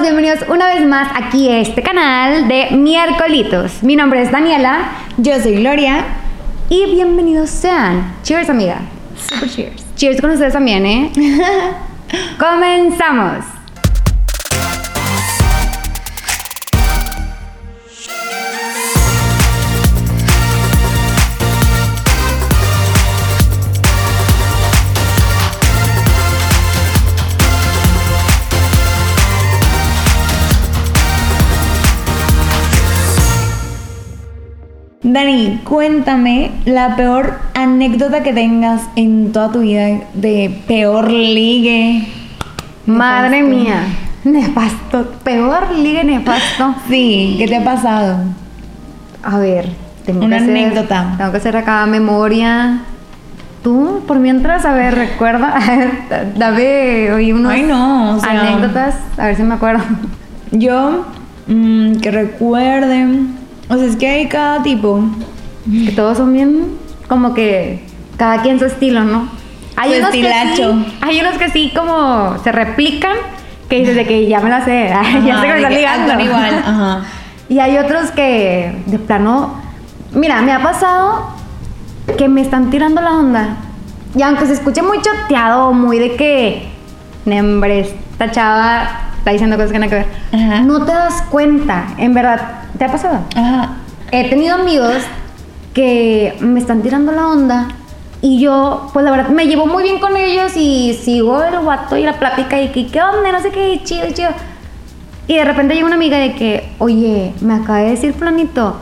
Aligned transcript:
todos, 0.00 0.12
bienvenidos 0.12 0.48
una 0.48 0.66
vez 0.66 0.86
más 0.86 1.10
aquí 1.14 1.48
a 1.48 1.58
este 1.58 1.82
canal 1.82 2.48
de 2.48 2.68
Miércolitos. 2.76 3.82
Mi 3.82 3.96
nombre 3.96 4.22
es 4.22 4.30
Daniela. 4.30 4.92
Yo 5.16 5.38
soy 5.40 5.56
Gloria. 5.56 6.04
Y 6.68 6.86
bienvenidos 6.86 7.50
sean. 7.50 8.14
Cheers, 8.22 8.48
amiga. 8.50 8.80
Super 9.16 9.50
cheers. 9.50 9.84
Cheers 9.96 10.20
con 10.20 10.30
ustedes 10.30 10.52
también, 10.52 10.86
¿eh? 10.86 11.12
Comenzamos. 12.38 13.59
Dani, 35.12 35.60
cuéntame 35.64 36.52
la 36.66 36.94
peor 36.94 37.40
anécdota 37.54 38.22
que 38.22 38.32
tengas 38.32 38.82
en 38.94 39.32
toda 39.32 39.50
tu 39.50 39.60
vida 39.60 39.86
de 40.14 40.60
peor 40.68 41.10
ligue. 41.10 42.06
Madre 42.86 43.42
mía. 43.42 43.82
Nefasto. 44.22 45.10
Peor 45.24 45.72
ligue 45.76 46.04
nefasto. 46.04 46.74
Sí, 46.88 47.34
¿qué 47.38 47.48
te 47.48 47.56
ha 47.56 47.64
pasado? 47.64 48.18
A 49.24 49.38
ver, 49.38 49.68
tengo 50.06 50.24
Una 50.24 50.36
que 50.38 50.44
hacer, 50.44 50.56
anécdota. 50.56 51.14
Tengo 51.18 51.30
que 51.32 51.36
hacer 51.38 51.56
acá 51.56 51.84
memoria. 51.86 52.82
Tú, 53.64 54.02
por 54.06 54.20
mientras, 54.20 54.64
a 54.64 54.72
ver, 54.74 54.94
recuerda. 54.94 55.58
Dame 56.36 57.12
hoy 57.12 57.32
unos 57.32 57.52
Ay, 57.52 57.62
no, 57.62 58.16
o 58.16 58.20
sea- 58.20 58.30
anécdotas, 58.42 58.94
a 59.18 59.26
ver 59.26 59.36
si 59.36 59.42
me 59.42 59.54
acuerdo. 59.54 59.82
Yo, 60.52 61.04
mm, 61.48 61.96
que 61.96 62.10
recuerden. 62.12 63.39
O 63.70 63.76
sea, 63.76 63.86
es 63.86 63.96
que 63.96 64.06
hay 64.08 64.28
cada 64.28 64.62
tipo. 64.62 65.00
Que 65.86 65.92
todos 65.92 66.18
son 66.18 66.32
bien, 66.32 66.76
como 67.08 67.32
que 67.34 67.82
cada 68.16 68.42
quien 68.42 68.58
su 68.58 68.64
estilo, 68.66 69.04
¿no? 69.04 69.28
Hay 69.76 69.98
unos 69.98 70.10
que 70.10 70.22
sí, 70.56 70.62
hay 71.00 71.20
unos 71.20 71.34
que 71.38 71.48
sí 71.50 71.72
como 71.74 72.36
se 72.42 72.52
replican, 72.52 73.12
que 73.68 73.78
dices 73.78 73.94
de 73.96 74.06
que 74.06 74.26
ya 74.26 74.40
me 74.40 74.50
la 74.50 74.62
sé, 74.64 74.88
ya 75.24 75.40
sé 75.40 75.46
que 75.46 75.52
me 75.52 75.56
están 75.56 75.68
que 75.70 75.76
ligando. 75.78 76.20
igual, 76.20 76.54
ajá. 76.66 77.00
Y 77.48 77.58
hay 77.60 77.78
otros 77.78 78.10
que 78.10 78.74
de 78.86 78.98
plano, 78.98 79.54
mira, 80.12 80.42
me 80.42 80.52
ha 80.52 80.62
pasado 80.62 81.30
que 82.18 82.28
me 82.28 82.40
están 82.42 82.70
tirando 82.70 83.00
la 83.00 83.12
onda. 83.12 83.56
Y 84.16 84.22
aunque 84.22 84.46
se 84.46 84.54
escuche 84.54 84.82
muy 84.82 84.98
choteado, 85.00 85.72
muy 85.72 85.98
de 85.98 86.16
que, 86.16 86.68
"Nembre, 87.24 87.80
esta 87.80 88.30
chava 88.30 88.90
está 89.18 89.30
diciendo 89.30 89.56
cosas 89.56 89.72
que 89.72 89.78
no 89.78 89.84
hay 89.84 89.90
que 89.90 89.96
ver, 89.96 90.06
Ajá. 90.32 90.60
no 90.62 90.84
te 90.84 90.92
das 90.92 91.22
cuenta, 91.30 91.84
en 91.98 92.12
verdad, 92.14 92.40
¿te 92.80 92.86
ha 92.86 92.90
pasado? 92.90 93.18
Ajá. 93.36 93.74
He 94.10 94.30
tenido 94.30 94.54
amigos 94.54 95.02
que 95.74 96.34
me 96.40 96.58
están 96.58 96.80
tirando 96.80 97.12
la 97.12 97.28
onda 97.28 97.68
y 98.22 98.40
yo, 98.40 98.88
pues 98.94 99.04
la 99.04 99.10
verdad, 99.10 99.28
me 99.28 99.46
llevo 99.46 99.66
muy 99.66 99.82
bien 99.82 100.00
con 100.00 100.16
ellos 100.16 100.52
y 100.56 100.94
sigo 100.94 101.42
el 101.42 101.58
guato 101.58 101.98
y 101.98 102.04
la 102.04 102.14
plática 102.14 102.58
y 102.58 102.68
que, 102.68 102.86
¿qué 102.86 103.02
onda? 103.02 103.32
No 103.32 103.40
sé 103.42 103.50
qué, 103.50 103.82
chido, 103.84 104.06
chido. 104.14 104.30
Y 105.26 105.36
de 105.36 105.44
repente 105.44 105.74
llega 105.74 105.86
una 105.86 105.96
amiga 105.96 106.16
de 106.16 106.32
que, 106.32 106.72
oye, 106.78 107.34
me 107.42 107.52
acaba 107.52 107.80
de 107.80 107.90
decir 107.90 108.14
planito 108.14 108.76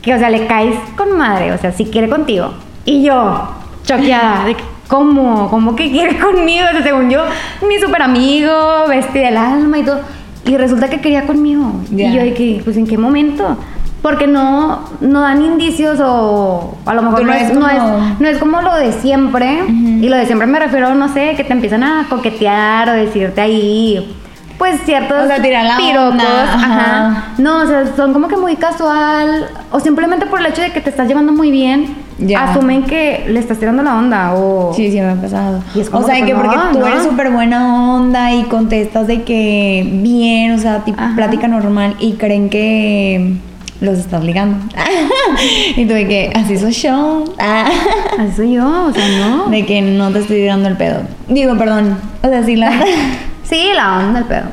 que, 0.00 0.14
o 0.14 0.18
sea, 0.18 0.30
le 0.30 0.46
caes 0.46 0.76
con 0.96 1.14
madre, 1.14 1.52
o 1.52 1.58
sea, 1.58 1.70
si 1.70 1.84
quiere 1.84 2.08
contigo. 2.08 2.54
Y 2.86 3.02
yo, 3.02 3.46
choqueada, 3.84 4.46
de 4.46 4.54
que, 4.54 4.64
¿cómo? 4.88 5.50
¿Cómo 5.50 5.76
que 5.76 5.90
quiere 5.90 6.18
conmigo? 6.18 6.64
O 6.66 6.72
sea, 6.72 6.82
según 6.82 7.10
yo, 7.10 7.20
mi 7.68 7.78
super 7.78 8.00
amigo, 8.00 8.86
bestia 8.88 9.26
del 9.26 9.36
alma 9.36 9.78
y 9.80 9.82
todo. 9.82 10.00
Y 10.48 10.56
resulta 10.56 10.88
que 10.88 11.00
quería 11.00 11.26
conmigo. 11.26 11.72
Y 11.90 12.12
yo 12.12 12.34
que, 12.34 12.60
pues, 12.64 12.76
¿en 12.76 12.86
qué 12.86 12.96
momento? 12.98 13.56
Porque 14.02 14.26
no, 14.26 14.80
no 15.00 15.20
dan 15.22 15.44
indicios 15.44 15.98
o 16.00 16.76
a 16.86 16.94
lo 16.94 17.02
mejor 17.02 17.24
no 17.24 17.32
es, 17.32 17.42
es 17.50 17.54
no, 17.54 17.66
como- 17.68 18.06
es, 18.12 18.20
no 18.20 18.28
es 18.28 18.38
como 18.38 18.62
lo 18.62 18.74
de 18.76 18.92
siempre. 18.92 19.60
Y 19.68 20.08
lo 20.08 20.16
de 20.16 20.24
siempre 20.26 20.46
me 20.46 20.58
refiero, 20.58 20.94
no 20.94 21.08
sé, 21.12 21.34
que 21.36 21.44
te 21.44 21.52
empiezan 21.52 21.82
a 21.82 22.06
coquetear 22.08 22.88
o 22.88 22.92
decirte 22.92 23.40
ahí, 23.40 24.16
pues 24.56 24.80
ciertos 24.84 25.24
O 25.24 25.26
sea, 25.26 25.42
tirar 25.42 25.64
la 25.64 25.76
onda, 26.08 26.42
Ajá. 26.44 26.56
ajá. 26.64 27.24
No, 27.38 27.62
o 27.62 27.66
sea, 27.66 27.94
son 27.96 28.12
como 28.12 28.28
que 28.28 28.36
muy 28.36 28.56
casual. 28.56 29.48
O 29.72 29.80
simplemente 29.80 30.26
por 30.26 30.40
el 30.40 30.46
hecho 30.46 30.62
de 30.62 30.72
que 30.72 30.80
te 30.80 30.90
estás 30.90 31.06
llevando 31.08 31.32
muy 31.32 31.50
bien, 31.50 31.94
Ya. 32.18 32.50
asumen 32.50 32.82
que 32.82 33.24
le 33.28 33.38
estás 33.38 33.58
tirando 33.58 33.82
la 33.82 33.96
onda. 33.96 34.34
O 34.34 34.72
Sí, 34.74 34.90
sí 34.90 35.00
me 35.00 35.10
ha 35.10 35.14
pasado. 35.14 35.62
Y 35.74 35.80
es 35.80 35.90
como 35.90 36.04
o 36.04 36.06
sea, 36.06 36.16
que, 36.16 36.26
que 36.26 36.34
porque 36.34 36.56
no, 36.56 36.72
tú 36.72 36.78
no. 36.80 36.86
eres 36.86 37.04
súper 37.04 37.30
buena 37.30 37.94
onda 37.94 38.32
y 38.34 38.42
contestas 38.44 39.06
de 39.06 39.22
que 39.22 39.86
bien, 39.90 40.52
o 40.52 40.58
sea, 40.58 40.84
tipo 40.84 41.00
Ajá. 41.00 41.14
plática 41.14 41.46
normal 41.48 41.94
y 42.00 42.14
creen 42.14 42.50
que 42.50 43.34
los 43.80 43.98
estás 43.98 44.24
ligando. 44.24 44.58
y 45.76 45.86
tú 45.86 45.94
de 45.94 46.08
que 46.08 46.32
así 46.34 46.58
soy 46.58 46.72
yo. 46.72 47.24
así 47.38 48.32
soy 48.36 48.52
yo, 48.54 48.86
o 48.86 48.92
sea, 48.92 49.08
no. 49.20 49.46
de 49.48 49.64
que 49.64 49.80
no 49.80 50.10
te 50.10 50.18
estoy 50.18 50.38
tirando 50.38 50.68
el 50.68 50.76
pedo. 50.76 51.02
Digo, 51.28 51.56
perdón. 51.56 51.96
O 52.22 52.28
sea, 52.28 52.42
sí 52.44 52.56
la... 52.56 52.72
Sí, 53.44 53.70
la 53.74 53.98
onda, 53.98 54.18
el 54.18 54.24
pedo. 54.26 54.44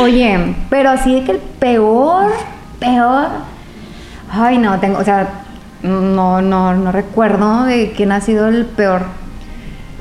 Oye, 0.00 0.54
pero 0.70 0.88
así 0.88 1.12
de 1.14 1.22
que 1.22 1.32
el 1.32 1.38
peor, 1.38 2.32
peor. 2.78 3.26
Ay, 4.30 4.56
no, 4.56 4.78
tengo, 4.80 4.98
o 4.98 5.04
sea, 5.04 5.28
no, 5.82 6.40
no, 6.42 6.74
no 6.74 6.92
recuerdo 6.92 7.64
de 7.64 7.92
quién 7.96 8.12
ha 8.12 8.20
sido 8.20 8.48
el 8.48 8.66
peor. 8.66 9.02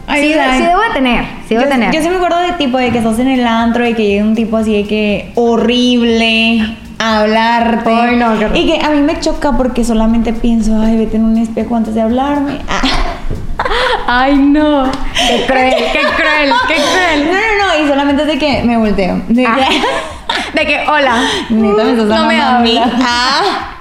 Ay, 0.10 0.24
sí, 0.24 0.34
sí 0.58 0.64
debo 0.64 0.82
de 0.82 0.90
tener, 0.94 1.26
sí 1.48 1.56
debo 1.56 1.64
yo, 1.66 1.70
tener. 1.70 1.94
yo 1.94 2.02
sí 2.02 2.10
me 2.10 2.16
acuerdo 2.16 2.40
de 2.40 2.54
tipo 2.54 2.78
de 2.78 2.92
que 2.92 3.00
estás 3.00 3.20
en 3.20 3.28
el 3.28 3.46
antro 3.46 3.86
y 3.86 3.94
que 3.94 4.06
llega 4.08 4.24
un 4.24 4.36
tipo 4.36 4.56
así 4.58 4.72
de 4.74 4.88
que 4.88 5.32
horrible 5.36 6.78
a 7.00 7.20
hablarte. 7.20 7.90
Ay, 7.94 8.16
no, 8.16 8.34
y 8.56 8.66
que 8.68 8.80
a 8.86 8.90
mí 8.92 9.02
me 9.02 9.20
choca 9.20 9.52
porque 9.58 9.84
solamente 9.84 10.32
pienso, 10.34 10.80
ay, 10.82 10.98
vete 10.98 11.18
en 11.18 11.26
un 11.26 11.38
espejo 11.38 11.76
antes 11.76 11.94
de 11.94 12.02
hablarme. 12.02 12.60
Ay, 14.08 14.38
no. 14.38 14.90
Qué 15.28 15.44
cruel, 15.46 15.74
qué 15.92 16.00
cruel, 16.16 16.54
qué 16.70 16.76
No, 16.78 16.86
cruel. 16.86 17.28
no, 17.32 17.66
no, 17.68 17.84
y 17.84 17.88
solamente 17.90 18.22
es 18.22 18.28
de 18.30 18.38
que 18.38 18.64
me 18.64 18.78
volteo. 18.78 19.22
De 19.28 19.42
que, 19.44 19.48
Ah, 19.48 19.58
de 20.54 20.66
que, 20.66 20.80
hola. 20.88 21.22
neta, 21.50 21.84
me 21.84 21.92
estás 21.92 22.06
no 22.08 22.26
me 22.28 22.40
a 22.42 22.60
mí. 22.60 22.80
Ah. 23.04 23.77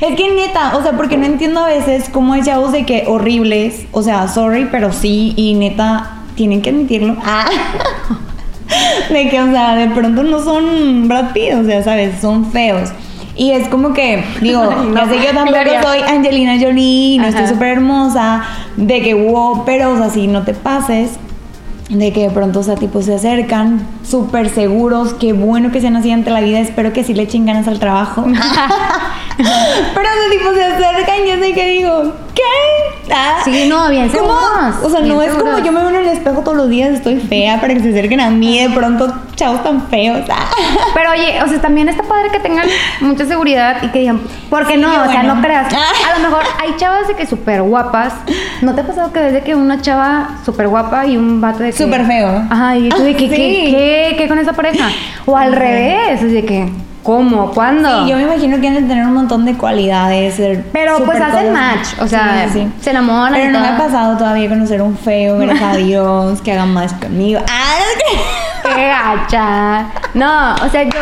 Es 0.00 0.16
que 0.16 0.30
neta, 0.34 0.76
o 0.76 0.82
sea, 0.82 0.92
porque 0.92 1.16
no 1.16 1.26
entiendo 1.26 1.60
a 1.60 1.66
veces 1.66 2.08
cómo 2.10 2.34
hay 2.34 2.42
chavos 2.42 2.72
de 2.72 2.84
que 2.86 3.04
horribles, 3.06 3.86
o 3.92 4.02
sea, 4.02 4.28
sorry, 4.28 4.68
pero 4.70 4.92
sí, 4.92 5.32
y 5.36 5.54
neta, 5.54 6.22
tienen 6.34 6.62
que 6.62 6.70
admitirlo. 6.70 7.16
Ah. 7.24 7.46
De 9.10 9.28
que, 9.28 9.40
o 9.40 9.50
sea, 9.52 9.76
de 9.76 9.88
pronto 9.90 10.24
no 10.24 10.42
son 10.42 11.06
Brad 11.06 11.32
Pitt, 11.32 11.54
o 11.54 11.64
sea, 11.64 11.84
¿sabes? 11.84 12.20
Son 12.20 12.50
feos. 12.50 12.90
Y 13.36 13.52
es 13.52 13.68
como 13.68 13.92
que, 13.92 14.24
digo, 14.40 14.64
no. 14.88 14.94
ya 14.94 15.08
sé 15.08 15.18
que 15.18 15.26
yo 15.26 15.34
tampoco 15.34 15.60
Gloria. 15.60 15.82
soy 15.82 16.00
Angelina 16.00 16.56
Jolie, 16.60 17.18
no 17.18 17.26
estoy 17.26 17.46
súper 17.46 17.68
hermosa, 17.68 18.42
de 18.76 19.02
que 19.02 19.14
wow, 19.14 19.64
pero, 19.64 19.92
o 19.92 19.98
sea, 19.98 20.10
si 20.10 20.26
no 20.26 20.42
te 20.42 20.52
pases, 20.54 21.18
de 21.88 22.12
que 22.12 22.22
de 22.22 22.30
pronto, 22.30 22.60
o 22.60 22.62
sea, 22.62 22.74
tipo 22.74 23.00
se 23.02 23.14
acercan 23.14 23.86
súper 24.04 24.50
seguros, 24.50 25.14
qué 25.14 25.32
bueno 25.32 25.70
que 25.70 25.80
sean 25.80 25.96
así 25.96 26.10
ante 26.10 26.30
la 26.30 26.40
vida, 26.40 26.58
espero 26.58 26.92
que 26.92 27.04
sí 27.04 27.14
le 27.14 27.22
echen 27.22 27.46
ganas 27.46 27.68
al 27.68 27.78
trabajo. 27.78 28.24
pero, 29.36 29.46
o 29.46 29.46
sea, 29.94 30.30
tipo 30.30 30.52
se 30.54 30.64
acercan 30.64 31.24
y 31.24 31.28
yo 31.28 31.36
sé 31.38 31.52
que 31.52 31.68
digo, 31.68 32.12
¿qué? 32.36 33.12
Ah, 33.12 33.38
Sí, 33.44 33.66
no, 33.68 33.88
bien 33.88 34.08
¿Cómo? 34.08 34.34
seguros, 34.40 34.76
O 34.84 34.90
sea, 34.90 35.00
no 35.00 35.22
es 35.22 35.32
como 35.34 35.58
yo 35.58 35.72
me 35.72 35.80
veo 35.80 35.88
en 35.90 35.96
el 35.96 36.08
espejo 36.08 36.40
todos 36.42 36.56
los 36.56 36.68
días, 36.68 36.90
estoy 36.90 37.16
fea 37.20 37.60
para 37.60 37.72
que 37.74 37.80
se 37.80 37.90
acerquen 37.90 38.20
a 38.20 38.30
mí, 38.30 38.60
de 38.60 38.70
pronto, 38.70 39.12
chavos 39.36 39.62
tan 39.62 39.86
feos. 39.88 40.20
Ah. 40.30 40.46
Pero 40.94 41.10
oye, 41.12 41.40
o 41.42 41.48
sea, 41.48 41.60
también 41.60 41.88
está 41.88 42.02
padre 42.02 42.30
que 42.30 42.40
tengan 42.40 42.66
mucha 43.00 43.24
seguridad 43.26 43.82
y 43.82 43.88
que 43.88 44.00
digan, 44.00 44.20
¿por 44.50 44.66
qué 44.66 44.74
Sí, 44.74 44.80
no? 44.80 44.88
o 44.88 45.06
sea, 45.10 45.22
no 45.22 45.40
creas. 45.40 45.72
Ah. 45.74 46.10
A 46.14 46.18
lo 46.18 46.28
mejor 46.28 46.42
hay 46.60 46.74
chavas 46.76 47.08
de 47.08 47.14
que 47.14 47.26
súper 47.26 47.62
guapas. 47.62 48.12
¿No 48.62 48.74
te 48.74 48.80
ha 48.80 48.86
pasado 48.86 49.12
que 49.12 49.20
ves 49.20 49.32
de 49.32 49.42
que 49.42 49.54
una 49.54 49.80
chava 49.80 50.38
súper 50.44 50.68
guapa 50.68 51.06
y 51.06 51.16
un 51.16 51.40
vato 51.40 51.60
de 51.62 51.70
que. 51.72 51.84
Súper 51.84 52.04
feo. 52.06 52.42
Ajá, 52.50 52.76
y 52.76 52.88
tú 52.88 53.02
de 53.02 53.14
que, 53.14 53.28
¿qué, 53.28 53.36
sí. 53.36 53.70
qué, 53.72 54.14
qué 54.18 54.28
con 54.28 54.38
esa 54.38 54.52
pareja? 54.52 54.88
O 55.26 55.36
al 55.36 55.52
revés, 55.52 56.22
es 56.22 56.32
de 56.32 56.44
que, 56.44 56.68
¿cómo? 57.06 57.52
¿Cuándo? 57.52 57.88
Sí, 58.04 58.10
yo 58.10 58.16
me 58.16 58.24
imagino 58.24 58.60
que 58.60 58.66
han 58.66 58.74
de 58.74 58.82
tener 58.82 59.04
un 59.06 59.14
montón 59.14 59.44
de 59.44 59.54
cualidades. 59.56 60.34
ser 60.34 60.64
Pero, 60.72 60.98
pues, 61.04 61.20
hacen 61.20 61.52
match, 61.52 61.86
o 62.00 62.08
sea, 62.08 62.48
se 62.80 62.90
enamoran 62.90 63.34
y 63.34 63.38
Pero 63.38 63.52
no 63.52 63.60
me 63.60 63.68
ha 63.68 63.76
todo. 63.76 63.86
pasado 63.86 64.16
todavía 64.18 64.48
conocer 64.48 64.82
un 64.82 64.98
feo, 64.98 65.38
gracias 65.38 65.62
a 65.74 65.76
Dios, 65.76 66.42
que 66.42 66.52
hagan 66.52 66.74
más 66.74 66.92
conmigo. 66.94 67.40
Ah, 67.48 67.76
¡Qué 68.74 68.88
gacha! 68.88 69.86
No, 70.14 70.54
o 70.56 70.68
sea, 70.68 70.82
yo 70.82 70.98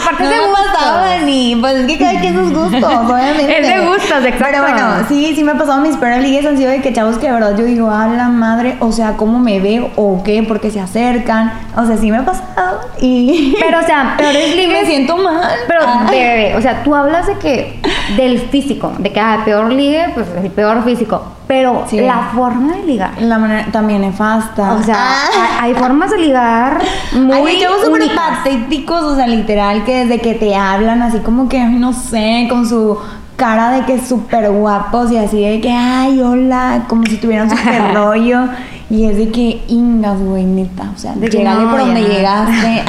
Aparte 0.00 0.24
no 0.24 0.30
me 0.30 0.52
pasaba 0.52 1.16
ni. 1.24 1.56
Pues 1.56 1.74
es 1.76 1.86
que 1.86 1.98
cada 1.98 2.20
quien 2.20 2.34
sus 2.34 2.52
gustos, 2.52 2.82
obviamente. 2.94 3.58
Es 3.60 3.68
de 3.68 3.86
gustos, 3.86 4.24
exacto. 4.24 4.46
Pero 4.50 4.62
bueno, 4.62 4.86
sí, 5.08 5.32
sí 5.34 5.44
me 5.44 5.52
ha 5.52 5.58
pasado. 5.58 5.80
Mis 5.80 5.96
peores 5.96 6.22
ligues 6.22 6.44
han 6.46 6.56
sido 6.56 6.70
de 6.70 6.80
que 6.82 6.92
chavos 6.92 7.18
que 7.18 7.26
de 7.26 7.32
verdad 7.32 7.56
yo 7.56 7.64
digo, 7.64 7.90
a 7.90 8.06
la 8.08 8.28
madre, 8.28 8.76
o 8.80 8.92
sea, 8.92 9.12
¿cómo 9.16 9.38
me 9.38 9.60
veo 9.60 9.90
o 9.96 10.22
qué? 10.22 10.42
Porque 10.46 10.70
se 10.70 10.80
acercan. 10.80 11.52
O 11.76 11.84
sea, 11.86 11.96
sí 11.96 12.10
me 12.10 12.18
ha 12.18 12.24
pasado. 12.24 12.80
Y. 13.00 13.54
Pero, 13.60 13.80
o 13.80 13.82
sea, 13.82 14.14
peores 14.16 14.48
y 14.54 14.56
me 14.56 14.66
ligues. 14.66 14.86
siento 14.86 15.16
mal. 15.16 15.50
Pero, 15.66 15.80
Ah. 15.86 16.06
bebé, 16.10 16.54
o 16.56 16.60
sea, 16.62 16.82
tú 16.82 16.94
hablas 16.94 17.26
de 17.26 17.34
que. 17.38 17.80
del 18.16 18.38
físico, 18.40 18.92
de 18.98 19.12
que, 19.12 19.20
ah, 19.20 19.40
peor 19.44 19.72
ligue, 19.72 20.10
pues 20.14 20.26
el 20.42 20.50
peor 20.50 20.84
físico. 20.84 21.32
Pero 21.48 21.84
Sí. 21.88 22.00
la 22.00 22.30
forma 22.34 22.74
de 22.76 22.82
ligar. 22.82 23.10
La 23.20 23.38
manera 23.38 23.66
también 23.70 24.00
nefasta. 24.00 24.72
O 24.74 24.82
sea, 24.82 24.96
Ah. 24.98 25.28
hay, 25.60 25.70
hay 25.70 25.74
formas 25.74 26.10
de 26.10 26.18
ligar 26.18 26.78
muy. 27.12 27.32
Hay 27.50 27.60
chavos 27.60 27.84
súper 27.84 28.02
patéticos, 28.14 29.02
o 29.02 29.14
sea, 29.16 29.26
literal, 29.26 29.65
que 29.84 30.04
desde 30.04 30.20
que 30.20 30.34
te 30.34 30.54
hablan 30.56 31.02
así 31.02 31.18
como 31.18 31.48
que, 31.48 31.62
no 31.64 31.92
sé, 31.92 32.46
con 32.48 32.68
su 32.68 32.98
cara 33.36 33.70
de 33.72 33.84
que 33.84 34.00
súper 34.00 34.50
guapos 34.50 35.10
y 35.12 35.18
así 35.18 35.40
de 35.40 35.60
que, 35.60 35.70
ay, 35.70 36.20
hola, 36.20 36.84
como 36.88 37.04
si 37.06 37.16
tuvieran 37.18 37.50
súper 37.56 37.94
rollo. 37.94 38.40
Y 38.88 39.04
es 39.06 39.16
de 39.16 39.30
que, 39.30 39.62
ingas, 39.66 40.18
güey, 40.20 40.44
neta, 40.44 40.84
o 40.94 40.98
sea, 40.98 41.12
De 41.16 41.28
no, 41.42 41.70
por 41.70 41.80
donde 41.80 42.02
ya. 42.02 42.08
llegaste. 42.08 42.84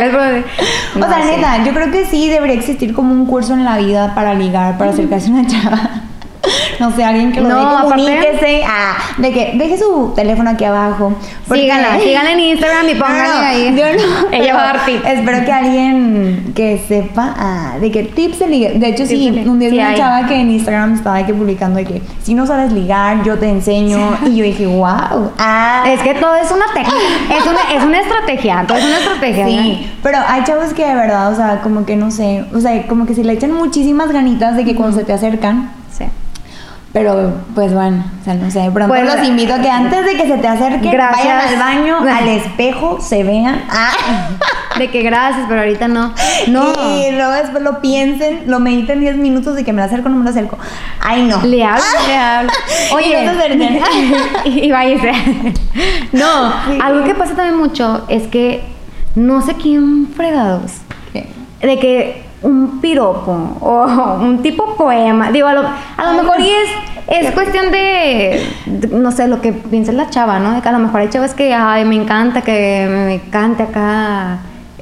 les 0.00 0.10
puedo 0.10 0.24
decir. 0.24 0.44
o 0.94 0.98
No, 0.98 1.08
sea, 1.08 1.22
sí. 1.22 1.30
neta, 1.36 1.62
yo 1.64 1.72
creo 1.74 1.90
que 1.90 2.06
sí 2.06 2.28
debería 2.30 2.56
existir 2.56 2.94
como 2.94 3.12
un 3.12 3.26
curso 3.26 3.52
en 3.52 3.64
la 3.64 3.76
vida 3.76 4.14
para 4.14 4.32
ligar, 4.34 4.78
para 4.78 4.92
acercarse 4.92 5.28
a 5.28 5.32
una 5.34 5.46
chava. 5.46 5.78
No 6.80 6.94
sé, 6.94 7.04
alguien 7.04 7.32
que 7.32 7.40
lo 7.40 7.48
No, 7.48 7.82
comuníquese. 7.82 8.62
Ah, 8.66 8.96
de 9.18 9.32
que 9.32 9.52
deje 9.54 9.78
su 9.78 10.12
teléfono 10.14 10.50
aquí 10.50 10.64
abajo. 10.64 11.14
Síganla, 11.52 11.98
síganla 12.04 12.32
en 12.32 12.40
Instagram 12.40 12.88
y 12.88 12.94
no, 12.94 13.08
no, 13.08 13.40
ahí. 13.40 13.74
Yo 13.76 13.84
no. 13.84 14.30
Ella 14.32 14.54
va 14.54 14.62
a 14.62 14.72
dar 14.72 14.84
tips. 14.84 15.04
Espero 15.06 15.44
que 15.44 15.52
alguien 15.52 16.52
que 16.54 16.82
sepa 16.86 17.34
ah, 17.38 17.74
de 17.80 17.90
que 17.90 18.04
tips 18.04 18.38
de 18.40 18.46
ligar. 18.48 18.72
De 18.74 18.88
hecho, 18.88 19.04
Tips 19.04 19.08
sí, 19.08 19.30
de 19.30 19.48
un 19.48 19.58
día 19.58 19.70
Sí 19.70 19.76
una 19.76 19.94
chava 19.94 20.26
que 20.26 20.34
en 20.34 20.50
Instagram 20.50 20.94
estaba 20.94 21.24
que 21.24 21.34
publicando 21.34 21.78
de 21.78 21.84
que 21.84 22.02
si 22.22 22.34
no 22.34 22.46
sabes 22.46 22.72
ligar, 22.72 23.22
yo 23.24 23.38
te 23.38 23.48
enseño. 23.48 24.18
Y 24.26 24.36
yo 24.36 24.44
dije, 24.44 24.66
wow. 24.66 25.32
Ah, 25.38 25.84
Es 25.86 26.00
que 26.00 26.14
todo 26.14 26.34
es 26.36 26.50
una 26.50 26.66
técnica, 26.72 27.36
es 27.38 27.46
una, 27.46 27.76
es 27.76 27.84
una 27.84 28.00
estrategia, 28.00 28.64
todo 28.66 28.78
es 28.78 28.84
una 28.84 28.98
estrategia. 28.98 29.46
Sí, 29.46 29.92
pero 30.02 30.18
hay 30.26 30.44
chavos 30.44 30.72
que 30.72 30.84
de 30.84 30.94
verdad, 30.94 31.32
o 31.32 31.36
sea, 31.36 31.60
como 31.62 31.84
que 31.84 31.96
no 31.96 32.10
sé, 32.10 32.44
o 32.54 32.60
sea, 32.60 32.86
como 32.86 33.06
que 33.06 33.14
si 33.14 33.22
le 33.22 33.32
echan 33.32 33.52
muchísimas 33.52 34.12
ganitas 34.12 34.56
de 34.56 34.64
que 34.64 34.74
cuando 34.74 34.98
se 34.98 35.04
te 35.04 35.12
acercan. 35.12 35.70
Sí. 35.90 36.04
Pero 36.96 37.30
pues 37.54 37.74
bueno, 37.74 38.02
o 38.22 38.24
sea, 38.24 38.32
no 38.32 38.50
sé, 38.50 38.60
de 38.60 38.70
pronto 38.70 38.88
Pues, 38.88 39.04
los 39.04 39.28
invito 39.28 39.52
a 39.52 39.58
que 39.58 39.68
antes 39.68 40.02
de 40.06 40.16
que 40.16 40.26
se 40.26 40.38
te 40.38 40.48
acerquen, 40.48 40.92
Gracias. 40.92 41.26
vayan 41.26 41.40
al 41.40 41.58
baño, 41.58 41.98
al 42.10 42.26
espejo, 42.26 43.02
se 43.02 43.22
vean. 43.22 43.62
Ah. 43.70 43.90
De 44.78 44.90
que 44.90 45.02
gracias, 45.02 45.46
pero 45.48 45.60
ahorita 45.60 45.88
no. 45.88 46.12
No. 46.48 46.72
Y 46.98 47.10
luego 47.12 47.32
después 47.32 47.62
lo 47.62 47.80
piensen, 47.80 48.44
lo 48.46 48.60
mediten 48.60 49.00
10 49.00 49.16
minutos 49.16 49.54
de 49.54 49.64
que 49.64 49.72
me 49.72 49.80
lo 49.80 49.86
acerco 49.86 50.08
o 50.08 50.10
no 50.10 50.18
me 50.18 50.24
lo 50.24 50.30
acerco. 50.30 50.58
Ay, 51.00 51.22
no. 51.22 51.42
Le 51.42 51.64
hablo, 51.64 51.84
le 52.06 52.14
hablo. 52.14 52.50
Oye, 52.92 53.24
Y 54.44 54.48
y, 54.50 54.64
y 54.66 54.70
váyase. 54.70 55.12
No, 56.12 56.52
algo 56.82 57.04
que 57.04 57.14
pasa 57.14 57.34
también 57.34 57.56
mucho 57.56 58.04
es 58.08 58.26
que 58.26 58.64
no 59.14 59.40
sé 59.40 59.54
quién 59.54 60.08
fregados. 60.14 60.72
De 61.62 61.78
que 61.78 62.25
un 62.46 62.80
piropo 62.80 63.58
o 63.60 64.18
un 64.20 64.42
tipo 64.42 64.76
poema. 64.76 65.30
Digo, 65.30 65.48
a 65.48 65.54
lo, 65.54 65.62
a 65.62 66.12
lo 66.12 66.22
mejor 66.22 66.40
y 66.40 66.48
es, 66.48 67.24
es 67.24 67.32
cuestión 67.32 67.70
de, 67.72 68.46
de, 68.66 68.88
no 68.88 69.10
sé, 69.10 69.28
lo 69.28 69.40
que 69.40 69.52
piensa 69.52 69.92
la 69.92 70.08
chava, 70.08 70.38
¿no? 70.38 70.52
De 70.52 70.62
que 70.62 70.68
a 70.68 70.72
lo 70.72 70.78
mejor 70.78 71.00
hay 71.00 71.08
chavas 71.08 71.34
que, 71.34 71.52
ay, 71.52 71.84
me 71.84 71.96
encanta 71.96 72.42
que 72.42 72.86
me 72.88 73.30
cante 73.30 73.64
acá, 73.64 74.38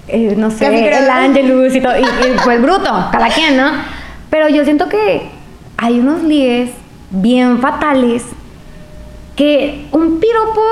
eh, 0.08 0.34
no 0.36 0.50
sé, 0.50 0.66
el 0.66 1.10
Angelus 1.10 1.74
y 1.74 1.80
todo. 1.80 1.96
Y, 1.98 2.02
y, 2.02 2.36
pues 2.44 2.60
bruto, 2.60 2.90
cada 3.10 3.28
quien, 3.28 3.56
¿no? 3.56 3.70
Pero 4.30 4.48
yo 4.48 4.64
siento 4.64 4.88
que 4.88 5.28
hay 5.76 5.98
unos 5.98 6.22
ligues 6.22 6.70
bien 7.10 7.58
fatales 7.60 8.24
que 9.36 9.86
un 9.92 10.20
piropo 10.20 10.62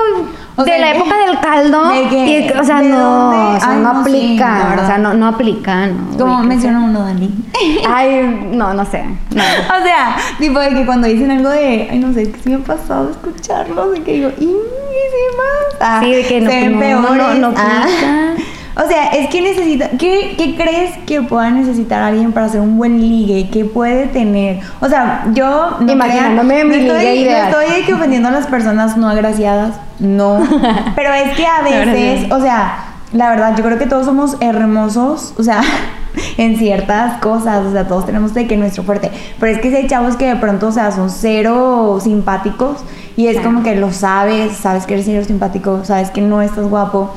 O 0.55 0.63
de 0.63 0.69
sea, 0.71 0.79
la 0.79 0.87
¿de- 0.87 0.97
época 0.97 1.17
del 1.25 1.39
caldo, 1.39 1.89
de 1.89 2.07
qué? 2.09 2.39
y- 2.55 2.57
o 2.59 2.63
sea, 2.63 2.81
¿De 2.81 2.89
no, 2.89 3.55
o 3.55 3.59
sea, 3.59 3.71
Ay, 3.71 3.79
no, 3.79 3.89
aplica, 3.89 4.77
o 4.81 4.85
sea, 4.85 4.97
no, 4.97 5.13
no 5.15 5.27
aplica, 5.27 5.87
no. 5.87 6.17
Como 6.17 6.43
menciona 6.43 6.79
uno, 6.79 6.99
Dani. 7.05 7.29
Ay, 7.89 8.49
no, 8.53 8.73
no 8.73 8.85
sé. 8.85 9.03
No. 9.31 9.43
O 9.79 9.83
sea, 9.83 10.15
tipo 10.39 10.59
de 10.59 10.69
que 10.69 10.85
cuando 10.85 11.07
dicen 11.07 11.31
algo 11.31 11.49
de, 11.49 11.87
ay, 11.91 11.99
no 11.99 12.13
sé, 12.13 12.31
que 12.31 12.39
sí 12.39 12.49
me 12.49 12.55
ha 12.55 12.59
pasado 12.59 13.09
escucharlo, 13.11 13.91
de 13.91 14.01
que 14.03 14.13
digo, 14.13 14.29
y 14.39 14.45
más. 14.45 15.75
Ah, 15.81 15.99
Sí, 16.03 16.11
de 16.11 16.25
que 16.25 16.41
no, 16.41 16.49
se 16.51 16.69
ven 16.69 16.79
no, 17.01 17.15
no, 17.15 17.33
no 17.33 17.53
Ah. 17.57 18.33
O 18.75 18.87
sea, 18.87 19.09
es 19.09 19.29
que 19.29 19.41
necesita, 19.41 19.89
¿qué, 19.99 20.33
¿qué 20.37 20.55
crees 20.55 20.97
que 21.05 21.21
pueda 21.21 21.51
necesitar 21.51 22.01
alguien 22.01 22.31
para 22.31 22.47
hacer 22.47 22.59
un 22.59 22.77
buen 22.77 22.99
ligue? 22.99 23.49
¿Qué 23.51 23.65
puede 23.65 24.07
tener? 24.07 24.61
O 24.81 24.89
sea, 24.89 25.25
yo 25.33 25.77
no 25.79 25.91
Imaginándome 25.91 26.53
crean- 26.55 26.69
mi 26.69 26.77
no 26.77 26.81
estoy, 26.93 26.99
ligue 26.99 27.15
ideal. 27.17 27.51
No 27.51 27.59
estoy 27.61 27.83
que 27.83 27.93
ofendiendo 27.93 28.29
a 28.29 28.31
las 28.31 28.47
personas 28.47 28.97
no 28.97 29.07
agraciadas, 29.09 29.75
no. 29.99 30.39
Pero 30.95 31.13
es 31.13 31.35
que 31.37 31.45
a 31.45 31.61
veces, 31.61 32.31
o 32.31 32.39
sea, 32.41 32.85
la 33.11 33.29
verdad, 33.29 33.55
yo 33.55 33.63
creo 33.63 33.77
que 33.77 33.85
todos 33.85 34.05
somos 34.07 34.37
hermosos, 34.39 35.35
o 35.37 35.43
sea, 35.43 35.61
en 36.37 36.57
ciertas 36.57 37.19
cosas, 37.21 37.65
o 37.67 37.71
sea, 37.71 37.87
todos 37.87 38.07
tenemos 38.07 38.33
de 38.33 38.47
que 38.47 38.57
nuestro 38.57 38.81
fuerte. 38.83 39.11
Pero 39.39 39.51
es 39.51 39.59
que 39.61 39.69
si 39.69 39.75
hay 39.75 39.87
chavos 39.87 40.15
que 40.15 40.25
de 40.25 40.35
pronto, 40.37 40.67
o 40.67 40.71
sea, 40.71 40.91
son 40.91 41.11
cero 41.11 41.99
simpáticos 42.01 42.77
y 43.15 43.27
es 43.27 43.33
Claro. 43.33 43.49
como 43.49 43.63
que 43.63 43.75
lo 43.75 43.91
sabes, 43.91 44.57
sabes 44.57 44.87
que 44.87 44.95
eres 44.95 45.05
cero 45.05 45.23
simpático, 45.27 45.85
sabes 45.85 46.09
que 46.09 46.21
no 46.21 46.41
estás 46.41 46.65
guapo. 46.67 47.13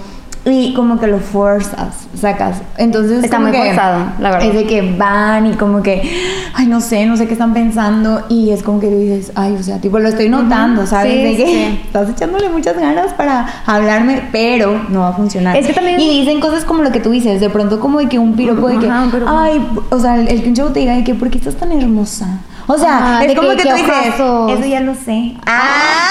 Y 0.49 0.75
como 0.75 1.01
que 1.01 1.09
lo 1.09 1.19
forzas, 1.19 2.07
sacas. 2.17 2.59
Entonces 2.77 3.25
Está 3.25 3.41
muy 3.41 3.51
que 3.51 3.59
forzado, 3.59 4.05
la 4.21 4.31
verdad. 4.31 4.49
Es 4.49 4.55
de 4.55 4.65
que 4.65 4.81
van 4.97 5.47
y 5.47 5.55
como 5.55 5.83
que, 5.83 6.09
ay, 6.55 6.67
no 6.69 6.81
sé, 6.81 7.05
no 7.05 7.17
sé 7.17 7.27
qué 7.27 7.33
están 7.33 7.53
pensando. 7.53 8.25
Y 8.29 8.51
es 8.51 8.63
como 8.63 8.79
que 8.79 8.87
tú 8.87 8.97
dices, 8.97 9.33
ay, 9.35 9.57
o 9.59 9.63
sea, 9.65 9.81
tipo, 9.81 9.99
lo 9.99 10.09
estoy 10.09 10.29
notando, 10.29 10.87
¿sabes? 10.87 11.13
Sí, 11.13 11.23
de 11.25 11.37
que 11.37 11.47
sí. 11.47 11.81
estás 11.87 12.09
echándole 12.11 12.49
muchas 12.49 12.79
ganas 12.79 13.13
para 13.15 13.45
hablarme, 13.67 14.23
pero 14.31 14.81
no 14.89 15.01
va 15.01 15.09
a 15.09 15.13
funcionar. 15.15 15.57
Es 15.57 15.67
que 15.67 15.73
también- 15.73 15.99
Y 15.99 16.21
dicen 16.21 16.39
cosas 16.41 16.65
como 16.65 16.83
lo 16.85 16.93
que 16.93 17.01
tú 17.01 17.11
dices, 17.11 17.41
de 17.41 17.51
pronto 17.51 17.81
como 17.81 17.99
de 17.99 18.09
que 18.09 18.21
un 18.21 18.35
piropo 18.37 18.69
de 18.69 18.79
que, 18.79 18.89
Ajá, 18.89 19.11
piropo. 19.11 19.37
ay, 19.37 19.67
o 19.91 19.99
sea, 19.99 20.15
el, 20.15 20.29
el 20.29 20.43
que 20.45 20.49
un 20.51 20.55
chavo 20.55 20.71
te 20.71 20.79
diga 20.79 20.95
de 20.95 21.03
que, 21.03 21.15
¿por 21.17 21.29
qué 21.29 21.39
estás 21.39 21.57
tan 21.57 21.73
hermosa? 21.73 22.39
O 22.69 22.79
sea, 22.79 23.19
Ah, 23.19 23.25
es 23.25 23.35
como 23.35 23.51
que- 23.51 23.57
que, 23.57 23.63
tú 23.69 23.75
dices, 23.75 24.15
eso 24.15 24.67
ya 24.69 24.81
lo 24.81 24.95
sé. 24.95 25.35
Ah. 25.45 26.11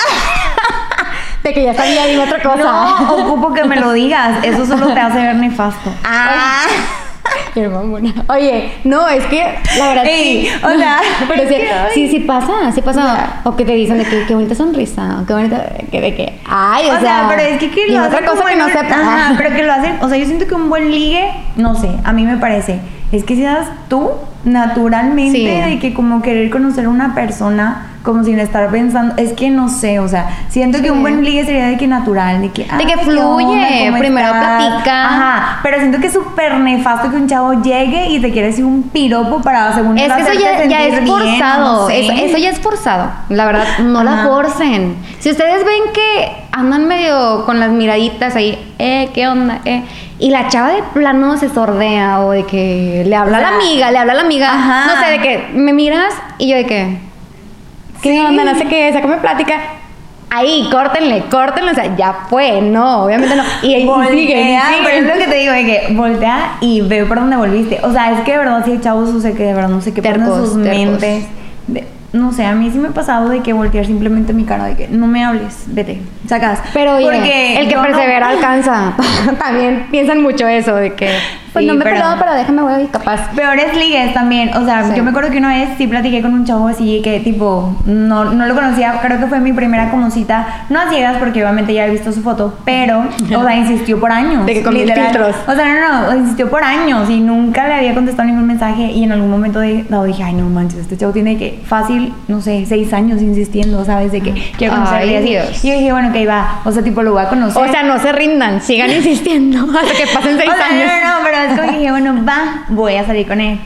De 1.45 1.53
que 1.53 1.63
ya 1.63 1.75
sabía, 1.75 2.07
digo 2.07 2.24
otra 2.24 2.42
cosa. 2.42 2.63
No, 2.63 3.18
ocupo 3.18 3.53
que 3.53 3.63
me 3.65 3.75
lo 3.75 3.94
digas. 3.94 4.44
Eso 4.44 4.65
solo 4.65 4.95
te 4.95 5.00
hace 5.00 5.19
ver 5.19 5.36
nefasto. 5.36 5.92
Ah. 6.03 6.65
Qué 7.53 7.69
mamona. 7.69 8.15
Oye, 8.30 8.71
no, 8.83 9.07
es 9.07 9.24
que 9.25 9.44
la 9.77 9.89
verdad 9.89 10.06
Ey, 10.07 10.47
sí. 10.47 10.51
o 10.63 10.69
sea, 10.75 11.01
pero 11.27 11.44
es 11.44 11.50
sí, 11.50 11.56
sí, 11.94 12.07
sí 12.07 12.19
pasa, 12.21 12.71
sí 12.74 12.81
pasa. 12.81 13.42
O 13.44 13.56
que 13.56 13.63
te 13.63 13.74
dicen 13.74 14.00
de 14.00 14.06
que 14.06 14.25
qué 14.25 14.33
bonita 14.33 14.56
sonrisa, 14.56 15.19
o 15.21 15.25
qué 15.27 15.33
bonita, 15.33 15.68
que 15.92 16.01
de 16.01 16.15
que, 16.15 16.39
ay, 16.50 16.89
o, 16.89 16.95
O 16.95 17.00
sea, 17.00 17.27
pero 17.30 17.44
es 17.44 17.59
que, 17.59 17.69
que 17.69 17.91
lo 17.91 18.06
otra 18.06 18.18
hacen 18.18 18.25
cosa 18.25 18.38
como 18.38 18.48
que 18.48 18.53
en 18.53 18.59
no. 18.59 18.95
Ajá, 18.95 19.33
pero 19.38 19.56
que 19.56 19.63
lo 19.63 19.71
hacen, 19.71 19.98
o 20.01 20.09
sea, 20.09 20.18
yo 20.18 20.25
siento 20.25 20.48
que 20.48 20.56
un 20.56 20.68
buen 20.68 20.89
ligue, 20.89 21.31
no 21.57 21.75
sé, 21.75 21.91
a 22.03 22.12
mí 22.12 22.25
me 22.25 22.38
parece, 22.38 22.80
es 23.11 23.23
que 23.23 23.35
seas 23.35 23.67
tú 23.87 24.09
naturalmente 24.43 25.37
Sí. 25.37 25.45
de 25.45 25.79
que 25.79 25.93
como 25.93 26.21
querer 26.21 26.49
conocer 26.49 26.85
a 26.85 26.89
una 26.89 27.13
persona 27.15 27.87
como 28.03 28.23
sin 28.23 28.37
estar 28.37 28.69
pensando, 28.69 29.15
es 29.17 29.33
que 29.33 29.49
no 29.49 29.67
sé, 29.67 29.97
o 29.99 30.07
sea, 30.07 30.29
siento 30.49 30.79
que 30.83 30.91
un 30.91 31.01
buen 31.01 31.23
ligue 31.23 31.43
sería 31.43 31.65
de 31.65 31.77
que 31.77 31.87
natural, 31.87 32.39
de 32.39 32.49
que 32.51 32.63
que 32.63 32.69
"Ay, 32.71 32.85
¿qué 32.85 32.97
fluye, 32.99 33.85
¿Cómo 33.87 33.97
primero 33.97 34.27
estás?". 34.27 34.63
platica. 34.67 35.05
Ajá, 35.05 35.59
pero 35.63 35.79
siento 35.79 35.99
que 35.99 36.07
es 36.07 36.13
súper 36.13 36.53
nefasto 36.59 37.09
que 37.09 37.15
un 37.15 37.27
chavo 37.27 37.53
llegue 37.63 38.09
y 38.11 38.19
te 38.21 38.31
quiere 38.31 38.49
decir 38.49 38.63
un 38.63 38.83
piropo 38.83 39.41
para 39.41 39.74
según 39.74 39.97
Es 39.97 40.13
que 40.13 40.21
eso 40.21 40.33
ya, 40.39 40.62
es 40.62 40.67
bien, 40.67 41.07
forzado. 41.07 41.81
no 41.81 41.88
sé. 41.88 42.01
eso, 42.01 42.12
eso 42.13 42.38
ya 42.38 42.50
es 42.51 42.59
forzado. 42.59 43.09
La 43.29 43.45
verdad, 43.47 43.65
no 43.79 44.03
la 44.03 44.17
forcen. 44.24 44.95
Si 45.19 45.31
ustedes 45.31 45.65
ven 45.65 45.91
que 45.91 46.44
andan 46.57 46.88
medio 46.88 47.43
con 47.45 47.59
las 47.59 47.69
miraditas 47.69 48.35
ahí, 48.35 48.57
eh, 48.79 49.09
¿qué 49.13 49.27
onda? 49.27 49.59
Eh? 49.65 49.83
Y 50.19 50.29
la 50.29 50.47
chava 50.47 50.69
de 50.71 50.81
plano 50.93 51.35
se 51.38 51.50
sordea 51.50 52.21
o 52.21 52.31
de 52.31 52.45
que 52.45 53.03
le 53.05 53.15
habla 53.15 53.38
O 53.38 53.39
a 53.39 53.41
la 53.41 53.50
amiga, 53.57 53.91
le 53.91 53.97
habla 53.97 54.13
a 54.13 54.15
la 54.15 54.21
amiga. 54.21 54.50
ajá. 54.53 54.85
No 54.95 55.01
sé, 55.03 55.12
de 55.12 55.19
que 55.19 55.47
me 55.53 55.74
miras 55.74 56.13
y 56.38 56.47
yo 56.47 56.55
de 56.55 56.65
que, 56.65 56.97
¿qué 58.01 58.13
Sí. 58.13 58.19
onda? 58.19 58.45
No 58.45 58.55
sé 58.57 58.65
qué, 58.67 58.91
sácame 58.93 59.17
plática. 59.17 59.55
Ahí, 60.29 60.67
córtenle, 60.71 61.24
córtenle, 61.29 61.71
o 61.71 61.75
sea, 61.75 61.95
ya 61.97 62.13
fue, 62.29 62.62
no, 62.62 63.03
obviamente 63.03 63.35
no. 63.35 63.43
Y, 63.62 63.75
y 63.75 63.85
voltea, 63.85 64.09
siguen, 64.12 64.47
y 64.50 64.57
pero 64.83 64.88
es 64.89 65.03
siguen. 65.03 65.07
lo 65.07 65.13
que 65.25 65.27
te 65.31 65.35
digo, 65.38 65.53
de 65.53 65.65
que 65.65 65.88
voltea 65.93 66.51
y 66.62 66.81
ve 66.81 67.05
por 67.05 67.19
dónde 67.19 67.35
volviste. 67.35 67.79
O 67.83 67.91
sea, 67.91 68.12
es 68.13 68.21
que 68.21 68.31
de 68.31 68.38
verdad 68.38 68.62
sí 68.65 68.71
hay 68.71 68.79
chavos, 68.79 69.09
o 69.09 69.19
sea, 69.19 69.33
que 69.33 69.43
de 69.43 69.53
verdad 69.53 69.69
no 69.69 69.81
sé 69.81 69.93
qué 69.93 70.01
ponen 70.01 70.21
Tercos, 70.21 70.50
sus 70.50 70.63
tercos. 70.63 70.77
mentes. 71.01 71.25
De- 71.67 71.88
no 72.15 72.31
sé, 72.34 72.45
a 72.45 72.53
mí 72.55 72.69
sí 72.72 72.77
me 72.79 72.88
ha 72.88 72.91
pasado 72.91 73.29
de 73.29 73.41
que 73.41 73.53
voltear 73.53 73.86
simplemente 73.86 74.34
mi 74.34 74.43
cara, 74.45 74.65
de 74.65 74.75
que 74.75 74.88
no 74.88 75.05
me 75.07 75.24
hables, 75.24 75.63
vete, 75.67 76.01
sacas. 76.27 76.60
Pero 76.74 76.95
oye, 76.95 77.05
Porque 77.05 77.57
el 77.60 77.67
que 77.67 77.75
no- 77.75 77.81
persevera 77.84 78.27
alcanza. 78.29 78.93
También 79.39 79.88
piensan 79.91 80.22
mucho 80.24 80.48
eso, 80.48 80.75
de 80.75 80.93
que 80.93 81.10
Pues 81.55 81.63
Sí, 81.63 81.67
no 81.67 81.75
me 81.75 81.79
he 81.81 81.83
pero- 81.83 81.95
pelado, 81.95 82.17
pero 82.19 82.33
déjame, 82.33 82.62
voy 82.62 82.85
capaz. 82.88 83.29
Peores 83.33 83.75
ligues 83.77 84.13
también. 84.13 84.50
O 84.57 84.65
sea, 84.65 84.83
Sí. 84.83 84.91
yo 84.95 85.03
me 85.03 85.12
acuerdo 85.12 85.31
que 85.31 85.38
una 85.38 85.50
vez 85.53 85.69
sí 85.77 85.88
platiqué 85.88 86.21
con 86.21 86.33
un 86.33 86.45
chavo 86.45 86.67
así 86.67 87.01
que 87.01 87.21
tipo, 87.21 87.75
no, 87.85 88.25
no 88.25 88.45
lo 88.45 88.53
conocía, 88.55 89.00
creo 89.01 89.19
que 89.19 89.27
fue 89.27 89.39
mi 89.39 89.53
primera 89.53 89.89
como 89.89 90.12
cita, 90.12 90.65
no 90.69 90.79
a 90.81 90.89
ciegas 90.89 91.15
porque 91.17 91.41
obviamente 91.41 91.74
ya 91.74 91.85
he 91.88 91.89
visto 91.91 92.12
su 92.12 92.21
foto, 92.21 92.53
pero, 92.65 93.05
o 93.35 93.43
sea, 93.43 93.55
insistió 93.55 94.00
por 94.00 94.12
años. 94.12 94.45
De 94.45 94.53
que 94.53 94.63
con 94.63 94.74
literal. 94.74 95.05
filtros. 95.05 95.35
O 95.47 95.55
sea, 95.55 95.65
no, 95.74 96.12
no, 96.12 96.17
insistió 96.17 96.50
por 96.50 96.62
años 96.63 97.09
y 97.09 97.21
nunca 97.21 97.67
le 97.67 97.75
había 97.75 97.93
contestado 97.93 98.27
ningún 98.27 98.47
mensaje 98.47 98.91
y 98.91 99.03
en 99.05 99.13
algún 99.13 99.29
momento 99.31 99.59
de, 99.62 99.85
dado 99.89 100.03
dije, 100.03 100.24
ay 100.24 100.33
no 100.33 100.50
manches, 100.50 100.79
este 100.81 100.97
chavo 100.97 101.13
tiene 101.13 101.38
que 101.38 101.62
fácil, 101.65 102.13
no 102.27 102.41
sé, 102.41 102.65
seis 102.67 102.91
años 102.93 103.21
insistiendo, 103.21 103.85
¿sabes? 103.85 104.12
De 104.12 104.19
que 104.21 104.33
quiero 104.57 104.74
conocerle 104.75 105.17
así. 105.17 105.25
Dios. 105.29 105.63
Y 105.63 105.69
yo 105.69 105.74
dije, 105.75 105.91
bueno, 105.93 106.12
que 106.12 106.27
va, 106.27 106.59
o 106.65 106.71
sea, 106.71 106.83
tipo 106.83 107.01
lo 107.01 107.13
voy 107.13 107.24
a 107.24 107.29
conocer. 107.29 107.62
O 107.62 107.71
sea, 107.71 107.83
no 107.83 107.97
se 108.00 108.12
rindan, 108.12 108.62
sigan 108.62 108.91
insistiendo 108.91 109.65
hasta 109.79 109.93
que 109.93 110.05
pasen 110.13 110.38
seis 110.38 110.50
O 110.51 110.55
sea, 110.57 110.65
años. 110.67 110.91
No, 111.03 111.07
no, 111.07 111.17
no, 111.19 111.24
pero 111.47 111.53
es 111.53 111.59
como 111.59 111.71
que 111.71 111.77
dije, 111.79 111.91
bueno, 111.91 112.15
va, 112.27 112.65
voy 112.69 112.95
a 112.95 113.05
salir 113.05 113.27
con 113.27 113.39
él. 113.41 113.59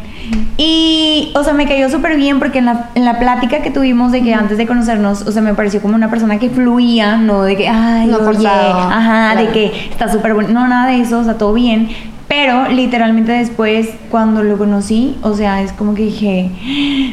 Y, 0.58 1.32
o 1.36 1.44
sea, 1.44 1.54
me 1.54 1.66
cayó 1.68 1.90
súper 1.90 2.16
bien 2.18 2.38
porque 2.40 2.60
en 2.60 2.66
la, 2.66 2.90
en 2.96 3.06
la 3.06 3.18
plática 3.18 3.62
que 3.62 3.72
tuvimos 3.72 4.12
de 4.12 4.22
que 4.22 4.34
antes 4.34 4.58
de 4.58 4.68
conocernos, 4.68 5.22
o 5.24 5.32
sea, 5.32 5.42
me 5.42 5.54
pareció 5.54 5.82
como 5.82 5.96
una 5.96 6.10
persona 6.10 6.38
que 6.38 6.50
fluía, 6.50 7.18
no 7.18 7.44
de 7.44 7.56
que, 7.56 7.68
ay, 7.68 8.08
No 8.08 8.18
oye, 8.18 8.26
forzado, 8.26 8.80
ajá, 8.80 9.36
de 9.36 9.48
que 9.50 9.88
está 9.90 10.12
súper 10.12 10.34
bueno, 10.34 10.50
no, 10.52 10.68
nada 10.68 10.88
de 10.92 11.02
eso, 11.02 11.20
o 11.20 11.24
sea, 11.24 11.38
todo 11.38 11.54
bien. 11.54 11.90
Pero 12.28 12.68
literalmente 12.70 13.32
después, 13.32 13.90
cuando 14.12 14.44
lo 14.44 14.58
conocí, 14.60 15.18
o 15.24 15.34
sea, 15.34 15.62
es 15.64 15.72
como 15.72 15.96
que 15.96 16.04
dije, 16.04 16.52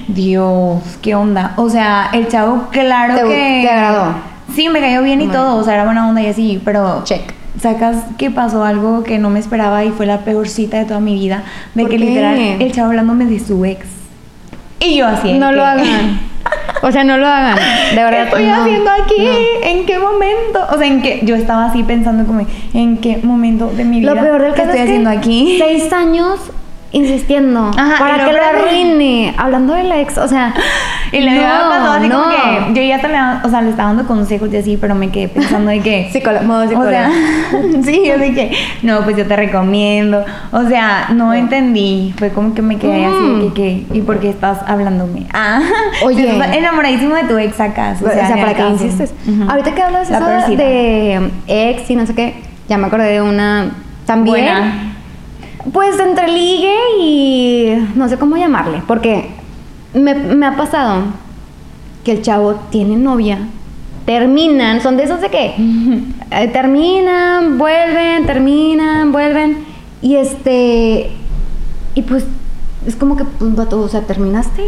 Dios, 0.09 0.83
¿qué 1.01 1.15
onda? 1.15 1.53
O 1.57 1.71
sea, 1.71 2.11
el 2.13 2.29
chavo, 2.29 2.69
claro 2.71 3.15
Te- 3.15 3.23
que... 3.23 3.61
te 3.63 3.71
agradó. 3.71 4.15
Sí, 4.55 4.69
me 4.69 4.81
cayó 4.81 5.03
bien 5.03 5.21
y 5.23 5.27
Bueno. 5.27 5.41
todo, 5.41 5.57
o 5.57 5.65
sea, 5.65 5.75
era 5.75 5.85
buena 5.85 6.09
onda 6.09 6.21
y 6.23 6.27
así, 6.27 6.61
pero 6.65 7.03
Check. 7.05 7.33
Sacas 7.61 7.97
que 8.19 8.31
pasó 8.31 8.65
algo 8.65 9.03
que 9.05 9.19
no 9.19 9.31
me 9.31 9.39
esperaba 9.39 9.85
y 9.85 9.91
fue 9.91 10.07
la 10.07 10.19
peor 10.21 10.49
cita 10.49 10.79
de 10.79 10.85
toda 10.85 11.01
mi 11.01 11.15
vida, 11.15 11.43
de 11.75 11.83
¿Por 11.83 11.91
que 11.91 11.99
qué? 11.99 12.05
literal 12.05 12.37
el 12.39 12.73
chavo 12.73 12.89
hablándome 12.89 13.27
de 13.27 13.39
su 13.41 13.65
ex. 13.65 13.87
Y 14.81 14.97
yo 14.97 15.07
así. 15.07 15.33
No 15.35 15.51
que- 15.51 15.57
lo 15.57 15.65
hagan. 15.65 16.21
O 16.83 16.93
sea, 16.93 17.03
no 17.03 17.17
lo 17.17 17.27
hagan. 17.27 17.57
De 17.57 17.97
verdad. 17.97 18.11
¿Qué 18.11 18.25
estoy 18.25 18.47
no, 18.47 18.55
haciendo 18.63 18.91
aquí? 18.91 19.25
no. 19.25 19.67
¿En 19.69 19.87
qué 19.87 19.99
momento? 19.99 20.61
O 20.73 20.79
sea, 20.79 20.87
en 20.87 21.03
que 21.03 21.21
yo 21.25 21.35
estaba 21.35 21.65
así 21.67 21.83
pensando 21.83 22.25
como, 22.27 22.47
¿en 22.75 22.99
qué 22.99 23.19
momento 23.23 23.69
de 23.75 23.85
mi 23.85 24.01
vida 24.01 24.15
Lo 24.15 24.21
peor 24.21 24.43
del 24.43 24.53
¿qué 24.53 24.59
caso 24.59 24.71
estoy 24.71 24.81
es 24.83 24.89
haciendo 24.91 25.11
que 25.11 25.17
aquí? 25.17 25.57
Seis 25.59 25.93
años 25.93 26.39
insistiendo 26.93 27.71
Ajá, 27.77 27.97
para 27.99 28.25
que 28.25 28.33
lo 28.33 28.39
arruine. 28.43 29.35
Hablando 29.37 29.75
del 29.75 29.91
ex, 29.93 30.19
o 30.19 30.29
sea. 30.29 30.55
Y 31.13 31.21
le 31.21 31.31
no, 31.33 31.41
había 31.41 31.69
pasado 31.69 31.93
así 31.95 32.09
no. 32.09 32.23
como 32.23 32.31
que 32.31 32.75
yo 32.81 32.83
ya 32.89 33.01
te 33.01 33.09
le, 33.09 33.15
o 33.45 33.49
sea, 33.49 33.63
le 33.63 33.71
estaba 33.71 33.89
dando 33.91 34.07
consejos 34.07 34.49
y 34.53 34.57
así, 34.57 34.77
pero 34.77 34.95
me 34.95 35.11
quedé 35.11 35.29
pensando 35.29 35.71
de 35.71 35.81
que 35.81 36.09
Psicólogo, 36.13 36.45
modo 36.45 36.65
O 36.65 36.69
psicólogo. 36.69 36.91
sea, 36.91 37.11
sí, 37.85 38.03
yo 38.07 38.19
dije, 38.19 38.51
no, 38.83 39.03
pues 39.03 39.17
yo 39.17 39.27
te 39.27 39.37
recomiendo. 39.37 40.25
O 40.53 40.63
sea, 40.69 41.09
no 41.15 41.33
entendí. 41.35 42.15
Fue 42.19 42.31
como 42.31 42.55
que 42.55 42.63
me 42.63 42.77
quedé 42.77 43.05
así 43.07 43.45
de 43.45 43.53
que, 43.53 43.85
que, 43.89 43.99
¿y 43.99 44.01
por 44.03 44.19
qué 44.21 44.31
estás 44.31 44.59
hablándome? 44.67 45.27
Ah, 45.39 45.61
Oye. 46.05 46.33
estás 46.33 46.57
enamoradísimo 46.57 47.15
de 47.15 47.25
tu 47.25 47.37
ex 47.37 47.61
acá. 47.61 47.95
O 48.03 48.09
sea, 48.09 48.37
¿para 48.37 48.55
qué 48.55 48.69
insistes? 48.69 49.13
Ahorita 49.49 49.75
que 49.75 49.83
hablas 49.83 50.09
La 50.11 50.19
eso 50.19 50.57
de 50.57 51.31
ex 51.47 51.91
y 51.91 51.97
no 51.97 52.07
sé 52.07 52.15
qué, 52.15 52.35
ya 52.69 52.79
me 52.79 52.87
acordé 52.87 53.13
de 53.13 53.23
una 53.23 53.71
también. 54.07 54.45
Buena. 54.47 54.86
Pues 55.73 55.99
entre 55.99 56.29
ligue 56.29 56.75
y 57.01 57.77
no 57.95 58.09
sé 58.09 58.19
cómo 58.19 58.37
llamarle, 58.37 58.83
porque 58.87 59.31
me, 59.95 60.15
me 60.15 60.47
ha 60.47 60.57
pasado 60.57 61.03
que 62.05 62.13
el 62.13 62.23
chavo 62.23 62.55
tiene 62.71 62.97
novia, 62.97 63.39
terminan, 64.05 64.81
son 64.81 64.97
de 64.97 65.03
esos 65.03 65.21
de 65.21 65.29
que 65.29 65.55
eh, 66.31 66.49
terminan, 66.53 67.59
vuelven, 67.59 68.25
terminan, 68.27 69.11
vuelven, 69.11 69.65
y 70.01 70.17
este, 70.17 71.11
y 71.95 72.03
pues 72.03 72.25
es 72.87 72.95
como 72.95 73.17
que, 73.17 73.25
pues, 73.25 73.55
vato, 73.57 73.81
o 73.81 73.89
sea, 73.89 74.03
terminaste, 74.03 74.63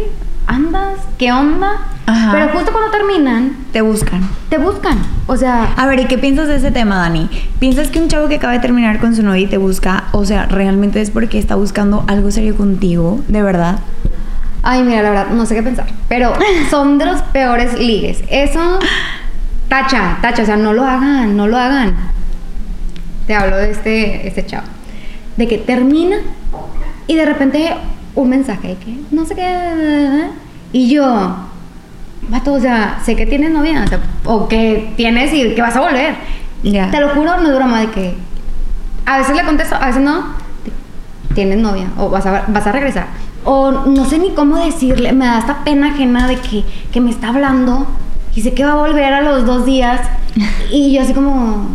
andas, 0.49 0.99
¿qué 1.17 1.31
onda? 1.31 1.71
Ajá. 2.05 2.31
Pero 2.33 2.49
justo 2.49 2.71
cuando 2.71 2.89
terminan, 2.91 3.55
Te 3.71 3.81
buscan. 3.81 4.27
te 4.49 4.57
buscan, 4.57 4.97
o 5.27 5.37
sea, 5.37 5.73
A 5.77 5.85
ver, 5.85 5.99
¿y 5.99 6.05
qué 6.05 6.17
piensas 6.17 6.47
de 6.47 6.55
ese 6.55 6.71
tema, 6.71 6.97
Dani? 6.97 7.29
¿Piensas 7.59 7.89
que 7.89 7.99
un 8.01 8.07
chavo 8.07 8.27
que 8.27 8.35
acaba 8.35 8.53
de 8.53 8.59
terminar 8.59 8.99
con 8.99 9.15
su 9.15 9.21
novia 9.23 9.41
y 9.43 9.47
te 9.47 9.57
busca, 9.57 10.05
o 10.11 10.25
sea, 10.25 10.45
realmente 10.47 11.01
es 11.01 11.11
porque 11.11 11.37
está 11.37 11.55
buscando 11.55 12.03
algo 12.07 12.31
serio 12.31 12.57
contigo? 12.57 13.21
¿De 13.27 13.41
verdad? 13.43 13.79
Ay, 14.63 14.81
mira, 14.83 15.01
la 15.03 15.09
verdad, 15.11 15.27
no 15.31 15.45
sé 15.45 15.55
qué 15.55 15.63
pensar. 15.63 15.85
Pero 16.07 16.33
son 16.69 16.97
de 16.97 17.05
los 17.05 17.21
peores 17.21 17.79
ligues. 17.79 18.23
Eso, 18.29 18.79
tacha, 19.67 20.17
tacha, 20.21 20.43
o 20.43 20.45
sea, 20.45 20.57
no 20.57 20.73
lo 20.73 20.83
hagan, 20.83 21.37
no 21.37 21.47
lo 21.47 21.57
hagan. 21.57 21.95
Te 23.27 23.35
hablo 23.35 23.55
de 23.57 23.69
este, 23.71 24.27
este 24.27 24.45
chavo. 24.45 24.65
De 25.37 25.47
que 25.47 25.59
termina 25.59 26.17
y 27.07 27.15
de 27.15 27.25
repente 27.25 27.73
un 28.15 28.29
mensaje 28.29 28.77
que 28.83 28.97
no 29.11 29.25
sé 29.25 29.35
qué. 29.35 30.27
Y 30.71 30.89
yo, 30.89 31.35
vato, 32.29 32.53
o 32.53 32.59
sea, 32.59 32.99
sé 33.03 33.15
que 33.15 33.25
tienes 33.25 33.51
novia, 33.51 33.83
o, 33.85 33.87
sea, 33.87 33.99
o 34.25 34.47
que 34.47 34.93
tienes 34.97 35.33
y 35.33 35.53
que 35.55 35.61
vas 35.61 35.75
a 35.75 35.81
volver. 35.81 36.15
Ya. 36.63 36.91
Te 36.91 36.99
lo 36.99 37.09
juro, 37.09 37.37
no 37.37 37.49
es 37.49 37.55
broma, 37.55 37.79
de 37.81 37.87
que 37.91 38.13
a 39.05 39.17
veces 39.19 39.35
le 39.35 39.43
contesto, 39.43 39.75
a 39.75 39.87
veces 39.87 40.01
no. 40.01 40.23
Tienes 41.33 41.57
novia 41.59 41.87
o 41.97 42.09
vas 42.09 42.25
a, 42.25 42.45
vas 42.47 42.67
a 42.67 42.71
regresar. 42.71 43.07
O 43.45 43.71
no 43.71 44.05
sé 44.05 44.19
ni 44.19 44.31
cómo 44.31 44.57
decirle, 44.57 45.13
me 45.13 45.25
da 45.25 45.39
esta 45.39 45.63
pena 45.63 45.89
ajena 45.93 46.27
de 46.27 46.35
que, 46.37 46.63
que 46.91 46.99
me 46.99 47.09
está 47.11 47.29
hablando 47.29 47.87
y 48.35 48.41
sé 48.41 48.53
que 48.53 48.65
va 48.65 48.73
a 48.73 48.75
volver 48.75 49.13
a 49.13 49.21
los 49.21 49.45
dos 49.45 49.65
días. 49.65 50.01
Y 50.71 50.93
yo 50.93 51.01
así 51.01 51.13
como, 51.13 51.67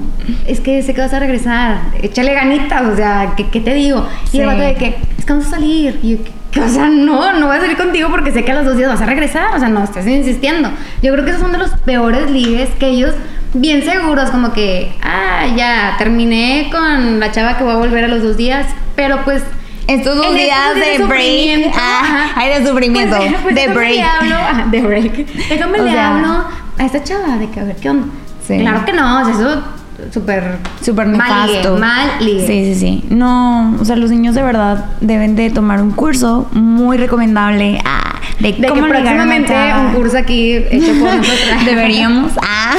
es 0.46 0.60
que 0.60 0.80
sé 0.82 0.94
que 0.94 1.00
vas 1.00 1.12
a 1.12 1.18
regresar, 1.18 1.80
échale 2.00 2.32
ganitas, 2.32 2.82
o 2.86 2.94
sea, 2.94 3.32
¿qué, 3.36 3.48
qué 3.48 3.58
te 3.58 3.74
digo? 3.74 4.06
Y 4.32 4.38
el 4.38 4.42
Sí. 4.42 4.46
vato 4.46 4.60
de 4.62 4.74
que, 4.76 4.96
es 5.24 5.26
que 5.26 5.32
vamos 5.32 5.46
a 5.46 5.50
salir. 5.50 5.98
Y 6.02 6.18
yo, 6.52 6.64
o 6.64 6.68
sea, 6.68 6.88
no, 6.88 7.32
no 7.32 7.46
voy 7.46 7.56
a 7.56 7.60
salir 7.60 7.76
contigo 7.76 8.08
porque 8.10 8.30
sé 8.30 8.44
que 8.44 8.52
a 8.52 8.56
los 8.56 8.66
dos 8.66 8.76
días 8.76 8.90
vas 8.90 9.00
a 9.00 9.06
regresar, 9.06 9.54
o 9.54 9.58
sea, 9.58 9.68
no 9.68 9.82
estés 9.82 10.06
insistiendo. 10.06 10.70
Yo 11.02 11.12
creo 11.12 11.24
que 11.24 11.30
esos 11.30 11.42
son 11.42 11.52
de 11.52 11.58
los 11.58 11.70
peores 11.70 12.30
ligues 12.30 12.68
que 12.78 12.88
ellos, 12.88 13.14
bien 13.54 13.82
seguros, 13.82 14.30
como 14.30 14.52
que, 14.52 14.94
ah, 15.02 15.46
ya, 15.56 15.94
terminé 15.98 16.68
con 16.70 17.20
la 17.20 17.32
chava 17.32 17.56
que 17.56 17.64
voy 17.64 17.72
a 17.72 17.76
volver 17.76 18.04
a 18.04 18.08
los 18.08 18.22
dos 18.22 18.36
días, 18.36 18.66
pero 18.94 19.24
pues... 19.24 19.42
Estos 19.86 20.16
dos 20.16 20.26
en 20.28 20.36
días 20.36 20.76
estos 20.76 21.08
de 21.08 21.14
break. 21.14 21.74
Ah, 21.76 22.32
hay 22.36 22.58
de 22.58 22.66
sufrimiento, 22.66 23.16
pues, 23.18 23.34
pues 23.42 23.54
de 23.54 23.68
break. 23.68 23.96
Le 23.96 24.02
hablo, 24.02 24.36
ajá, 24.36 24.66
de 24.70 24.80
break. 24.80 25.26
Déjame 25.48 25.80
O 25.80 25.84
le 25.84 25.90
sea, 25.90 26.16
hablo 26.16 26.44
a 26.78 26.84
esta 26.84 27.02
chava 27.02 27.36
de 27.36 27.50
que 27.50 27.60
a 27.60 27.64
ver 27.64 27.76
qué 27.76 27.90
onda. 27.90 28.06
Sí. 28.46 28.58
Claro 28.60 28.84
que 28.86 28.92
no, 28.94 29.20
o 29.20 29.24
sea, 29.26 29.34
eso 29.34 29.62
súper 30.12 30.58
Súper 30.82 31.06
mal 31.06 31.46
ligue, 31.46 31.58
nefasto. 31.58 31.78
mal 31.78 32.08
ligue. 32.20 32.46
Sí, 32.46 32.74
sí, 32.74 32.80
sí. 32.80 33.04
No, 33.10 33.76
o 33.80 33.84
sea, 33.84 33.96
los 33.96 34.10
niños 34.10 34.34
de 34.34 34.42
verdad 34.42 34.86
deben 35.00 35.36
de 35.36 35.50
tomar 35.50 35.80
un 35.82 35.90
curso 35.92 36.48
muy 36.52 36.96
recomendable 36.96 37.80
ah, 37.84 38.20
de, 38.40 38.52
De 38.52 38.60
que 38.60 38.68
cómo 38.68 38.86
próximamente 38.86 39.54
un 39.54 39.94
curso 39.94 40.18
aquí 40.18 40.52
hecho 40.52 40.92
por. 41.00 41.10
Deberíamos, 41.64 42.32
ah, 42.42 42.74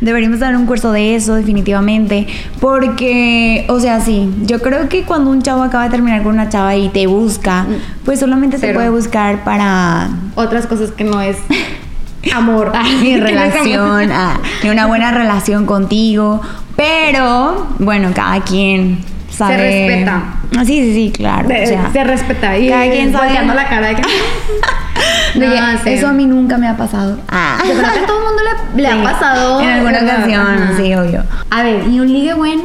deberíamos 0.00 0.40
dar 0.40 0.56
un 0.56 0.66
curso 0.66 0.92
de 0.92 1.14
eso 1.14 1.34
definitivamente, 1.34 2.26
porque, 2.60 3.64
o 3.68 3.78
sea, 3.80 4.00
sí, 4.00 4.28
yo 4.42 4.60
creo 4.60 4.88
que 4.88 5.02
cuando 5.02 5.30
un 5.30 5.42
chavo 5.42 5.62
acaba 5.62 5.84
de 5.84 5.90
terminar 5.90 6.22
con 6.22 6.32
una 6.34 6.48
chava 6.48 6.74
y 6.76 6.88
te 6.88 7.06
busca, 7.06 7.66
pues 8.04 8.20
solamente 8.20 8.56
te 8.56 8.62
Cero. 8.68 8.74
puede 8.78 8.90
buscar 8.90 9.44
para 9.44 10.08
Otras 10.34 10.66
cosas 10.66 10.90
que 10.90 11.04
no 11.04 11.20
es 11.20 11.36
amor. 12.32 12.72
mi 13.02 13.12
no 13.12 13.16
amor. 13.16 13.28
relación, 13.30 14.12
ah, 14.12 14.38
una 14.70 14.86
buena 14.86 15.10
relación 15.10 15.66
contigo, 15.66 16.40
pero 16.76 17.68
bueno, 17.78 18.10
cada 18.14 18.40
quien 18.42 18.98
sabe. 19.30 19.56
respeta. 19.56 20.22
Ah, 20.56 20.64
Sí, 20.64 20.80
sí, 20.82 20.94
sí, 20.94 21.12
claro. 21.12 21.48
De- 21.48 21.64
o 21.64 21.66
sea, 21.66 21.90
se 21.92 22.04
respeta 22.04 22.56
y 22.56 22.68
cada 22.68 22.90
quien 22.90 23.12
sabe. 23.12 23.32
la 23.44 23.68
cara 23.68 23.88
de 23.88 23.96
que 23.96 24.02
que 25.32 25.38
No, 25.40 25.78
sí. 25.82 25.90
Eso 25.90 26.08
a 26.08 26.12
mí 26.12 26.26
nunca 26.26 26.56
me 26.58 26.68
ha 26.68 26.76
pasado. 26.76 27.18
Ah. 27.28 27.58
Yo 27.66 27.72
creo 27.74 27.92
que 27.92 27.98
a 27.98 28.06
todo 28.06 28.18
el 28.18 28.24
mundo 28.24 28.42
le, 28.76 28.82
le 28.82 28.88
Sí, 28.88 28.94
ha 28.98 29.02
pasado 29.02 29.60
En 29.60 29.68
alguna 29.68 29.98
ocasión, 29.98 30.70
sí, 30.76 30.94
obvio. 30.94 31.24
A 31.50 31.62
ver, 31.64 31.88
¿y 31.88 31.98
un 32.00 32.12
ligue 32.12 32.34
bueno? 32.34 32.62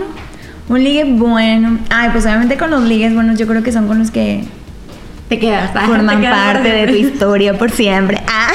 Un 0.68 0.84
ligue 0.84 1.04
bueno. 1.06 1.80
Ay, 1.89 2.10
pues 2.12 2.25
obviamente 2.25 2.58
con 2.58 2.70
los 2.70 2.84
ligues 2.84 3.13
buenos 3.16 3.39
yo 3.39 3.48
creo 3.48 3.63
que 3.63 3.72
son 3.72 3.88
con 3.88 3.98
los 3.98 4.12
que 4.12 4.44
Te 5.30 5.38
quedas, 5.40 5.72
ah, 5.76 5.86
forman 5.86 6.18
te 6.18 6.22
quedas 6.24 6.38
parte 6.38 6.70
de 6.70 6.88
tu 6.88 6.96
historia 6.96 7.58
por 7.58 7.72
siempre. 7.72 8.22
Ah. 8.28 8.52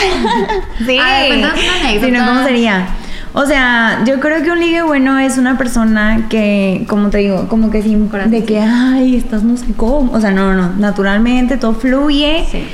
Sí. 0.84 0.98
A 0.98 1.04
ver, 1.04 1.28
cuéntanos 1.28 1.58
una 1.62 1.88
anécdota. 1.88 2.06
Si 2.06 2.12
no, 2.12 2.26
¿cómo 2.26 2.44
sería? 2.44 2.86
O 3.32 3.46
sea, 3.46 4.02
yo 4.06 4.20
creo 4.20 4.42
que 4.42 4.50
un 4.50 4.60
ligue 4.60 4.82
bueno 4.82 5.18
es 5.18 5.38
una 5.38 5.58
persona 5.58 6.26
que, 6.28 6.84
como 6.88 7.10
te 7.10 7.18
digo, 7.18 7.48
como 7.48 7.70
que 7.70 7.82
sin 7.82 8.10
de 8.10 8.44
que, 8.44 8.60
ay, 8.60 9.16
estás 9.16 9.42
no 9.42 9.56
sé 9.56 9.66
cómo. 9.76 10.12
O 10.12 10.20
sea, 10.20 10.30
no, 10.30 10.54
no, 10.54 10.72
naturalmente 10.78 11.56
todo 11.56 11.74
fluye. 11.74 12.44
Sí. 12.50 12.64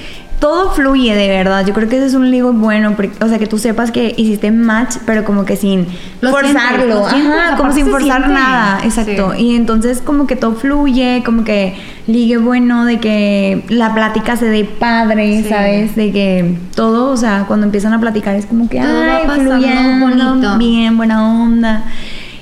Todo 0.41 0.71
fluye 0.71 1.15
de 1.15 1.29
verdad. 1.29 1.67
Yo 1.67 1.75
creo 1.75 1.87
que 1.89 1.99
ese 1.99 2.07
es 2.07 2.15
un 2.15 2.31
ligo 2.31 2.53
bueno. 2.55 2.95
porque- 2.97 3.13
o 3.23 3.29
sea, 3.29 3.39
que 3.39 3.47
tú 3.47 3.59
sepas 3.59 3.91
que 3.93 4.15
hiciste 4.17 4.51
match, 4.51 4.97
pero 5.05 5.23
como 5.25 5.45
que 5.45 5.55
sin 5.57 5.87
Lo 6.23 6.31
forzarlo. 6.31 7.07
Ajá, 7.07 7.57
como 7.59 7.73
sin 7.73 7.87
forzar 7.89 8.23
siente. 8.25 8.41
nada. 8.41 8.81
Exacto. 8.83 9.33
Sí. 9.37 9.43
Y 9.43 9.55
entonces 9.57 10.01
como 10.01 10.27
que 10.27 10.37
todo 10.37 10.55
fluye, 10.55 11.23
como 11.27 11.45
que 11.45 11.75
ligue 12.07 12.39
bueno, 12.39 12.87
de 12.87 12.99
que 12.99 13.65
la 13.69 13.93
plática 13.95 14.37
se 14.37 14.47
dé 14.47 14.65
padre, 14.65 15.43
Sí. 15.43 15.49
¿sabes? 15.51 15.95
De 15.95 16.11
que 16.11 16.57
todo, 16.75 17.11
o 17.13 17.17
sea, 17.19 17.45
cuando 17.47 17.67
empiezan 17.67 17.93
a 17.93 18.01
platicar 18.01 18.35
es 18.35 18.47
como 18.47 18.67
que, 18.69 18.81
Todo 18.81 19.03
ay, 19.03 19.41
fluyendo, 19.41 20.07
bonito. 20.07 20.59
bien, 20.59 20.97
buena 20.97 21.23
onda. 21.43 21.85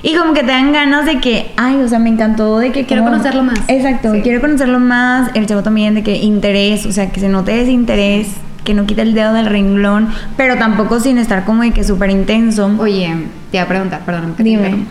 Y 0.01 0.15
como 0.15 0.33
que 0.33 0.41
te 0.41 0.47
dan 0.47 0.71
ganas 0.71 1.05
de 1.05 1.19
que, 1.19 1.51
ay, 1.57 1.75
o 1.77 1.87
sea, 1.87 1.99
me 1.99 2.09
encantó 2.09 2.57
de 2.59 2.71
que... 2.71 2.85
Quiero 2.85 3.03
como- 3.03 3.13
conocerlo 3.15 3.43
más. 3.43 3.59
Exacto, 3.67 4.13
Sí. 4.13 4.21
quiero 4.21 4.39
conocerlo 4.41 4.79
más. 4.79 5.29
El 5.33 5.45
chavo 5.45 5.61
también 5.63 5.93
de 5.95 6.03
que 6.03 6.15
interés, 6.17 6.85
o 6.85 6.91
sea, 6.91 7.11
que 7.11 7.19
se 7.19 7.27
note 7.27 7.59
ese 7.61 7.71
interés, 7.71 8.27
que 8.63 8.73
no 8.73 8.85
quite 8.85 9.01
el 9.01 9.13
dedo 9.13 9.33
del 9.33 9.45
renglón, 9.47 10.09
pero 10.37 10.57
tampoco 10.57 10.99
sin 10.99 11.17
estar 11.17 11.43
como 11.43 11.63
de 11.63 11.71
que 11.71 11.83
súper 11.83 12.11
intenso. 12.11 12.71
Oye, 12.79 13.07
te 13.51 13.57
voy 13.57 13.59
a 13.59 13.67
preguntar, 13.67 14.01
perdón. 14.05 14.35
que 14.35 14.43
Dime. 14.43 14.85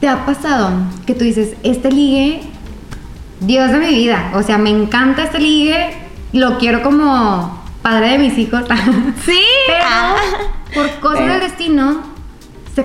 ¿Te 0.00 0.08
ha 0.08 0.24
pasado 0.26 0.70
que 1.06 1.14
tú 1.14 1.24
dices, 1.24 1.54
este 1.62 1.90
ligue, 1.92 2.40
Dios 3.40 3.70
de 3.70 3.78
mi 3.78 3.94
vida? 3.94 4.30
O 4.34 4.42
sea, 4.42 4.58
me 4.58 4.70
encanta 4.70 5.24
este 5.24 5.38
ligue, 5.38 5.90
lo 6.32 6.58
quiero 6.58 6.82
como 6.82 7.62
padre 7.82 8.10
de 8.10 8.18
mis 8.18 8.36
hijos. 8.38 8.62
Sí. 9.24 9.40
Pero 9.66 9.84
Ah. 9.88 10.14
por 10.74 10.90
cosas 11.00 11.20
Pero- 11.20 11.32
del 11.34 11.40
destino, 11.42 12.02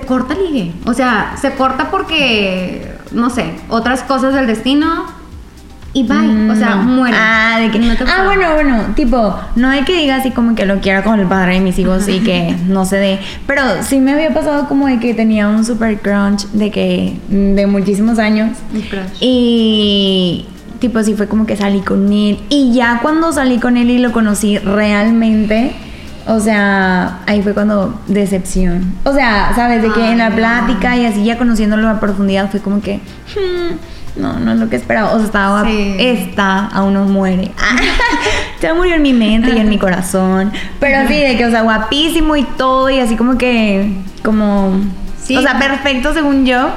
corta 0.06 0.34
el 0.34 0.52
ligue. 0.52 0.72
O 0.86 0.92
sea, 0.94 1.36
se 1.40 1.52
corta 1.54 1.88
porque, 1.90 2.92
no 3.12 3.30
sé, 3.30 3.44
otras 3.68 4.02
cosas 4.02 4.34
del 4.34 4.48
destino 4.48 5.04
y 5.92 6.02
bye. 6.02 6.50
O 6.50 6.56
sea, 6.56 6.74
Mm. 6.74 6.96
muere. 6.96 7.16
Ah, 7.16 7.58
de 7.60 7.70
que- 7.70 7.78
No 7.78 7.94
te 7.96 8.02
ah, 8.02 8.24
bueno, 8.24 8.54
bueno, 8.54 8.82
tipo, 8.96 9.38
no 9.54 9.68
hay 9.68 9.84
que 9.84 9.96
diga 9.96 10.16
así 10.16 10.32
como 10.32 10.56
que 10.56 10.66
lo 10.66 10.80
quiero 10.80 11.04
con 11.04 11.20
el 11.20 11.26
padre 11.28 11.54
de 11.54 11.60
mis 11.60 11.78
hijos 11.78 12.08
y 12.08 12.18
que 12.18 12.56
no 12.66 12.84
se 12.84 12.96
dé. 12.96 13.20
Pero 13.46 13.62
sí 13.82 14.00
me 14.00 14.12
había 14.14 14.34
pasado 14.34 14.66
como 14.66 14.88
de 14.88 14.98
que 14.98 15.14
tenía 15.14 15.46
un 15.46 15.64
super 15.64 16.00
crunch 16.00 16.46
de 16.48 16.72
que 16.72 17.16
de 17.28 17.66
muchísimos 17.68 18.18
años. 18.18 18.58
Y 19.20 20.46
tipo 20.80 20.98
así 20.98 21.14
fue 21.14 21.28
como 21.28 21.46
que 21.46 21.56
salí 21.56 21.80
con 21.80 22.12
él. 22.12 22.40
Y 22.48 22.72
ya 22.74 22.98
cuando 23.00 23.30
salí 23.32 23.58
con 23.58 23.76
él 23.76 23.90
y 23.90 23.98
lo 23.98 24.10
conocí 24.10 24.58
realmente, 24.58 25.72
o 26.26 26.40
sea, 26.40 27.18
ahí 27.26 27.42
fue 27.42 27.54
cuando 27.54 28.00
decepción. 28.06 28.94
O 29.04 29.12
sea, 29.12 29.52
sabes, 29.54 29.82
de 29.82 29.90
que 29.92 30.10
en 30.10 30.18
la 30.18 30.24
Ay, 30.26 30.30
no. 30.30 30.36
plática 30.36 30.96
y 30.96 31.06
así 31.06 31.24
ya 31.24 31.36
conociéndolo 31.38 31.88
a 31.88 32.00
profundidad 32.00 32.50
fue 32.50 32.60
como 32.60 32.80
que, 32.80 32.96
"Hmm, 33.34 34.20
no, 34.20 34.38
no 34.38 34.52
es 34.52 34.58
lo 34.58 34.68
que 34.70 34.76
esperaba. 34.76 35.10
O 35.12 35.16
sea, 35.16 35.26
estaba, 35.26 35.64
Sí. 35.64 35.96
está, 35.98 36.66
aún 36.66 36.94
no 36.94 37.04
muere. 37.04 37.50
Ya 38.62 38.72
murió 38.72 38.94
en 38.94 39.02
mi 39.02 39.12
mente 39.12 39.50
y 39.54 39.58
en 39.58 39.68
mi 39.68 39.76
corazón. 39.76 40.50
Pero 40.80 40.98
así, 41.00 41.20
de 41.20 41.36
que, 41.36 41.44
o 41.44 41.50
sea, 41.50 41.60
guapísimo 41.62 42.34
y 42.36 42.44
todo 42.44 42.88
y 42.88 42.98
así 42.98 43.14
como 43.16 43.36
que, 43.36 43.92
como, 44.22 44.72
Sí. 45.22 45.36
o 45.36 45.42
sea, 45.42 45.58
perfecto 45.58 46.14
según 46.14 46.46
yo. 46.46 46.68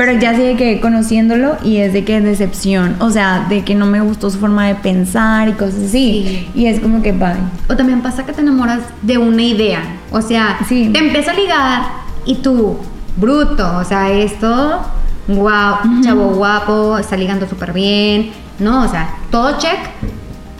Pero 0.00 0.18
ya 0.18 0.34
sí 0.34 0.40
de 0.40 0.56
que 0.56 0.80
conociéndolo 0.80 1.58
y 1.62 1.76
es 1.76 1.92
de 1.92 2.04
que 2.06 2.22
decepción. 2.22 2.96
O 3.00 3.10
sea, 3.10 3.44
de 3.50 3.64
que 3.64 3.74
no 3.74 3.84
me 3.84 4.00
gustó 4.00 4.30
su 4.30 4.38
forma 4.38 4.66
de 4.66 4.74
pensar 4.76 5.46
y 5.50 5.52
cosas 5.52 5.74
así. 5.74 5.88
Sí. 5.92 6.48
Y 6.54 6.66
es 6.68 6.80
como 6.80 7.02
que 7.02 7.12
bye. 7.12 7.34
O 7.68 7.76
también 7.76 8.00
pasa 8.00 8.24
que 8.24 8.32
te 8.32 8.40
enamoras 8.40 8.78
de 9.02 9.18
una 9.18 9.42
idea. 9.42 9.82
O 10.10 10.22
sea, 10.22 10.58
Sí. 10.66 10.88
te 10.90 11.00
empieza 11.00 11.32
a 11.32 11.34
ligar 11.34 11.82
y 12.24 12.36
tú, 12.36 12.78
bruto. 13.18 13.76
O 13.76 13.84
sea, 13.84 14.10
esto, 14.10 14.80
wow, 15.28 16.02
chavo 16.02 16.30
guapo, 16.30 16.96
está 16.96 17.18
ligando 17.18 17.46
súper 17.46 17.74
bien. 17.74 18.30
No, 18.58 18.84
o 18.86 18.88
sea, 18.88 19.16
todo 19.30 19.58
check. 19.58 19.80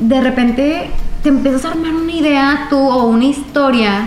De 0.00 0.20
repente 0.20 0.90
te 1.22 1.30
empiezas 1.30 1.64
a 1.64 1.70
armar 1.70 1.94
una 1.94 2.12
idea 2.12 2.66
tú 2.68 2.76
o 2.76 3.04
una 3.06 3.24
historia 3.24 4.06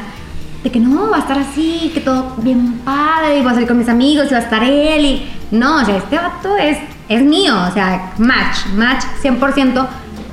de 0.63 0.71
que 0.71 0.79
no, 0.79 1.09
va 1.09 1.17
a 1.17 1.19
estar 1.19 1.37
así, 1.37 1.91
que 1.93 1.99
todo 1.99 2.35
bien 2.37 2.79
padre, 2.85 3.39
y 3.39 3.41
voy 3.41 3.51
a 3.51 3.53
salir 3.53 3.67
con 3.67 3.77
mis 3.77 3.89
amigos, 3.89 4.27
y 4.27 4.33
va 4.33 4.39
a 4.39 4.43
estar 4.43 4.63
él, 4.63 5.05
y 5.05 5.31
no, 5.51 5.81
o 5.81 5.85
sea, 5.85 5.97
este 5.97 6.15
vato 6.15 6.57
es, 6.57 6.77
es 7.09 7.21
mío, 7.21 7.55
o 7.69 7.73
sea, 7.73 8.13
match, 8.17 8.65
match 8.75 9.03
100%. 9.21 9.87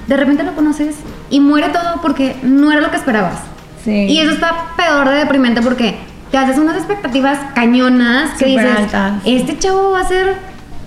De 0.06 0.16
repente 0.16 0.42
lo 0.42 0.54
conoces 0.54 0.96
y 1.30 1.40
muere 1.40 1.68
todo 1.68 2.00
porque 2.02 2.36
no 2.42 2.72
era 2.72 2.80
lo 2.80 2.90
que 2.90 2.96
esperabas. 2.96 3.38
Sí. 3.84 3.92
Y 3.92 4.18
eso 4.18 4.32
está 4.32 4.72
peor 4.76 5.08
de 5.08 5.16
deprimente 5.16 5.62
porque 5.62 5.98
te 6.30 6.38
haces 6.38 6.58
unas 6.58 6.76
expectativas 6.76 7.38
cañonas 7.54 8.30
que 8.32 8.50
Súper 8.50 8.66
dices, 8.66 8.78
altas. 8.78 9.22
este 9.24 9.58
chavo 9.58 9.92
va 9.92 10.00
a 10.00 10.08
ser 10.08 10.36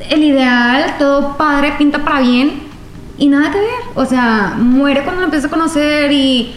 el 0.10 0.24
ideal, 0.24 0.96
todo 1.00 1.38
padre, 1.38 1.74
pinta 1.78 2.04
para 2.04 2.20
bien 2.22 2.64
y 3.18 3.28
nada 3.28 3.52
que 3.52 3.60
ver. 3.60 3.70
O 3.96 4.06
sea, 4.06 4.56
muere 4.58 5.04
cuando 5.04 5.22
lo 5.22 5.26
empiezas 5.26 5.50
a 5.50 5.54
conocer 5.54 6.12
y 6.12 6.56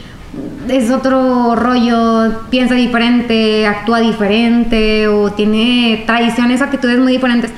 es 0.68 0.90
otro 0.90 1.54
rollo, 1.54 2.40
piensa 2.50 2.74
diferente, 2.74 3.66
actúa 3.66 4.00
diferente 4.00 5.08
o 5.08 5.30
tiene 5.30 6.04
tradiciones, 6.06 6.62
actitudes 6.62 6.98
muy 6.98 7.12
diferentes. 7.12 7.52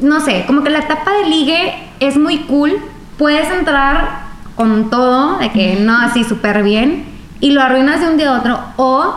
No 0.00 0.20
sé, 0.20 0.44
como 0.46 0.62
que 0.62 0.70
la 0.70 0.80
etapa 0.80 1.12
de 1.12 1.28
ligue 1.28 1.74
es 2.00 2.16
muy 2.16 2.38
cool. 2.40 2.72
Puedes 3.18 3.50
entrar 3.50 4.24
con 4.56 4.90
todo, 4.90 5.38
de 5.38 5.50
que 5.50 5.76
no 5.80 5.96
así 5.98 6.24
súper 6.24 6.62
bien, 6.62 7.04
y 7.40 7.50
lo 7.50 7.62
arruinas 7.62 8.00
de 8.00 8.08
un 8.08 8.16
día 8.16 8.34
a 8.34 8.38
otro. 8.38 8.58
O 8.76 9.14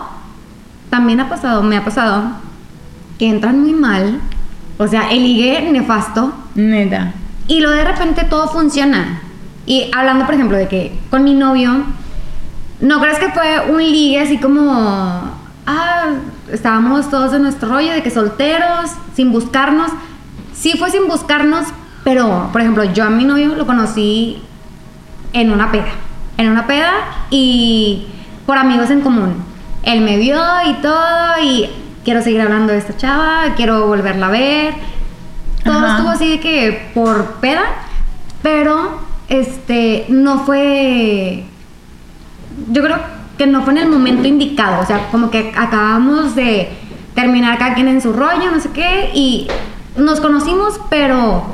también 0.89 1.19
ha 1.19 1.29
pasado, 1.29 1.63
me 1.63 1.77
ha 1.77 1.83
pasado, 1.83 2.23
que 3.19 3.29
entran 3.29 3.59
muy 3.61 3.73
mal. 3.73 4.19
O 4.77 4.87
sea, 4.87 5.11
el 5.11 5.23
ligue 5.23 5.69
nefasto. 5.71 6.33
Neta. 6.55 7.13
Y 7.47 7.61
luego 7.61 7.75
de 7.75 7.85
repente 7.85 8.23
todo 8.25 8.47
funciona. 8.47 9.21
Y 9.65 9.89
hablando, 9.95 10.25
por 10.25 10.35
ejemplo, 10.35 10.57
de 10.57 10.67
que 10.67 10.97
con 11.09 11.23
mi 11.23 11.33
novio, 11.33 11.83
¿no 12.79 12.99
crees 12.99 13.19
que 13.19 13.29
fue 13.29 13.71
un 13.71 13.79
ligue 13.79 14.19
así 14.19 14.37
como, 14.37 15.31
ah, 15.65 16.05
estábamos 16.51 17.09
todos 17.09 17.33
en 17.33 17.43
nuestro 17.43 17.69
rollo 17.69 17.91
de 17.91 18.03
que 18.03 18.09
solteros, 18.09 18.91
sin 19.15 19.31
buscarnos? 19.31 19.91
Sí 20.53 20.73
fue 20.77 20.91
sin 20.91 21.07
buscarnos, 21.07 21.67
pero, 22.03 22.49
por 22.51 22.61
ejemplo, 22.61 22.83
yo 22.83 23.03
a 23.03 23.09
mi 23.09 23.25
novio 23.25 23.55
lo 23.55 23.65
conocí 23.65 24.41
en 25.33 25.51
una 25.51 25.71
peda. 25.71 25.87
En 26.37 26.49
una 26.49 26.67
peda 26.67 26.93
y 27.29 28.07
por 28.45 28.57
amigos 28.57 28.89
en 28.91 29.01
común. 29.01 29.43
Él 29.83 30.01
me 30.01 30.17
vio 30.17 30.41
y 30.67 30.73
todo 30.75 31.41
y 31.41 31.69
quiero 32.03 32.21
seguir 32.21 32.41
hablando 32.41 32.73
de 32.73 32.79
esta 32.79 32.95
chava, 32.95 33.53
quiero 33.55 33.87
volverla 33.87 34.27
a 34.27 34.31
ver. 34.31 34.73
Todo 35.63 35.79
Ajá. 35.79 35.97
estuvo 35.97 36.09
así 36.09 36.29
de 36.29 36.39
que 36.39 36.91
por 36.93 37.35
peda, 37.41 37.63
pero 38.41 39.01
este 39.29 40.05
no 40.09 40.39
fue 40.45 41.43
yo 42.71 42.83
creo 42.83 42.97
que 43.37 43.47
no 43.47 43.61
fue 43.63 43.73
en 43.73 43.79
el 43.79 43.89
momento 43.89 44.27
indicado, 44.27 44.81
o 44.81 44.85
sea, 44.85 45.07
como 45.11 45.29
que 45.29 45.53
acabamos 45.55 46.35
de 46.35 46.69
terminar 47.13 47.57
cada 47.57 47.73
quien 47.73 47.87
en 47.87 48.01
su 48.01 48.13
rollo, 48.13 48.51
no 48.51 48.59
sé 48.59 48.69
qué, 48.71 49.11
y 49.13 49.47
nos 49.95 50.19
conocimos, 50.19 50.79
pero 50.89 51.45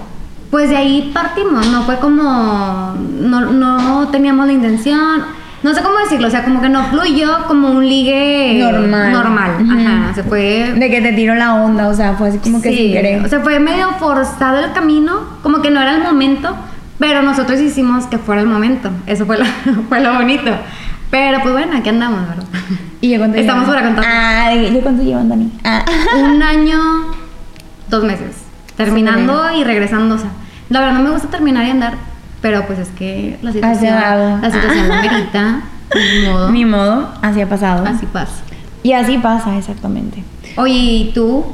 pues 0.50 0.70
de 0.70 0.78
ahí 0.78 1.12
partimos, 1.14 1.68
no 1.68 1.84
fue 1.84 2.00
como, 2.00 2.96
no, 3.20 3.42
no 3.42 4.08
teníamos 4.10 4.46
la 4.48 4.54
intención, 4.54 5.24
no 5.64 5.74
sé 5.74 5.82
cómo 5.82 5.98
decirlo, 6.00 6.28
o 6.28 6.30
sea, 6.30 6.44
como 6.44 6.62
que 6.62 6.68
no 6.68 6.84
fluyó 6.88 7.46
como 7.48 7.72
un 7.72 7.88
ligue 7.88 8.60
Normal. 8.60 9.12
normal, 9.14 9.52
ajá, 9.72 10.14
se 10.14 10.24
fue 10.24 10.74
De 10.78 10.90
que 10.90 11.00
te 11.02 11.14
tiro 11.14 11.36
la 11.36 11.56
onda, 11.56 11.88
o 11.88 11.94
sea, 11.94 12.16
fue 12.16 12.30
así 12.30 12.38
como 12.40 12.62
que 12.62 12.70
Sí, 12.70 12.78
sin 12.78 12.92
querer. 12.92 13.26
O 13.26 13.30
sea, 13.30 13.40
fue 13.40 13.60
medio 13.60 13.90
forzado 13.98 14.60
el 14.60 14.74
camino, 14.74 15.22
como 15.42 15.62
que 15.62 15.72
no 15.72 15.82
era 15.82 15.96
el 15.96 16.04
momento, 16.04 16.54
pero 17.00 17.22
nosotros 17.22 17.62
hicimos 17.62 18.06
que 18.08 18.18
fuera 18.18 18.42
el 18.42 18.48
momento. 18.48 18.90
Eso 19.08 19.26
fue 19.26 19.38
lo, 19.38 19.46
fue 19.90 20.02
lo 20.02 20.14
bonito. 20.16 20.52
Pero 21.14 21.42
pues 21.44 21.54
bueno, 21.54 21.78
aquí 21.78 21.90
andamos, 21.90 22.28
¿verdad? 22.28 22.46
¿Y 23.02 23.10
yo 23.12 23.20
cuánto 23.20 23.38
Estamos 23.38 23.68
llevan? 23.68 23.82
para 23.84 23.94
contar. 23.94 24.06
Ah, 24.12 24.50
¿de- 24.56 24.74
¿yo 24.74 24.82
cuánto 24.82 25.04
llevan, 25.04 25.30
Dani? 25.30 25.52
Ah. 25.64 25.86
Un 26.18 26.42
año, 26.42 26.80
dos 27.88 28.04
meses, 28.04 28.36
terminando 28.76 29.44
y 29.56 29.64
regresando. 29.64 30.16
O 30.16 30.18
sea, 30.18 30.32
la 30.70 30.80
verdad 30.80 30.96
no 30.96 31.04
me 31.04 31.12
gusta 31.12 31.28
terminar 31.28 31.68
y 31.68 31.70
andar, 31.70 31.94
pero 32.42 32.66
pues 32.66 32.80
es 32.80 32.88
que 32.90 33.38
la 33.44 33.52
situación, 33.52 33.94
la 34.42 34.52
situación 34.52 34.88
lo 34.88 34.94
amerita, 34.96 35.62
ni 35.94 36.28
modo. 36.28 36.50
Ni 36.52 36.66
modo, 36.66 37.14
así 37.22 37.42
ha 37.42 37.48
pasado. 37.48 37.86
Así 37.86 38.08
pasa. 38.08 38.34
Y 38.82 38.94
así 38.94 39.20
pasa, 39.20 39.56
exactamente. 39.56 40.24
Oye, 40.58 40.74
¿y 40.74 41.12
tú? 41.14 41.46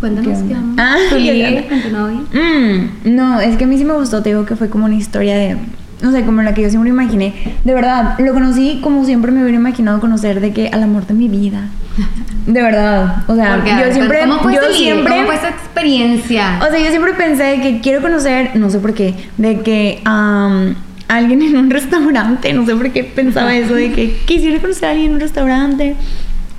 Cuéntanos 0.00 0.42
¿Qué 0.42 0.48
qué 0.48 0.54
onda? 0.56 0.82
Ah, 0.84 0.96
¿Tu 1.10 1.14
¿qué 1.14 1.20
ligue 1.32 1.68
onda? 1.70 1.82
tu 1.82 1.90
novio? 1.96 2.24
Mm, 2.32 3.14
no, 3.16 3.40
es 3.40 3.56
que 3.56 3.62
a 3.64 3.66
mí 3.68 3.78
sí 3.78 3.84
me 3.84 3.94
gustó, 3.94 4.20
te 4.22 4.30
digo 4.30 4.44
que 4.44 4.56
fue 4.56 4.68
como 4.68 4.84
una 4.86 4.96
historia 4.96 5.36
de, 5.36 5.56
no 6.00 6.12
sé, 6.12 6.24
como 6.24 6.42
la 6.42 6.54
que 6.54 6.62
yo 6.62 6.70
siempre 6.70 6.90
imaginé. 6.90 7.34
De 7.64 7.74
verdad, 7.74 8.18
lo 8.18 8.32
conocí 8.34 8.80
como 8.82 9.04
siempre 9.04 9.32
me 9.32 9.42
hubiera 9.42 9.56
imaginado 9.56 10.00
conocer 10.00 10.40
de 10.40 10.52
que 10.52 10.68
al 10.68 10.82
amor 10.82 11.06
de 11.06 11.14
mi 11.14 11.28
vida. 11.28 11.68
De 12.46 12.62
verdad, 12.62 13.24
o 13.26 13.34
sea, 13.34 13.56
Porque, 13.56 13.70
yo 13.70 13.76
ver, 13.76 13.92
siempre, 13.92 14.20
¿Cómo 14.20 14.38
fue 14.38 14.54
yo 14.54 14.72
siempre, 14.72 15.12
¿Cómo 15.12 15.26
fue 15.26 15.34
esa 15.34 15.48
experiencia? 15.48 16.60
o 16.60 16.70
sea, 16.70 16.78
yo 16.78 16.90
siempre 16.90 17.12
pensé 17.14 17.60
que 17.60 17.80
quiero 17.80 18.00
conocer, 18.00 18.54
no 18.54 18.70
sé 18.70 18.78
por 18.78 18.94
qué, 18.94 19.14
de 19.36 19.62
que 19.62 20.00
am, 20.04 20.76
alguien 21.08 21.42
en 21.42 21.56
un 21.56 21.70
restaurante, 21.70 22.52
no 22.52 22.64
sé 22.64 22.76
por 22.76 22.92
qué 22.92 23.02
pensaba 23.02 23.56
eso, 23.56 23.74
de 23.74 23.90
que 23.90 24.16
quisiera 24.26 24.60
conocer 24.60 24.84
a 24.84 24.90
alguien 24.92 25.08
en 25.08 25.14
un 25.14 25.20
restaurante. 25.20 25.96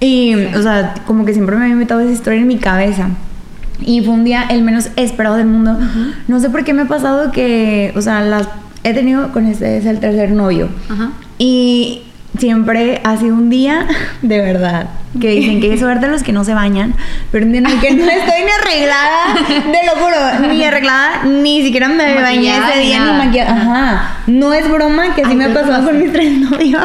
Y, 0.02 0.36
o 0.36 0.62
sea, 0.62 0.94
como 1.06 1.24
que 1.24 1.34
siempre 1.34 1.56
me 1.56 1.64
había 1.64 1.76
metido 1.76 2.00
esa 2.02 2.12
historia 2.12 2.42
en 2.42 2.48
mi 2.48 2.58
cabeza. 2.58 3.10
Y 3.80 4.02
fue 4.02 4.14
un 4.14 4.24
día 4.24 4.44
el 4.50 4.64
menos 4.64 4.90
esperado 4.96 5.38
del 5.38 5.48
mundo. 5.48 5.78
No 6.28 6.40
sé 6.40 6.50
por 6.50 6.64
qué 6.64 6.74
me 6.74 6.84
ha 6.84 6.88
pasado 6.88 7.32
que, 7.32 7.94
o 7.96 8.02
sea, 8.02 8.22
las 8.22 8.48
he 8.90 8.94
tenido 8.94 9.32
con 9.32 9.46
este 9.46 9.78
es 9.78 9.86
el 9.86 10.00
tercer 10.00 10.32
novio. 10.32 10.70
Ajá. 10.90 11.12
Y 11.38 12.04
siempre 12.38 13.02
ha 13.04 13.18
sido 13.18 13.34
un 13.36 13.50
día 13.50 13.88
de 14.22 14.40
verdad. 14.40 14.88
Que 15.20 15.30
dicen 15.32 15.60
que 15.62 15.72
hay 15.72 15.78
suerte 15.80 16.08
los 16.08 16.22
que 16.24 16.32
no 16.32 16.44
se 16.44 16.54
bañan. 16.54 16.94
Pero 17.32 17.46
un 17.46 17.52
día 17.52 17.62
en 17.62 17.66
el 17.68 17.80
que 17.80 17.92
no 17.92 18.04
estoy 18.10 18.44
ni 18.46 18.52
arreglada, 18.52 19.36
te 19.48 19.86
lo 19.86 19.94
juro, 20.04 20.54
ni 20.54 20.64
arreglada, 20.64 21.24
ni 21.26 21.64
siquiera 21.64 21.88
me 21.90 22.14
bañé 22.22 22.56
ese 22.58 22.80
día 22.80 23.00
ni 23.06 23.18
maquillada. 23.26 23.52
Ajá. 23.52 24.12
No 24.28 24.54
es 24.54 24.70
broma 24.70 25.16
que 25.16 25.22
así 25.22 25.32
Ay, 25.32 25.38
me 25.38 25.46
ha 25.46 25.48
¿qué 25.48 25.54
te 25.54 25.60
pasado 25.62 25.86
con 25.86 25.94
pasó? 25.96 26.00
mis 26.04 26.14
tres 26.14 26.32
novios. 26.38 26.82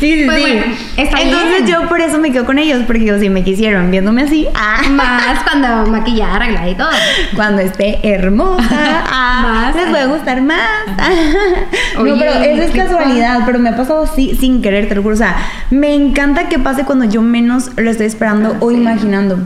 Sí, 0.00 0.18
sí, 0.20 0.24
Pues 0.24 0.36
sí. 0.38 0.42
bueno, 0.42 0.62
está 0.96 1.20
Entonces 1.20 1.64
bien. 1.64 1.66
yo 1.82 1.88
por 1.88 2.00
eso 2.00 2.18
me 2.18 2.32
quedo 2.32 2.46
con 2.46 2.58
ellos, 2.58 2.82
porque 2.86 3.04
yo 3.04 3.18
sí 3.18 3.28
me 3.28 3.44
quisieron 3.44 3.90
viéndome 3.90 4.22
así. 4.22 4.46
Ah, 4.54 4.80
Más 4.90 5.40
cuando 5.44 5.90
maquillada, 5.90 6.36
arreglada 6.36 6.68
y 6.70 6.74
todo. 6.74 6.88
cuando 7.36 7.60
esté 7.62 7.98
hermosa, 8.02 8.64
ah, 9.10 9.40
Más. 9.42 9.76
les 9.76 9.86
puede 9.86 10.06
gustar 10.06 10.40
más. 10.42 10.58
no, 11.94 12.00
Oye, 12.02 12.14
pero 12.18 12.32
eso 12.32 12.62
es 12.62 12.70
casualidad, 12.70 13.40
pero 13.46 13.58
me 13.58 13.68
ha 13.70 13.76
pasado 13.76 14.04
así 14.04 14.34
sin 14.38 14.62
querer, 14.62 14.88
te 14.88 14.94
lo 14.94 15.02
juro. 15.02 15.14
O 15.14 15.18
sea, 15.18 15.36
me 15.70 15.94
encanta 15.94 16.48
que 16.48 16.58
pase 16.58 16.84
cuando 16.84 17.04
yo 17.04 17.20
menos 17.22 17.70
lo 17.76 17.90
estoy 17.90 18.06
esperando 18.06 18.50
Ah, 18.54 18.56
o 18.60 18.70
sí. 18.70 18.76
imaginando. 18.76 19.38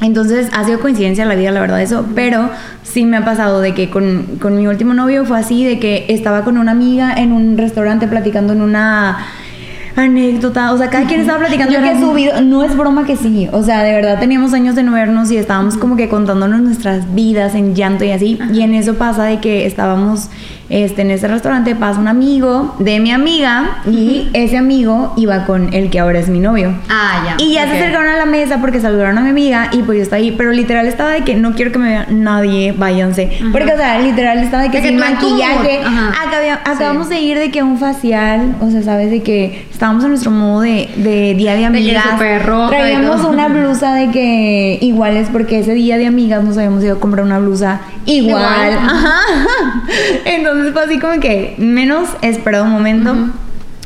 Entonces 0.00 0.48
ha 0.52 0.62
sido 0.64 0.78
coincidencia 0.78 1.24
la 1.24 1.34
vida, 1.34 1.50
la 1.50 1.60
verdad, 1.60 1.82
eso. 1.82 2.06
Pero 2.14 2.50
sí 2.84 3.04
me 3.04 3.16
ha 3.16 3.24
pasado 3.24 3.60
de 3.60 3.74
que 3.74 3.90
con, 3.90 4.38
con 4.40 4.56
mi 4.56 4.66
último 4.68 4.94
novio 4.94 5.24
fue 5.24 5.40
así, 5.40 5.64
de 5.64 5.80
que 5.80 6.06
estaba 6.08 6.44
con 6.44 6.56
una 6.56 6.70
amiga 6.70 7.12
en 7.14 7.32
un 7.32 7.58
restaurante 7.58 8.06
platicando 8.06 8.52
en 8.52 8.62
una 8.62 9.26
anécdota. 10.04 10.72
O 10.72 10.78
sea, 10.78 10.90
cada 10.90 11.06
quien 11.06 11.20
estaba 11.20 11.38
platicando 11.38 11.78
que 11.80 12.00
su 12.00 12.12
vida. 12.12 12.40
No 12.40 12.62
es 12.64 12.76
broma 12.76 13.04
que 13.04 13.16
sí. 13.16 13.48
O 13.52 13.62
sea, 13.62 13.82
de 13.82 13.92
verdad 13.92 14.18
teníamos 14.18 14.52
años 14.52 14.74
de 14.74 14.82
no 14.82 14.92
vernos 14.92 15.30
y 15.30 15.36
estábamos 15.36 15.76
como 15.76 15.96
que 15.96 16.08
contándonos 16.08 16.60
nuestras 16.60 17.14
vidas 17.14 17.54
en 17.54 17.74
llanto 17.74 18.04
y 18.04 18.10
así. 18.10 18.38
Y 18.52 18.62
en 18.62 18.74
eso 18.74 18.94
pasa 18.94 19.24
de 19.24 19.40
que 19.40 19.66
estábamos 19.66 20.28
este, 20.70 21.02
en 21.02 21.10
ese 21.10 21.28
restaurante, 21.28 21.74
pasa 21.74 21.98
un 21.98 22.08
amigo 22.08 22.74
de 22.78 23.00
mi 23.00 23.10
amiga 23.10 23.78
y 23.90 24.28
ese 24.34 24.58
amigo 24.58 25.14
iba 25.16 25.44
con 25.46 25.72
el 25.72 25.88
que 25.90 25.98
ahora 25.98 26.18
es 26.18 26.28
mi 26.28 26.40
novio. 26.40 26.74
Ah, 26.90 27.22
ya. 27.38 27.44
Y 27.44 27.54
ya 27.54 27.66
se 27.66 27.76
acercaron 27.78 28.08
a 28.08 28.16
la 28.16 28.26
mesa 28.26 28.58
porque 28.60 28.80
saludaron 28.80 29.16
a 29.18 29.22
mi 29.22 29.30
amiga 29.30 29.68
y 29.72 29.82
pues 29.82 29.96
yo 29.98 30.02
estaba 30.02 30.18
ahí, 30.20 30.32
pero 30.36 30.52
literal 30.52 30.86
estaba 30.86 31.10
de 31.10 31.22
que 31.24 31.34
no 31.34 31.52
quiero 31.54 31.72
que 31.72 31.78
me 31.78 31.88
vea 31.88 32.06
nadie, 32.10 32.72
váyanse. 32.76 33.30
Ajá. 33.40 33.48
Porque, 33.52 33.72
o 33.72 33.76
sea, 33.76 33.98
literal 34.00 34.38
estaba 34.38 34.62
de 34.64 34.70
que 34.70 34.80
De 34.82 34.88
sin 34.88 34.98
maquillaje. 34.98 35.80
Acabia- 36.26 36.60
acabamos 36.64 37.08
Sí. 37.08 37.14
de 37.14 37.20
ir 37.20 37.38
de 37.38 37.50
que 37.50 37.62
un 37.62 37.78
facial, 37.78 38.56
o 38.60 38.70
sea, 38.70 38.82
sabes, 38.82 39.10
de 39.10 39.22
que 39.22 39.66
estábamos 39.70 40.02
en 40.04 40.10
nuestro 40.10 40.30
modo 40.30 40.60
de, 40.62 40.88
de 40.96 41.34
día 41.34 41.54
de 41.54 41.64
amigas. 41.64 42.04
súper 42.12 42.44
roja 42.44 42.68
Traíamos 42.68 43.24
una 43.24 43.48
blusa 43.48 43.94
de 43.94 44.10
que 44.10 44.78
iguales 44.82 45.28
porque 45.32 45.60
ese 45.60 45.74
día 45.74 45.96
de 45.96 46.06
amigas 46.06 46.44
nos 46.44 46.56
habíamos 46.58 46.82
ido 46.84 46.96
a 46.96 47.00
comprar 47.00 47.24
una 47.24 47.38
blusa 47.38 47.80
igual. 48.12 48.72
Igual. 48.72 48.78
Ajá. 48.78 49.20
Entonces 50.24 50.72
fue 50.72 50.82
así 50.84 50.98
como 50.98 51.20
que 51.20 51.54
menos 51.58 52.08
esperado 52.22 52.64
un 52.64 52.70
momento. 52.72 53.14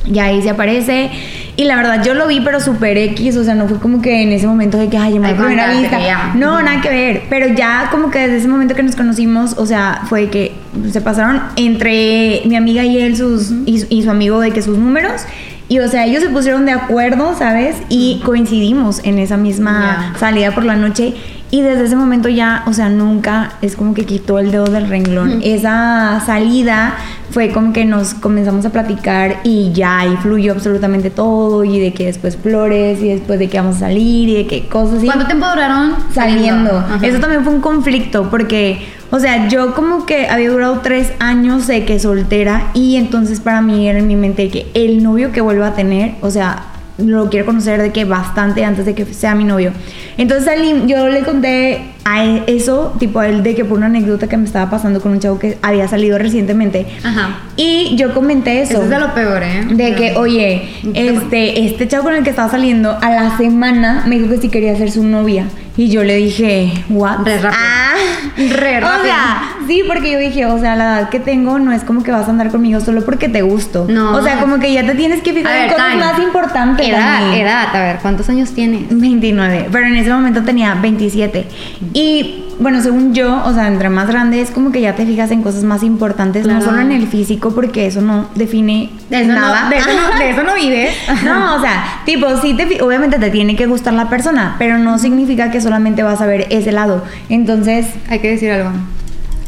Y 0.05 0.19
ahí 0.19 0.43
se 0.43 0.51
aparece. 0.51 1.11
Y 1.55 1.65
la 1.65 1.77
verdad, 1.77 2.03
yo 2.05 2.15
lo 2.15 2.27
vi, 2.27 2.41
pero 2.41 2.59
super 2.61 2.97
X. 2.99 3.37
O 3.37 3.45
sea, 3.45 3.55
no 3.55 3.69
fue 3.69 3.79
como 3.79 4.03
que 4.03 4.23
en 4.23 4.31
ese 4.33 4.47
momento 4.49 4.77
de 4.79 4.89
que, 4.89 4.97
ay, 4.99 5.19
me 5.19 5.29
Ay, 5.29 5.35
primera 5.35 5.71
vista. 5.71 6.33
No, 6.35 6.61
nada 6.61 6.81
que 6.81 6.89
ver. 6.89 7.23
Pero 7.31 7.55
ya 7.55 7.89
como 7.91 8.11
que 8.11 8.19
desde 8.21 8.39
ese 8.39 8.49
momento 8.49 8.75
que 8.75 8.83
nos 8.83 8.97
conocimos, 8.97 9.55
o 9.59 9.65
sea, 9.67 10.03
fue 10.09 10.29
que 10.29 10.53
se 10.91 11.01
pasaron 11.01 11.41
entre 11.57 12.43
mi 12.47 12.57
amiga 12.57 12.83
y 12.85 12.99
él 12.99 13.17
sus, 13.17 13.53
y, 13.67 13.79
su- 13.81 13.87
y 13.91 14.03
su 14.03 14.11
amigo 14.11 14.41
de 14.41 14.51
que 14.51 14.61
sus 14.63 14.77
números. 14.77 15.23
Y 15.69 15.79
o 15.79 15.89
sea, 15.89 16.05
ellos 16.05 16.23
se 16.23 16.31
pusieron 16.31 16.67
de 16.67 16.73
acuerdo, 16.73 17.37
¿sabes? 17.39 17.77
Y 17.89 18.21
coincidimos 18.25 19.01
en 19.05 19.19
esa 19.21 19.37
misma 19.37 20.11
Ya. 20.15 20.19
salida 20.19 20.51
por 20.51 20.65
la 20.65 20.75
noche. 20.75 21.15
Y 21.55 21.61
desde 21.61 21.85
ese 21.85 21.97
momento 21.97 22.31
ya, 22.31 22.65
o 22.67 22.73
sea, 22.73 22.88
nunca 22.88 23.53
es 23.61 23.77
como 23.77 23.93
que 23.93 24.07
quitó 24.07 24.38
el 24.38 24.51
dedo 24.51 24.65
del 24.65 24.88
renglón. 24.88 25.43
Esa 25.45 26.23
salida 26.25 26.97
fue 27.31 27.51
como 27.51 27.75
que 27.75 27.85
nos 27.85 28.15
comenzamos 28.15 28.65
a 28.65 28.71
platicar 28.71 29.41
y 29.45 29.71
ya 29.73 29.99
ahí 29.99 30.17
fluyó 30.23 30.53
absolutamente 30.53 31.11
todo. 31.11 31.62
Y 31.62 31.79
de 31.79 31.93
que 31.93 32.07
después 32.07 32.38
flores 32.38 33.03
y 33.03 33.09
después 33.09 33.38
de 33.38 33.51
que 33.51 33.59
vamos 33.59 33.77
a 33.77 33.81
salir 33.81 34.31
y 34.31 34.35
de 34.35 34.47
que 34.47 34.67
cosas 34.67 34.97
así 34.97 35.05
¿Cuánto 35.05 35.27
tiempo 35.27 35.47
duraron 35.47 35.95
saliendo. 36.15 36.79
Ajá. 36.79 37.07
Eso 37.07 37.21
también 37.21 37.45
fue 37.45 37.53
un 37.53 37.61
conflicto 37.61 38.31
porque, 38.31 38.87
o 39.11 39.21
sea, 39.21 39.49
yo 39.49 39.75
como 39.75 40.07
que 40.07 40.29
había 40.29 40.49
durado 40.49 40.81
tres 40.83 41.12
años 41.19 41.67
de 41.67 41.85
que 41.85 42.01
soltera 42.01 42.71
y 42.73 42.97
entonces 42.97 43.41
para 43.41 43.61
mí 43.61 43.87
era 43.87 43.99
en 43.99 44.07
mi 44.07 44.17
mente 44.17 44.49
que 44.49 44.71
el 44.73 45.03
novio 45.03 45.33
que 45.33 45.43
vuelva 45.43 45.67
a 45.67 45.75
tener, 45.75 46.15
o 46.23 46.31
sea, 46.31 46.72
lo 46.99 47.31
quiero 47.31 47.47
conocer 47.47 47.81
de 47.81 47.91
que 47.91 48.05
bastante 48.05 48.65
antes 48.65 48.85
de 48.85 48.95
que 48.95 49.05
sea 49.07 49.35
mi 49.35 49.45
novio. 49.45 49.73
Entonces 50.19 50.55
yo 50.87 51.09
le 51.09 51.23
conté 51.23 51.93
a 52.05 52.25
él 52.25 52.43
eso, 52.47 52.95
tipo 52.99 53.21
a 53.21 53.29
él, 53.29 53.43
de 53.43 53.55
que 53.55 53.65
por 53.65 53.79
una 53.79 53.87
anécdota 53.87 54.29
que 54.29 54.37
me 54.37 54.45
estaba 54.45 54.71
pasando 54.71 55.01
con 55.01 55.13
un 55.13 55.21
chavo 55.21 55.39
que 55.39 55.59
había 55.63 55.89
salido 55.89 56.19
recientemente. 56.19 56.87
Ajá. 57.03 57.39
Y 57.57 57.97
yo 57.97 58.13
comenté 58.13 58.61
eso. 58.61 58.75
Eso 58.75 58.83
es 58.85 58.91
de 58.91 58.99
lo 58.99 59.15
peor, 59.15 59.43
¿eh? 59.43 59.67
De 59.71 59.95
que, 59.95 60.17
oye, 60.17 60.69
este, 60.95 61.65
este 61.67 61.89
chavo 61.89 62.05
con 62.05 62.15
el 62.15 62.25
que 62.25 62.31
estaba 62.31 62.51
saliendo 62.51 62.97
a 63.01 63.11
la 63.11 63.37
semana 63.37 64.05
me 64.07 64.19
dijo 64.19 64.31
que 64.31 64.39
si 64.39 64.49
quería 64.49 64.77
ser 64.77 64.91
su 64.91 65.03
novia. 65.05 65.47
Y 65.77 65.89
yo 65.89 66.05
le 66.05 66.17
dije, 66.17 66.85
what? 66.91 67.21
Re 67.25 67.39
rápido. 67.39 67.51
Ah. 67.63 67.95
Re 68.37 68.77
O 68.79 68.81
rápido. 68.81 69.05
sea, 69.05 69.43
sí, 69.67 69.83
porque 69.87 70.13
yo 70.13 70.19
dije, 70.19 70.45
o 70.47 70.59
sea, 70.59 70.77
la 70.77 70.85
edad 70.99 71.09
que 71.09 71.19
tengo 71.19 71.59
no 71.59 71.73
es 71.73 71.83
como 71.83 72.03
que 72.03 72.11
vas 72.11 72.27
a 72.27 72.31
andar 72.31 72.51
conmigo 72.51 72.81
solo 72.81 73.05
porque 73.05 73.29
te 73.31 73.41
gusto. 73.43 73.87
No. 73.89 74.15
O 74.17 74.23
sea, 74.23 74.39
como 74.39 74.59
que 74.59 74.73
ya 74.73 74.85
te 74.87 74.95
tienes 74.95 75.23
que 75.23 75.33
fijar 75.33 75.57
en 75.65 75.71
cosas 75.73 75.91
time. 75.93 76.05
más 76.05 76.19
importantes. 76.21 76.87
Edad, 76.87 77.21
Dani. 77.23 77.41
edad. 77.41 77.75
A 77.75 77.81
ver, 77.81 77.99
¿cuántos 78.03 78.29
años 78.29 78.51
tienes? 78.53 78.83
29, 78.91 79.69
pero 79.73 79.87
en 79.87 79.97
ese 79.97 80.11
momento 80.11 80.43
tenía 80.43 80.75
27. 80.75 81.47
Y 81.95 82.45
bueno, 82.62 82.81
según 82.81 83.12
yo, 83.12 83.42
o 83.44 83.53
sea, 83.53 83.66
entre 83.68 83.88
más 83.90 84.09
grande 84.09 84.40
es 84.40 84.51
como 84.51 84.72
que 84.72 84.81
ya 84.81 84.94
te 84.94 85.05
fijas 85.05 85.31
en 85.31 85.42
cosas 85.42 85.64
más 85.64 85.83
importantes, 85.83 86.46
no 86.46 86.61
solo 86.62 86.81
en 86.81 86.92
el 86.92 87.07
físico, 87.07 87.55
porque 87.55 87.87
eso 87.87 88.01
no 88.01 88.29
define 88.35 88.90
De 89.11 89.22
eso, 89.22 89.33
nada. 89.33 89.64
no, 89.64 89.70
de, 89.70 89.77
eso 89.77 89.88
no, 89.94 90.18
de 90.18 90.31
eso 90.31 90.42
no 90.42 90.55
vives. 90.55 90.94
No, 91.25 91.57
o 91.57 91.61
sea, 91.61 92.01
tipo, 92.05 92.27
sí 92.40 92.55
te, 92.55 92.81
obviamente 92.83 93.18
te 93.18 93.31
tiene 93.31 93.57
que 93.57 93.66
gustar 93.66 93.92
la 93.94 94.09
persona, 94.09 94.57
pero 94.59 94.79
no 94.79 94.98
significa 94.98 95.51
que 95.51 95.61
solamente 95.61 96.03
vas 96.03 96.20
a 96.20 96.27
ver 96.27 96.46
ese 96.51 96.72
lado. 96.72 97.03
Entonces, 97.29 97.87
Hay 98.09 98.20
que 98.20 98.31
decir 98.31 98.51
algo. 98.51 98.70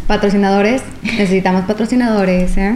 Patrocinadores, 0.06 0.82
necesitamos 1.02 1.62
patrocinadores, 1.64 2.56
¿eh? 2.58 2.74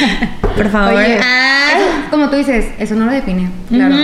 por 0.56 0.68
favor. 0.70 0.94
Oye, 0.94 1.20
Ah. 1.22 1.68
eso, 1.76 2.10
como 2.10 2.30
tú 2.30 2.36
dices, 2.36 2.66
eso 2.78 2.94
no 2.96 3.06
lo 3.06 3.12
define, 3.12 3.48
claro. 3.68 3.94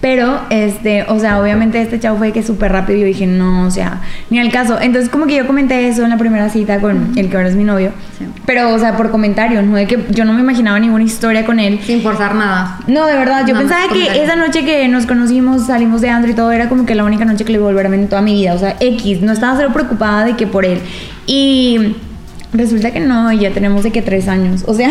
Pero, 0.00 0.40
este, 0.48 1.04
o 1.08 1.18
sea, 1.18 1.38
obviamente 1.42 1.78
este 1.82 2.00
chavo 2.00 2.16
fue 2.16 2.32
que 2.32 2.42
súper 2.42 2.72
rápido 2.72 2.96
y 2.96 3.00
yo 3.02 3.06
dije, 3.06 3.26
no, 3.26 3.66
o 3.66 3.70
sea, 3.70 4.00
ni 4.30 4.38
al 4.40 4.50
caso. 4.50 4.80
Entonces, 4.80 5.10
como 5.10 5.26
que 5.26 5.34
yo 5.36 5.46
comenté 5.46 5.88
eso 5.88 6.02
en 6.04 6.08
la 6.08 6.16
primera 6.16 6.48
cita 6.48 6.80
con 6.80 7.12
el 7.16 7.28
que 7.28 7.36
ahora 7.36 7.50
es 7.50 7.54
mi 7.54 7.64
novio. 7.64 7.92
Sí. 8.18 8.24
Pero, 8.46 8.72
o 8.74 8.78
sea, 8.78 8.96
por 8.96 9.10
comentario, 9.10 9.60
no 9.60 9.76
de 9.76 9.86
que 9.86 10.06
yo 10.10 10.24
no 10.24 10.32
me 10.32 10.40
imaginaba 10.40 10.78
ninguna 10.80 11.04
historia 11.04 11.44
con 11.44 11.60
él. 11.60 11.80
Sin 11.84 12.00
forzar 12.00 12.34
nada. 12.34 12.78
No, 12.86 13.04
de 13.06 13.14
verdad, 13.14 13.46
yo 13.46 13.52
No, 13.52 13.60
pensaba 13.60 13.82
que 13.82 13.88
comentario. 13.88 14.22
esa 14.22 14.36
noche 14.36 14.64
que 14.64 14.88
nos 14.88 15.04
conocimos, 15.04 15.66
salimos 15.66 16.00
de 16.00 16.08
Andro 16.08 16.30
y 16.30 16.34
todo, 16.34 16.50
era 16.50 16.70
como 16.70 16.86
que 16.86 16.94
la 16.94 17.04
única 17.04 17.26
noche 17.26 17.44
que 17.44 17.52
le 17.52 17.58
iba 17.58 17.66
a 17.66 17.68
volver 17.70 17.84
a 17.84 17.90
ver 17.90 18.00
en 18.00 18.08
toda 18.08 18.22
mi 18.22 18.32
vida. 18.32 18.54
O 18.54 18.58
sea, 18.58 18.76
X, 18.80 19.20
no 19.20 19.32
estaba 19.32 19.54
cero 19.58 19.68
preocupada 19.74 20.24
de 20.24 20.34
que 20.34 20.46
por 20.46 20.64
él. 20.64 20.80
Y 21.26 21.94
resulta 22.54 22.90
que 22.90 23.00
no, 23.00 23.30
y 23.32 23.38
ya 23.40 23.50
tenemos 23.50 23.82
de 23.82 23.90
que 23.92 24.00
tres 24.00 24.28
años. 24.28 24.64
O 24.66 24.72
sea, 24.72 24.88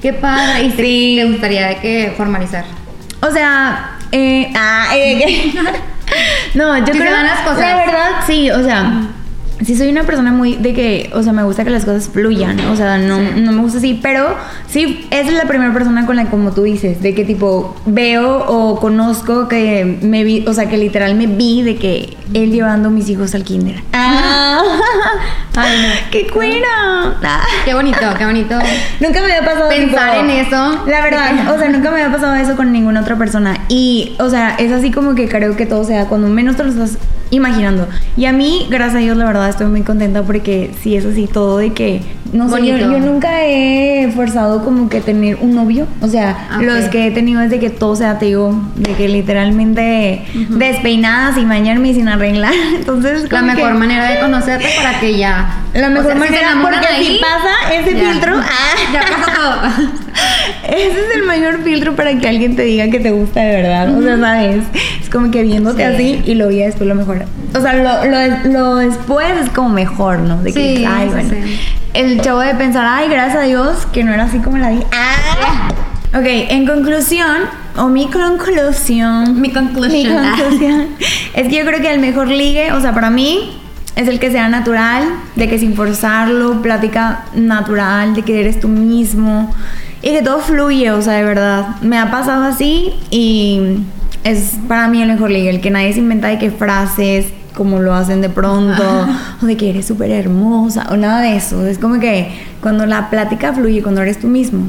Qué 0.00 0.14
padre. 0.14 0.64
Y 0.64 0.70
Sí. 0.70 1.16
te 1.20 1.24
gustaría 1.30 1.68
de 1.68 1.76
que 1.76 2.12
formalizar. 2.16 2.64
o 3.20 3.30
sea, 3.30 3.93
eh, 4.12 4.52
ah, 4.54 4.88
eh, 4.94 5.52
no, 6.54 6.78
yo 6.78 6.86
Sí 6.86 6.92
se 6.92 6.98
creo 6.98 7.12
dan 7.12 7.26
las 7.26 7.40
cosas. 7.40 7.60
La 7.60 7.76
verdad, 7.76 8.10
sí, 8.26 8.50
o 8.50 8.62
sea. 8.62 9.02
Sí 9.64 9.76
soy 9.76 9.88
una 9.88 10.02
persona 10.04 10.32
muy 10.32 10.56
de 10.56 10.74
que, 10.74 11.10
o 11.14 11.22
sea, 11.22 11.32
me 11.32 11.42
gusta 11.44 11.64
que 11.64 11.70
las 11.70 11.84
cosas 11.84 12.08
fluyan, 12.08 12.58
o 12.66 12.76
sea, 12.76 12.98
no, 12.98 13.18
Sí. 13.18 13.40
no 13.40 13.52
me 13.52 13.62
gusta 13.62 13.78
así, 13.78 13.98
pero 14.02 14.36
sí, 14.66 15.06
es 15.10 15.32
la 15.32 15.44
primera 15.44 15.72
persona 15.72 16.06
con 16.06 16.16
la 16.16 16.26
como 16.26 16.52
tú 16.52 16.62
dices, 16.62 17.00
de 17.02 17.14
que 17.14 17.24
tipo 17.24 17.76
veo 17.86 18.44
o 18.48 18.80
conozco 18.80 19.46
que 19.48 19.98
me 20.02 20.24
vi, 20.24 20.44
o 20.46 20.54
sea, 20.54 20.68
que 20.68 20.76
literal 20.76 21.14
me 21.14 21.26
vi 21.26 21.62
de 21.62 21.76
que 21.76 22.16
él 22.32 22.50
llevando 22.50 22.88
a 22.88 22.90
mis 22.90 23.08
hijos 23.08 23.34
al 23.34 23.44
kinder. 23.44 23.80
Ah, 23.92 24.62
Ay, 25.56 25.78
no. 25.82 26.10
¡Qué 26.10 26.26
cuera! 26.26 26.66
Ah. 27.22 27.42
Qué 27.64 27.74
bonito, 27.74 27.98
qué 28.18 28.24
bonito. 28.24 28.58
Nunca 29.00 29.20
me 29.22 29.32
había 29.32 29.44
pasado 29.44 29.68
Pensar 29.68 30.12
tipo, 30.14 30.24
en 30.24 30.30
eso. 30.30 30.84
La 30.86 31.00
verdad, 31.00 31.54
o 31.54 31.58
sea, 31.58 31.68
nunca 31.68 31.90
me 31.92 32.02
había 32.02 32.12
pasado 32.12 32.34
eso 32.34 32.56
con 32.56 32.72
ninguna 32.72 33.02
otra 33.02 33.16
persona. 33.16 33.56
Y, 33.68 34.16
o 34.18 34.28
sea, 34.28 34.56
es 34.58 34.72
así 34.72 34.90
como 34.90 35.14
que 35.14 35.28
creo 35.28 35.56
que 35.56 35.66
todo 35.66 35.84
sea 35.84 36.06
cuando 36.06 36.26
menos 36.28 36.56
te 36.56 36.64
lo 36.64 36.70
estás 36.70 36.98
imaginando. 37.36 37.86
Y 38.16 38.26
a 38.26 38.32
mí, 38.32 38.66
gracias 38.70 38.96
a 38.96 38.98
Dios, 38.98 39.16
la 39.16 39.24
verdad, 39.26 39.48
estoy 39.48 39.66
muy 39.66 39.82
contenta 39.82 40.22
porque 40.22 40.70
sí 40.82 40.96
es 40.96 41.04
así 41.04 41.26
todo 41.26 41.58
de 41.58 41.72
que, 41.72 42.00
no 42.32 42.48
sé, 42.48 42.64
yo, 42.66 42.76
yo 42.76 42.98
nunca 43.00 43.44
he 43.44 44.10
forzado 44.14 44.64
como 44.64 44.88
que 44.88 45.00
tener 45.00 45.36
un 45.40 45.54
novio. 45.54 45.86
O 46.00 46.08
sea, 46.08 46.48
Ah, 46.50 46.56
ok. 46.58 46.62
los 46.62 46.84
que 46.86 47.06
he 47.06 47.10
tenido 47.10 47.40
es 47.42 47.50
de 47.50 47.58
que 47.60 47.70
todo 47.70 47.94
sea, 47.96 48.18
te 48.18 48.26
digo, 48.26 48.60
de 48.76 48.92
que 48.94 49.08
literalmente 49.08 50.22
despeinadas 50.50 51.36
y 51.38 51.44
bañarme 51.44 51.90
y 51.90 51.94
sin 51.94 52.08
arreglar. 52.08 52.52
Entonces, 52.76 53.30
La 53.30 53.40
como 53.40 53.52
que- 53.52 53.56
mejor 53.56 53.74
manera 53.74 54.10
de 54.10 54.20
conocerte 54.20 54.66
para 54.76 55.00
que 55.00 55.16
ya. 55.16 55.60
La 55.74 55.88
o 55.88 55.90
mejor 55.90 56.12
sea, 56.12 56.14
si 56.14 56.20
se 56.20 56.30
manera, 56.30 56.50
enamoran 56.52 56.80
porque 56.80 57.04
si 57.04 57.10
ahí, 57.12 57.20
pasa 57.20 57.74
ese 57.74 57.94
ya. 57.96 58.10
filtro, 58.10 58.34
ah. 58.42 58.92
Ya 58.92 59.00
pasó 59.00 59.32
todo. 59.40 59.94
Ese 60.68 60.88
es 61.00 61.16
el 61.16 61.24
mayor 61.24 61.62
filtro 61.62 61.94
para 61.96 62.16
que 62.18 62.28
alguien 62.28 62.56
te 62.56 62.62
diga 62.62 62.88
que 62.88 62.98
te 63.00 63.10
gusta 63.10 63.40
de 63.40 63.56
verdad. 63.62 63.96
O 63.96 64.02
sea, 64.02 64.18
¿sabes? 64.18 64.62
Es 65.02 65.10
como 65.10 65.30
que 65.30 65.42
viéndote 65.42 65.86
Sí. 65.86 65.94
así 65.94 66.22
y 66.30 66.34
lo 66.36 66.48
vi 66.48 66.58
después 66.58 66.88
lo 66.88 66.94
mejor. 66.94 67.23
O 67.56 67.60
sea, 67.60 67.74
lo, 67.74 68.10
lo, 68.10 68.52
lo 68.52 68.76
después 68.76 69.26
es 69.42 69.50
como 69.50 69.68
mejor, 69.70 70.18
¿no? 70.20 70.42
De 70.42 70.52
que, 70.52 70.76
Sí, 70.78 70.84
ay, 70.84 71.08
bueno. 71.08 71.30
sí. 71.30 71.58
El 71.94 72.20
chavo 72.20 72.40
de 72.40 72.54
pensar, 72.54 72.86
ay, 72.88 73.08
gracias 73.08 73.36
a 73.36 73.46
Dios, 73.46 73.86
que 73.92 74.02
no 74.04 74.12
era 74.12 74.24
así 74.24 74.38
como 74.38 74.58
la 74.58 74.70
vi. 74.70 74.80
¡Ah! 74.92 75.68
Ok, 76.16 76.26
en 76.26 76.66
conclusión, 76.66 77.36
o 77.76 77.88
mi 77.88 78.06
conclusión. 78.08 79.34
Mi 79.40 79.48
Mi 79.48 79.52
conclusion. 79.52 80.24
conclusión 80.36 80.86
es 81.34 81.48
que 81.48 81.56
yo 81.56 81.64
creo 81.64 81.80
que 81.80 81.92
el 81.92 82.00
mejor 82.00 82.28
ligue, 82.28 82.72
o 82.72 82.80
sea, 82.80 82.92
para 82.94 83.10
mí, 83.10 83.58
es 83.96 84.08
el 84.08 84.18
que 84.18 84.30
sea 84.30 84.48
natural, 84.48 85.04
de 85.36 85.48
que 85.48 85.58
sin 85.58 85.74
forzarlo, 85.74 86.62
plática 86.62 87.24
natural, 87.34 88.14
de 88.14 88.22
que 88.22 88.40
eres 88.40 88.58
tú 88.60 88.68
mismo 88.68 89.54
Y 90.02 90.10
que 90.10 90.22
todo 90.22 90.40
fluye, 90.40 90.90
o 90.90 91.00
sea, 91.00 91.14
de 91.14 91.24
verdad. 91.24 91.76
Me 91.80 91.98
ha 91.98 92.10
pasado 92.10 92.44
así 92.44 92.92
y 93.10 93.78
es 94.24 94.56
para 94.66 94.88
mí 94.88 95.02
el 95.02 95.08
mejor 95.08 95.30
ligue, 95.30 95.50
el 95.50 95.60
que 95.60 95.70
nadie 95.70 95.92
se 95.92 96.00
inventa 96.00 96.28
de 96.28 96.38
qué 96.38 96.50
frases, 96.50 97.26
como 97.54 97.78
lo 97.80 97.94
hacen 97.94 98.20
de 98.20 98.30
pronto, 98.30 98.82
o 99.42 99.46
de 99.46 99.56
que 99.56 99.70
eres 99.70 99.86
súper 99.86 100.10
hermosa, 100.10 100.86
o 100.90 100.96
nada 100.96 101.20
de 101.20 101.36
eso. 101.36 101.66
Es 101.66 101.78
como 101.78 102.00
que 102.00 102.32
cuando 102.60 102.86
la 102.86 103.10
plática 103.10 103.52
fluye, 103.52 103.82
cuando 103.82 104.02
eres 104.02 104.18
tú 104.18 104.26
mismo, 104.26 104.64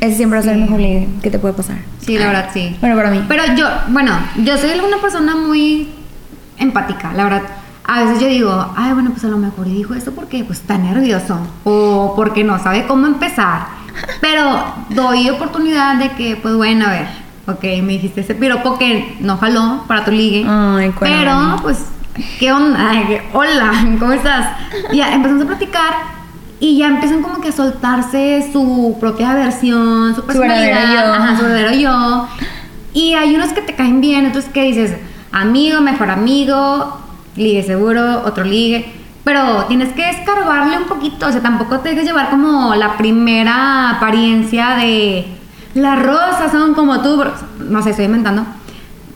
ese 0.00 0.16
siempre 0.16 0.38
el 0.40 0.58
mejor 0.58 0.80
ligue 0.80 1.08
que 1.22 1.30
te 1.30 1.38
puede 1.38 1.54
pasar. 1.54 1.76
Sí, 2.00 2.18
la 2.18 2.26
verdad, 2.26 2.50
sí. 2.52 2.76
Bueno, 2.80 2.96
para 2.96 3.10
mí. 3.10 3.24
Pero 3.28 3.42
yo, 3.56 3.68
bueno, 3.88 4.12
yo 4.42 4.56
soy 4.56 4.70
una 4.70 4.98
persona 5.00 5.36
muy 5.36 5.88
empática, 6.58 7.12
la 7.12 7.24
verdad. 7.24 7.42
A 7.84 8.04
veces 8.04 8.20
yo 8.20 8.28
digo, 8.28 8.72
ay, 8.76 8.92
bueno, 8.92 9.10
pues 9.10 9.24
a 9.24 9.28
lo 9.28 9.38
mejor 9.38 9.66
dijo 9.66 9.94
esto 9.94 10.12
porque 10.12 10.44
pues 10.44 10.60
está 10.60 10.78
nervioso 10.78 11.38
o 11.64 12.14
porque 12.16 12.44
no 12.44 12.62
sabe 12.62 12.86
cómo 12.86 13.06
empezar. 13.06 13.66
Pero 14.20 14.64
doy 14.90 15.28
oportunidad 15.30 15.96
de 15.96 16.10
que, 16.10 16.36
pues 16.36 16.54
bueno, 16.54 16.86
a 16.86 16.90
ver, 16.90 17.21
ok, 17.46 17.62
me 17.82 17.92
dijiste 17.92 18.20
ese 18.20 18.34
piropo 18.34 18.78
que 18.78 19.16
no 19.20 19.36
jaló 19.38 19.84
para 19.86 20.04
tu 20.04 20.10
ligue. 20.10 20.44
Ay, 20.48 20.92
pero, 20.98 21.56
pues, 21.62 21.86
¿qué 22.38 22.52
onda? 22.52 22.92
Hola, 23.32 23.72
¿cómo 23.98 24.12
estás? 24.12 24.56
Y 24.92 24.98
ya 24.98 25.12
empezamos 25.14 25.44
a 25.44 25.46
platicar 25.46 25.92
y 26.60 26.78
ya 26.78 26.86
empiezan 26.86 27.22
como 27.22 27.40
que 27.40 27.48
a 27.48 27.52
soltarse 27.52 28.48
su 28.52 28.96
propia 29.00 29.34
versión, 29.34 30.14
su 30.14 30.22
verdadero 30.22 30.76
personalidad, 30.76 31.06
yo. 31.06 31.12
ajá, 31.12 31.36
su 31.36 31.42
verdadero 31.42 31.72
yo. 31.72 32.28
Y 32.94 33.14
hay 33.14 33.34
unos 33.34 33.48
que 33.50 33.62
te 33.62 33.74
caen 33.74 34.00
bien, 34.00 34.26
otros 34.26 34.44
que 34.44 34.62
dices, 34.62 34.94
amigo, 35.32 35.80
mejor 35.80 36.10
amigo, 36.10 37.00
ligue 37.34 37.64
seguro, 37.64 38.22
otro 38.24 38.44
ligue. 38.44 38.92
Pero 39.24 39.64
tienes 39.66 39.92
que 39.92 40.08
escarbarle 40.10 40.78
un 40.78 40.84
poquito, 40.84 41.26
o 41.26 41.32
sea, 41.32 41.40
tampoco 41.40 41.80
te 41.80 41.90
dejes 41.90 42.04
llevar 42.04 42.30
como 42.30 42.74
la 42.74 42.96
primera 42.96 43.90
apariencia 43.90 44.76
de 44.76 45.26
las 45.74 46.02
rosas 46.02 46.52
son 46.52 46.74
como 46.74 47.00
tú, 47.00 47.22
no 47.60 47.82
sé, 47.82 47.90
estoy 47.90 48.06
inventando. 48.06 48.44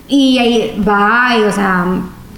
Y 0.07 0.37
ahí 0.37 0.83
va, 0.87 1.37
y, 1.37 1.43
o 1.43 1.51
sea, 1.51 1.85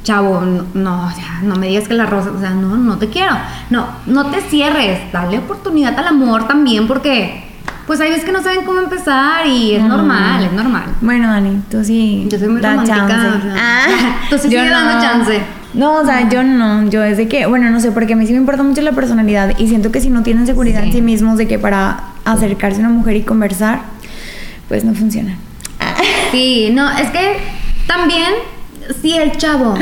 chavo, 0.03 0.41
no, 0.41 0.65
no, 0.73 1.07
o 1.07 1.11
sea, 1.11 1.39
no 1.43 1.55
me 1.55 1.67
digas 1.67 1.87
que 1.87 1.93
las 1.93 2.09
rosas, 2.09 2.33
o 2.35 2.39
sea, 2.39 2.51
no, 2.51 2.77
no 2.77 2.97
te 2.97 3.09
quiero. 3.09 3.35
No, 3.69 3.87
no 4.05 4.25
te 4.27 4.41
cierres, 4.41 5.11
dale 5.11 5.37
oportunidad 5.37 5.97
al 5.99 6.07
amor 6.07 6.47
también, 6.47 6.87
porque 6.87 7.45
pues 7.85 7.99
hay 8.01 8.09
veces 8.11 8.23
que 8.23 8.31
no 8.31 8.43
saben 8.43 8.65
cómo 8.65 8.79
empezar 8.79 9.47
y 9.47 9.73
es 9.73 9.83
normal, 9.83 10.43
es 10.43 10.51
normal. 10.53 10.83
Bueno, 11.01 11.27
Dani, 11.27 11.61
tú 11.71 11.83
sí. 11.83 12.27
Yo 12.29 12.37
soy 12.37 12.47
muy 12.47 12.61
da 12.61 12.71
romántica, 12.73 13.07
chance. 13.07 13.37
o 13.37 13.41
sea, 13.41 13.55
Ah, 13.57 13.85
tú 14.29 14.37
sí 14.37 14.49
yo 14.49 14.63
dando 14.63 15.01
chance. 15.01 15.41
No, 15.73 15.97
o 15.97 16.05
sea, 16.05 16.29
yo 16.29 16.43
no. 16.43 16.87
Yo 16.89 17.03
es 17.03 17.17
de 17.17 17.27
que, 17.27 17.47
bueno, 17.47 17.69
no 17.71 17.79
sé, 17.79 17.91
porque 17.91 18.13
a 18.13 18.15
mí 18.15 18.27
sí 18.27 18.33
me 18.33 18.39
importa 18.39 18.61
mucho 18.61 18.81
la 18.81 18.91
personalidad 18.91 19.57
y 19.57 19.67
siento 19.67 19.91
que 19.91 20.01
si 20.01 20.09
no 20.09 20.21
tienen 20.21 20.45
seguridad 20.45 20.83
en 20.83 20.91
sí 20.91 21.01
mismos 21.01 21.37
de 21.37 21.47
que 21.47 21.57
para 21.57 22.01
acercarse 22.25 22.77
a 22.77 22.85
una 22.85 22.93
mujer 22.93 23.15
y 23.15 23.23
conversar, 23.23 23.81
pues 24.69 24.85
no 24.85 24.93
funciona. 24.93 25.37
Sí, 26.31 26.69
no, 26.71 26.89
es 26.97 27.09
que 27.09 27.37
también 27.87 28.33
si 29.01 29.15
el 29.15 29.35
chavo 29.35 29.73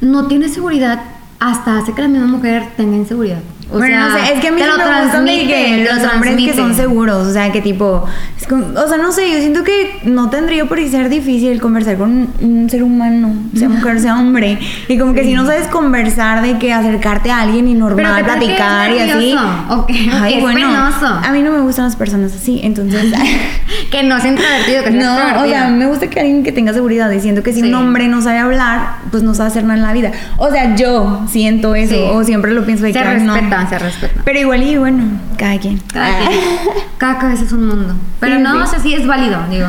no 0.00 0.26
tiene 0.26 0.48
seguridad, 0.48 1.00
hasta 1.38 1.78
hace 1.78 1.94
que 1.94 2.02
la 2.02 2.08
misma 2.08 2.26
mujer 2.26 2.68
tenga 2.76 2.96
inseguridad. 2.96 3.40
O 3.72 3.78
bueno, 3.78 3.96
sea, 3.96 4.08
no 4.08 4.26
sé, 4.26 4.34
es 4.34 4.40
que 4.40 4.48
a 4.48 4.52
mí 4.52 4.58
te 4.58 4.64
sí 4.64 4.70
lo 4.70 4.76
me 4.76 5.02
gustan 5.02 5.24
de 5.24 5.46
que 5.46 5.78
los 5.84 5.92
hombres 6.12 6.36
que 6.36 6.42
transmite. 6.52 6.54
son 6.56 6.74
seguros, 6.74 7.26
o 7.26 7.32
sea, 7.32 7.50
que 7.50 7.60
tipo, 7.60 8.04
es 8.40 8.46
como- 8.46 8.66
o 8.78 8.88
sea, 8.88 8.98
no 8.98 9.10
sé, 9.10 9.30
yo 9.32 9.38
siento 9.40 9.64
que 9.64 10.00
no 10.04 10.30
tendría 10.30 10.66
por 10.66 10.78
qué 10.78 10.88
ser 10.90 11.08
difícil 11.08 11.60
conversar 11.60 11.96
con 11.96 12.28
un, 12.40 12.68
ser 12.70 12.82
humano, 12.82 13.34
sea 13.56 13.68
mujer, 13.68 13.98
sea 14.00 14.18
hombre, 14.18 14.58
y 14.88 14.98
como 14.98 15.12
que 15.14 15.24
si 15.24 15.32
no 15.34 15.44
sabes 15.46 15.66
conversar 15.68 16.42
de 16.42 16.58
que 16.58 16.72
acercarte 16.72 17.30
a 17.30 17.40
alguien 17.40 17.66
y 17.66 17.72
Pero 17.74 17.88
normal, 17.88 18.16
¿qué 18.16 18.22
tal 18.30 18.38
que 18.38 18.44
es 18.44 18.50
platicar 18.52 18.90
y 18.92 18.98
así. 18.98 19.08
nervioso? 19.08 19.44
O 19.70 19.86
que- 19.86 19.92
o 19.92 20.22
que 20.22 20.38
es 20.38 20.44
penoso. 20.54 21.06
a 21.06 21.30
mí 21.32 21.42
no 21.42 21.50
me 21.50 21.60
gustan 21.60 21.86
las 21.86 21.96
personas 21.96 22.32
así, 22.34 22.60
entonces... 22.62 23.12
que 23.90 24.02
no 24.02 24.20
sea 24.20 24.30
introvertido, 24.30 24.84
que 24.84 24.90
sea 24.92 25.00
No, 25.00 25.14
o 25.14 25.18
extrovertido. 25.20 25.58
sea, 25.58 25.68
me 25.70 25.86
gusta 25.86 26.06
que 26.08 26.20
alguien 26.20 26.42
que 26.42 26.52
tenga 26.52 26.72
seguridad 26.72 27.10
y 27.10 27.20
siento 27.20 27.42
que 27.42 27.52
si 27.52 27.60
Sí. 27.62 27.68
un 27.68 27.74
hombre 27.74 28.08
no 28.08 28.20
sabe 28.20 28.38
hablar, 28.38 28.96
pues 29.10 29.22
no 29.22 29.34
sabe 29.34 29.48
hacer 29.48 29.64
nada 29.64 29.76
en 29.78 29.82
la 29.82 29.92
vida. 29.92 30.12
O 30.36 30.50
sea, 30.50 30.74
yo 30.76 31.22
siento 31.30 31.74
eso, 31.74 32.12
o 32.14 32.24
siempre 32.24 32.52
lo 32.52 32.64
pienso 32.64 32.84
de 32.84 32.92
se 32.92 32.98
que 33.00 33.04
ay, 33.08 33.20
no. 33.22 33.34
Se. 33.68 34.08
Pero 34.24 34.38
igual 34.38 34.62
y 34.62 34.76
bueno, 34.78 35.04
cada 35.38 35.58
quien. 35.58 35.78
Cada 35.92 36.06
Ah. 36.08 36.28
quien, 36.28 36.40
cada 36.98 37.18
cabeza 37.18 37.44
es 37.44 37.52
un 37.52 37.66
mundo. 37.68 37.94
Pero 38.20 38.36
Sí, 38.36 38.42
no, 38.42 38.52
sí. 38.52 38.58
o 38.58 38.66
sea, 38.66 38.78
sí 38.80 38.94
es 38.94 39.06
válido, 39.06 39.38
digo. 39.50 39.68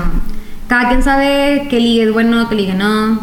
Cada 0.68 0.88
quien 0.90 1.04
sabe 1.04 1.68
que 1.70 1.80
ligue 1.80 2.04
es 2.04 2.14
bueno, 2.14 2.48
que 2.50 2.56
ligue 2.56 2.74
no. 2.74 3.20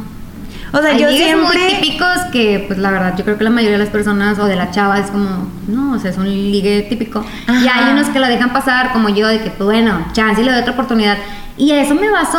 O 0.74 0.78
sea, 0.80 0.92
Hay 0.92 0.98
yo 1.02 1.08
siempre 1.10 1.36
muy 1.36 1.56
típicos 1.74 2.08
que, 2.32 2.64
pues 2.66 2.78
la 2.78 2.90
verdad, 2.90 3.14
yo 3.18 3.24
creo 3.24 3.36
que 3.36 3.44
la 3.44 3.50
mayoría 3.50 3.76
de 3.76 3.84
las 3.84 3.92
personas 3.92 4.38
o 4.38 4.46
de 4.46 4.56
la 4.56 4.70
chava 4.70 4.98
es 4.98 5.10
como, 5.10 5.48
no, 5.68 5.92
o 5.94 5.98
sea, 5.98 6.10
es 6.10 6.16
un 6.16 6.24
ligue 6.26 6.86
típico. 6.88 7.22
Y 7.48 7.66
Ajá. 7.68 7.86
hay 7.86 7.92
unos 7.92 8.08
que 8.08 8.18
lo 8.20 8.26
dejan 8.26 8.54
pasar, 8.54 8.90
como 8.92 9.10
yo, 9.10 9.26
de 9.28 9.42
que, 9.42 9.50
pues 9.50 9.64
bueno, 9.66 10.06
chance 10.12 10.40
y 10.40 10.44
le 10.44 10.52
doy 10.52 10.60
otra 10.62 10.72
oportunidad. 10.72 11.18
Y 11.58 11.72
eso 11.72 11.94
me 11.94 12.08
baso, 12.10 12.38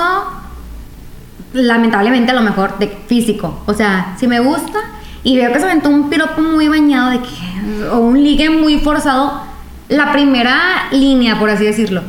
lamentablemente, 1.53 2.31
a 2.31 2.33
lo 2.35 2.41
mejor, 2.41 2.79
de 2.79 2.87
físico. 3.07 3.61
O 3.67 3.73
sea, 3.73 4.15
si 4.17 4.25
me 4.27 4.39
gusta 4.39 4.79
y 5.23 5.37
veo 5.37 5.51
que 5.51 5.59
se 5.59 5.65
aventó 5.65 5.89
un 5.89 6.09
piropo 6.09 6.41
muy 6.41 6.67
bañado 6.67 7.11
de 7.11 7.19
que, 7.19 7.87
o 7.89 7.99
un 7.99 8.21
ligue 8.21 8.49
muy 8.49 8.79
forzado, 8.79 9.41
la 9.89 10.11
primera 10.11 10.87
línea, 10.91 11.39
por 11.39 11.49
así 11.49 11.65
decirlo, 11.65 12.01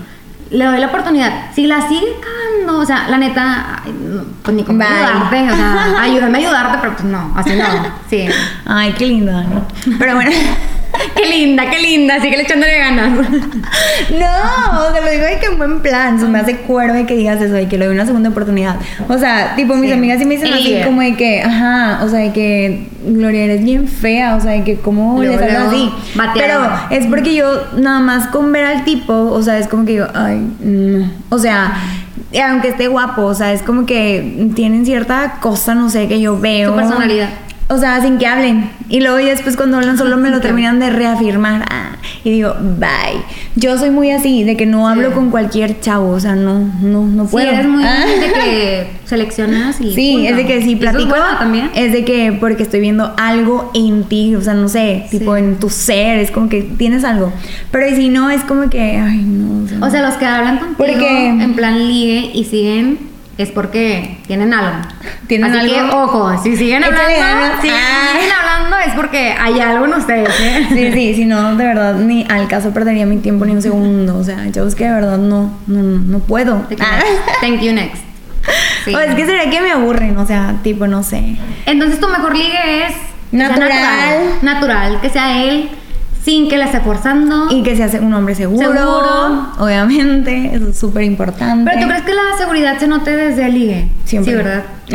le 0.50 0.64
doy 0.64 0.78
la 0.78 0.86
oportunidad. 0.86 1.52
Si 1.54 1.66
la 1.66 1.86
sigue 1.88 2.16
cagando, 2.20 2.80
o 2.80 2.86
sea, 2.86 3.08
la 3.08 3.18
neta, 3.18 3.82
no, 3.86 4.24
pues 4.42 4.56
ni 4.56 4.64
cómo 4.64 4.82
ayudarte, 4.82 5.50
o 5.50 5.56
sea, 5.56 5.94
ayúdame 6.02 6.38
a 6.38 6.40
ayudarte, 6.40 6.78
pero 6.80 6.92
pues 6.94 7.04
no, 7.04 7.32
así 7.36 7.50
no, 7.56 7.64
sí. 8.08 8.26
Ay, 8.64 8.94
qué 8.96 9.06
lindo, 9.06 9.32
Dani. 9.32 9.56
Pero 9.98 10.14
bueno. 10.14 10.30
Qué 11.16 11.28
linda, 11.28 11.68
qué 11.70 11.78
linda, 11.80 12.20
sigue 12.20 12.40
echándole 12.40 12.78
ganas. 12.78 13.28
No, 14.10 14.86
o 14.88 14.92
sea, 14.92 15.00
lo 15.04 15.10
digo 15.10 15.24
de 15.24 15.38
que 15.38 15.46
en 15.46 15.58
buen 15.58 15.80
plan. 15.80 16.18
Se 16.20 16.26
me 16.26 16.38
hace 16.38 16.56
cuero 16.58 16.94
de 16.94 17.06
que 17.06 17.14
digas 17.16 17.40
eso, 17.40 17.54
de 17.54 17.68
que 17.68 17.78
le 17.78 17.86
doy 17.86 17.94
una 17.94 18.06
segunda 18.06 18.28
oportunidad. 18.30 18.76
O 19.08 19.18
sea, 19.18 19.54
tipo, 19.56 19.74
mis 19.74 19.90
Sí. 19.90 19.92
amigas 19.96 20.18
sí 20.18 20.24
me 20.24 20.36
dicen 20.36 20.52
así 20.52 20.80
como 20.84 21.00
de 21.00 21.14
que, 21.16 21.42
ajá, 21.42 22.00
o 22.04 22.08
sea, 22.08 22.20
de 22.20 22.32
que 22.32 22.88
Gloria 23.06 23.44
eres 23.44 23.64
bien 23.64 23.86
fea, 23.88 24.36
o 24.36 24.40
sea, 24.40 24.52
de 24.52 24.64
que 24.64 24.76
cómo 24.76 25.16
Luego, 25.18 25.32
le 25.34 25.38
sale 25.38 25.52
luego, 25.52 25.68
así. 25.68 25.92
bateada. 26.14 26.86
Pero 26.88 27.00
es 27.00 27.06
porque 27.06 27.34
yo 27.34 27.46
nada 27.76 28.00
más 28.00 28.26
con 28.28 28.50
ver 28.52 28.64
al 28.64 28.84
tipo, 28.84 29.12
o 29.12 29.42
sea, 29.42 29.58
es 29.58 29.68
como 29.68 29.84
que 29.84 29.92
digo, 29.92 30.06
ay, 30.14 30.40
no. 30.60 31.10
O 31.30 31.38
sea, 31.38 31.74
aunque 32.48 32.68
esté 32.68 32.88
guapo, 32.88 33.22
o 33.22 33.34
sea, 33.34 33.52
es 33.52 33.62
como 33.62 33.86
que 33.86 34.50
tienen 34.54 34.84
cierta 34.84 35.36
cosa, 35.40 35.74
no 35.74 35.88
sé, 35.90 36.08
que 36.08 36.20
yo 36.20 36.38
veo. 36.38 36.70
Su 36.70 36.76
personalidad. 36.76 37.28
O 37.68 37.78
sea, 37.78 38.00
sin 38.02 38.18
que 38.18 38.26
hablen. 38.26 38.70
Y 38.90 39.00
luego 39.00 39.18
ya 39.20 39.30
después 39.30 39.56
cuando 39.56 39.78
hablan 39.78 39.96
solo 39.96 40.16
me 40.18 40.28
lo 40.30 40.40
terminan 40.42 40.78
de 40.80 40.90
reafirmar. 40.90 41.64
Ah, 41.70 41.92
y 42.22 42.30
digo, 42.30 42.54
bye. 42.60 43.20
Yo 43.56 43.78
soy 43.78 43.90
muy 43.90 44.10
así, 44.10 44.44
de 44.44 44.56
que 44.56 44.66
no 44.66 44.86
hablo 44.88 45.12
con 45.12 45.30
cualquier 45.30 45.80
chavo. 45.80 46.10
O 46.10 46.20
sea, 46.20 46.34
no, 46.34 46.58
no, 46.82 47.06
no 47.06 47.24
Sí, 47.24 47.30
puedo. 47.32 47.48
eres 47.50 47.66
muy 47.66 47.82
Ah. 47.84 48.04
de 48.20 48.32
que 48.32 48.86
seleccionas 49.06 49.80
y. 49.80 49.94
Sí, 49.94 50.12
punto. 50.14 50.30
es 50.30 50.36
de 50.36 50.46
que 50.46 50.60
si 50.62 50.70
¿Y 50.70 50.72
eso 50.72 50.80
platico, 50.80 51.02
es 51.14 51.22
bueno 51.22 51.38
también. 51.38 51.70
es 51.74 51.92
de 51.92 52.04
que 52.04 52.32
porque 52.38 52.62
estoy 52.64 52.80
viendo 52.80 53.14
algo 53.16 53.70
en 53.74 54.04
ti, 54.04 54.34
o 54.34 54.42
sea, 54.42 54.54
no 54.54 54.68
sé, 54.68 55.06
tipo 55.10 55.34
Sí. 55.34 55.40
en 55.42 55.56
tu 55.58 55.70
ser, 55.70 56.18
es 56.18 56.30
como 56.30 56.48
que 56.50 56.62
tienes 56.62 57.02
algo. 57.04 57.32
Pero 57.70 57.94
si 57.96 58.08
no, 58.10 58.28
es 58.30 58.42
como 58.42 58.68
que, 58.68 58.80
ay, 58.98 59.22
no. 59.22 59.64
O 59.64 59.68
sea, 59.68 59.78
O 59.86 59.90
sea, 59.90 60.02
los 60.02 60.14
que 60.14 60.26
hablan 60.26 60.58
contigo 60.58 60.76
Porque- 60.76 61.28
en 61.28 61.54
plan 61.54 61.78
ligue 61.88 62.30
y 62.34 62.44
siguen 62.44 62.98
es 63.38 63.50
porque 63.50 64.18
tienen 64.26 64.52
algo. 64.54 64.86
Tienen 65.26 65.50
Así 65.54 65.70
algo. 65.74 65.90
que, 65.90 65.96
ojo, 65.96 66.42
si 66.42 66.56
siguen 66.56 66.84
hablando, 66.84 67.04
ganas. 67.18 67.60
si 67.62 67.68
Ah. 67.68 68.12
siguen 68.12 68.30
hablando 68.32 68.78
es 68.78 68.94
porque 68.94 69.32
hay 69.38 69.60
algo 69.60 69.84
en 69.86 69.94
ustedes, 69.94 70.28
¿eh? 70.40 70.66
Sí, 70.72 70.92
sí, 70.92 71.14
si 71.14 71.24
no, 71.24 71.56
de 71.56 71.64
verdad, 71.64 71.94
ni 71.96 72.24
al 72.28 72.46
caso 72.48 72.70
perdería 72.72 73.06
mi 73.06 73.16
tiempo 73.18 73.44
ni 73.44 73.52
un 73.52 73.62
segundo. 73.62 74.16
O 74.18 74.24
sea, 74.24 74.46
yo 74.48 74.66
es 74.66 74.74
que 74.74 74.84
de 74.84 74.92
verdad 74.92 75.18
no, 75.18 75.52
no, 75.66 75.82
no 75.82 76.18
puedo. 76.20 76.60
Thank 76.68 76.78
you 76.78 76.84
Ah. 76.84 76.96
next. 76.98 77.40
Thank 77.40 77.60
you 77.62 77.72
next. 77.72 78.02
Sí. 78.84 78.94
O 78.94 79.00
es 79.00 79.14
que 79.14 79.24
será 79.24 79.48
que 79.48 79.60
me 79.62 79.70
aburren, 79.72 80.16
o 80.18 80.26
sea, 80.26 80.56
tipo, 80.62 80.86
no 80.86 81.02
sé. 81.02 81.36
Entonces 81.64 81.98
tu 81.98 82.06
mejor 82.08 82.36
ligue 82.36 82.86
es 82.86 82.92
natural, 83.32 84.38
natural, 84.42 85.00
que 85.00 85.08
sea 85.08 85.42
él 85.42 85.70
sin 86.24 86.48
que 86.48 86.56
la 86.56 86.66
esté 86.66 86.80
forzando. 86.80 87.48
Y 87.50 87.62
que 87.62 87.76
se 87.76 87.84
hace 87.84 88.00
un 88.00 88.14
hombre 88.14 88.34
seguro, 88.34 88.66
Seguro. 88.66 89.46
obviamente, 89.58 90.50
eso 90.54 90.68
es 90.70 90.78
súper 90.78 91.02
importante. 91.04 91.70
Pero 91.70 91.82
tú 91.84 91.88
crees 91.88 92.02
que 92.04 92.14
la 92.14 92.38
seguridad 92.38 92.78
se 92.78 92.88
note 92.88 93.14
desde 93.14 93.44
el 93.46 93.52
ligue? 93.54 93.88
Siempre. 94.04 94.32
Sí, 94.32 94.36
¿verdad? 94.36 94.64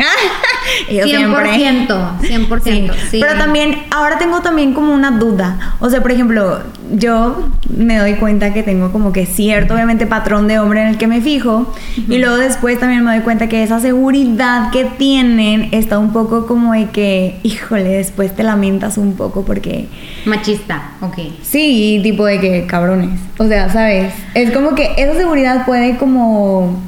Yo 0.90 1.04
siempre. 1.04 1.50
100%, 1.50 2.18
100%. 2.20 2.94
Sí. 3.10 3.18
Pero 3.20 3.38
también, 3.38 3.82
ahora 3.90 4.18
tengo 4.18 4.40
también 4.40 4.72
como 4.74 4.94
una 4.94 5.12
duda. 5.12 5.76
O 5.80 5.90
sea, 5.90 6.02
por 6.02 6.12
ejemplo, 6.12 6.60
yo 6.92 7.48
me 7.68 7.98
doy 7.98 8.14
cuenta 8.14 8.52
que 8.52 8.62
tengo 8.62 8.92
como 8.92 9.12
que 9.12 9.26
cierto, 9.26 9.74
obviamente, 9.74 10.06
patrón 10.06 10.48
de 10.48 10.58
hombre 10.58 10.82
en 10.82 10.88
el 10.88 10.98
que 10.98 11.06
me 11.06 11.20
fijo. 11.20 11.72
Y 12.08 12.18
luego 12.18 12.36
después 12.36 12.78
también 12.78 13.04
me 13.04 13.12
doy 13.12 13.20
cuenta 13.20 13.48
que 13.48 13.62
esa 13.62 13.80
seguridad 13.80 14.70
que 14.70 14.84
tienen 14.84 15.68
está 15.72 15.98
un 15.98 16.12
poco 16.12 16.46
como 16.46 16.72
de 16.72 16.86
que, 16.86 17.38
híjole, 17.42 17.90
después 17.90 18.34
te 18.34 18.42
lamentas 18.42 18.98
un 18.98 19.14
poco 19.14 19.44
porque... 19.44 19.88
Machista, 20.24 20.92
ok. 21.00 21.18
Sí, 21.42 22.00
tipo 22.02 22.24
de 22.24 22.40
que 22.40 22.66
cabrones. 22.66 23.20
O 23.38 23.46
sea, 23.46 23.68
¿sabes? 23.70 24.12
Es 24.34 24.50
como 24.50 24.74
que 24.74 24.90
esa 24.96 25.14
seguridad 25.14 25.64
puede 25.64 25.96
como 25.96 26.80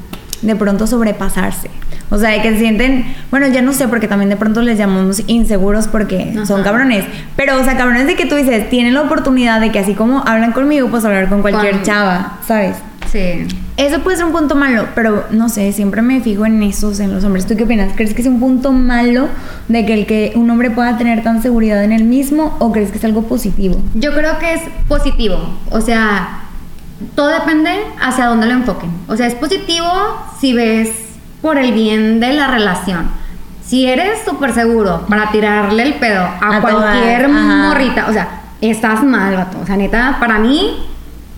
de 0.42 0.56
pronto 0.56 0.86
sobrepasarse. 0.86 1.70
O 2.10 2.18
sea, 2.18 2.30
de 2.30 2.42
que 2.42 2.50
se 2.50 2.58
sienten, 2.58 3.06
bueno, 3.30 3.46
ya 3.46 3.62
no 3.62 3.72
sé, 3.72 3.88
porque 3.88 4.06
también 4.06 4.28
de 4.28 4.36
pronto 4.36 4.60
les 4.60 4.76
llamamos 4.76 5.22
inseguros 5.28 5.88
porque 5.88 6.32
Ajá. 6.36 6.44
son 6.44 6.62
cabrones. 6.62 7.06
Pero, 7.36 7.58
o 7.58 7.64
sea, 7.64 7.76
cabrones 7.78 8.06
de 8.06 8.16
que 8.16 8.26
tú 8.26 8.34
dices, 8.34 8.68
tienen 8.68 8.92
la 8.92 9.02
oportunidad 9.02 9.60
de 9.60 9.72
que 9.72 9.78
así 9.78 9.94
como 9.94 10.22
hablan 10.26 10.52
conmigo, 10.52 10.88
pues 10.88 11.04
hablar 11.06 11.28
con 11.30 11.40
cualquier 11.40 11.82
chava, 11.82 12.38
¿sabes? 12.46 12.76
Sí. 13.10 13.46
Eso 13.78 14.00
puede 14.00 14.18
ser 14.18 14.26
un 14.26 14.32
punto 14.32 14.54
malo, 14.54 14.86
pero 14.94 15.24
no 15.30 15.48
sé, 15.48 15.72
siempre 15.72 16.02
me 16.02 16.20
fijo 16.20 16.44
en 16.44 16.62
esos, 16.62 17.00
en 17.00 17.14
los 17.14 17.24
hombres. 17.24 17.46
¿Tú 17.46 17.56
qué 17.56 17.64
opinas? 17.64 17.92
¿Crees 17.96 18.12
que 18.12 18.20
es 18.20 18.28
un 18.28 18.38
punto 18.38 18.72
malo 18.72 19.28
de 19.68 19.86
que 19.86 19.94
el 19.94 20.06
que 20.06 20.32
un 20.34 20.50
hombre 20.50 20.70
pueda 20.70 20.98
tener 20.98 21.22
tan 21.22 21.40
seguridad 21.40 21.82
en 21.82 21.92
él 21.92 22.04
mismo 22.04 22.56
o 22.58 22.72
crees 22.72 22.90
que 22.90 22.98
es 22.98 23.04
algo 23.04 23.22
positivo? 23.22 23.80
Yo 23.94 24.12
creo 24.12 24.38
que 24.38 24.52
es 24.52 24.60
positivo. 24.88 25.38
O 25.70 25.80
sea, 25.80 26.40
todo 27.14 27.28
depende 27.28 27.84
hacia 28.00 28.26
dónde 28.26 28.46
lo 28.46 28.52
enfoquen. 28.52 28.90
O 29.08 29.16
sea, 29.16 29.26
es 29.26 29.34
positivo 29.34 29.88
si 30.40 30.52
ves 30.52 30.90
por 31.40 31.58
el 31.58 31.72
bien 31.72 32.20
de 32.20 32.32
la 32.32 32.48
relación. 32.48 33.10
Si 33.64 33.86
eres 33.86 34.22
súper 34.24 34.52
seguro 34.52 35.06
para 35.08 35.30
tirarle 35.30 35.82
el 35.82 35.94
pedo 35.94 36.22
a, 36.22 36.56
A 36.56 36.60
cualquier 36.60 37.28
morrita, 37.28 38.06
o 38.08 38.12
sea, 38.12 38.42
estás 38.60 39.02
mal, 39.02 39.34
vato. 39.34 39.58
O 39.62 39.66
sea, 39.66 39.76
neta, 39.76 40.16
para 40.20 40.38
mí, 40.38 40.86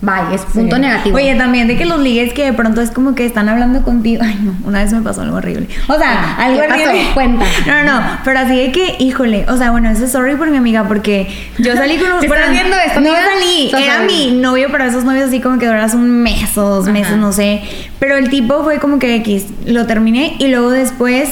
bye, 0.01 0.35
es 0.35 0.41
punto 0.41 0.75
Sí. 0.75 0.81
negativo. 0.81 1.15
Oye, 1.17 1.35
también 1.35 1.67
de 1.67 1.77
que 1.77 1.85
los 1.85 1.99
ligues 1.99 2.33
que 2.33 2.45
de 2.45 2.53
pronto 2.53 2.81
es 2.81 2.91
como 2.91 3.15
que 3.15 3.25
están 3.25 3.49
hablando 3.49 3.81
contigo. 3.83 4.21
Ay, 4.25 4.37
no, 4.43 4.55
una 4.67 4.83
vez 4.83 4.93
me 4.93 5.01
pasó 5.01 5.21
algo 5.21 5.37
horrible. 5.37 5.67
O 5.87 5.97
sea, 5.97 6.35
Ah, 6.37 6.45
algo 6.45 6.61
¿qué 6.61 6.67
pasó? 6.67 6.89
horrible. 6.89 7.07
Cuenta. 7.13 7.45
No, 7.67 7.83
no, 7.83 8.07
pero 8.23 8.39
así 8.39 8.55
de 8.55 8.71
que, 8.71 8.95
híjole, 8.99 9.45
o 9.49 9.57
sea, 9.57 9.71
bueno, 9.71 9.89
eso 9.89 10.05
es 10.05 10.11
sorry 10.11 10.35
por 10.35 10.49
mi 10.49 10.57
amiga, 10.57 10.83
porque 10.87 11.27
yo 11.57 11.75
salí 11.75 11.97
con 11.97 12.11
un. 12.11 12.23
Estás 12.23 12.51
viendo 12.51 12.75
esto, 12.77 12.99
no 13.01 13.09
salí, 13.11 13.71
era 13.75 14.01
sorry. 14.01 14.13
mi 14.31 14.31
novio, 14.39 14.67
pero 14.71 14.83
esos 14.85 15.03
novios 15.03 15.27
así 15.29 15.39
como 15.39 15.57
que 15.59 15.65
duras 15.67 15.93
un 15.93 16.09
mes 16.21 16.57
o 16.57 16.61
dos 16.61 16.83
Ajá. 16.85 16.93
meses, 16.93 17.17
no 17.17 17.31
sé. 17.31 17.61
Pero 17.99 18.17
el 18.17 18.29
tipo 18.29 18.63
fue 18.63 18.79
como 18.79 18.99
que 18.99 19.15
X, 19.15 19.45
lo 19.65 19.85
terminé 19.87 20.35
y 20.39 20.47
luego 20.49 20.69
después. 20.71 21.29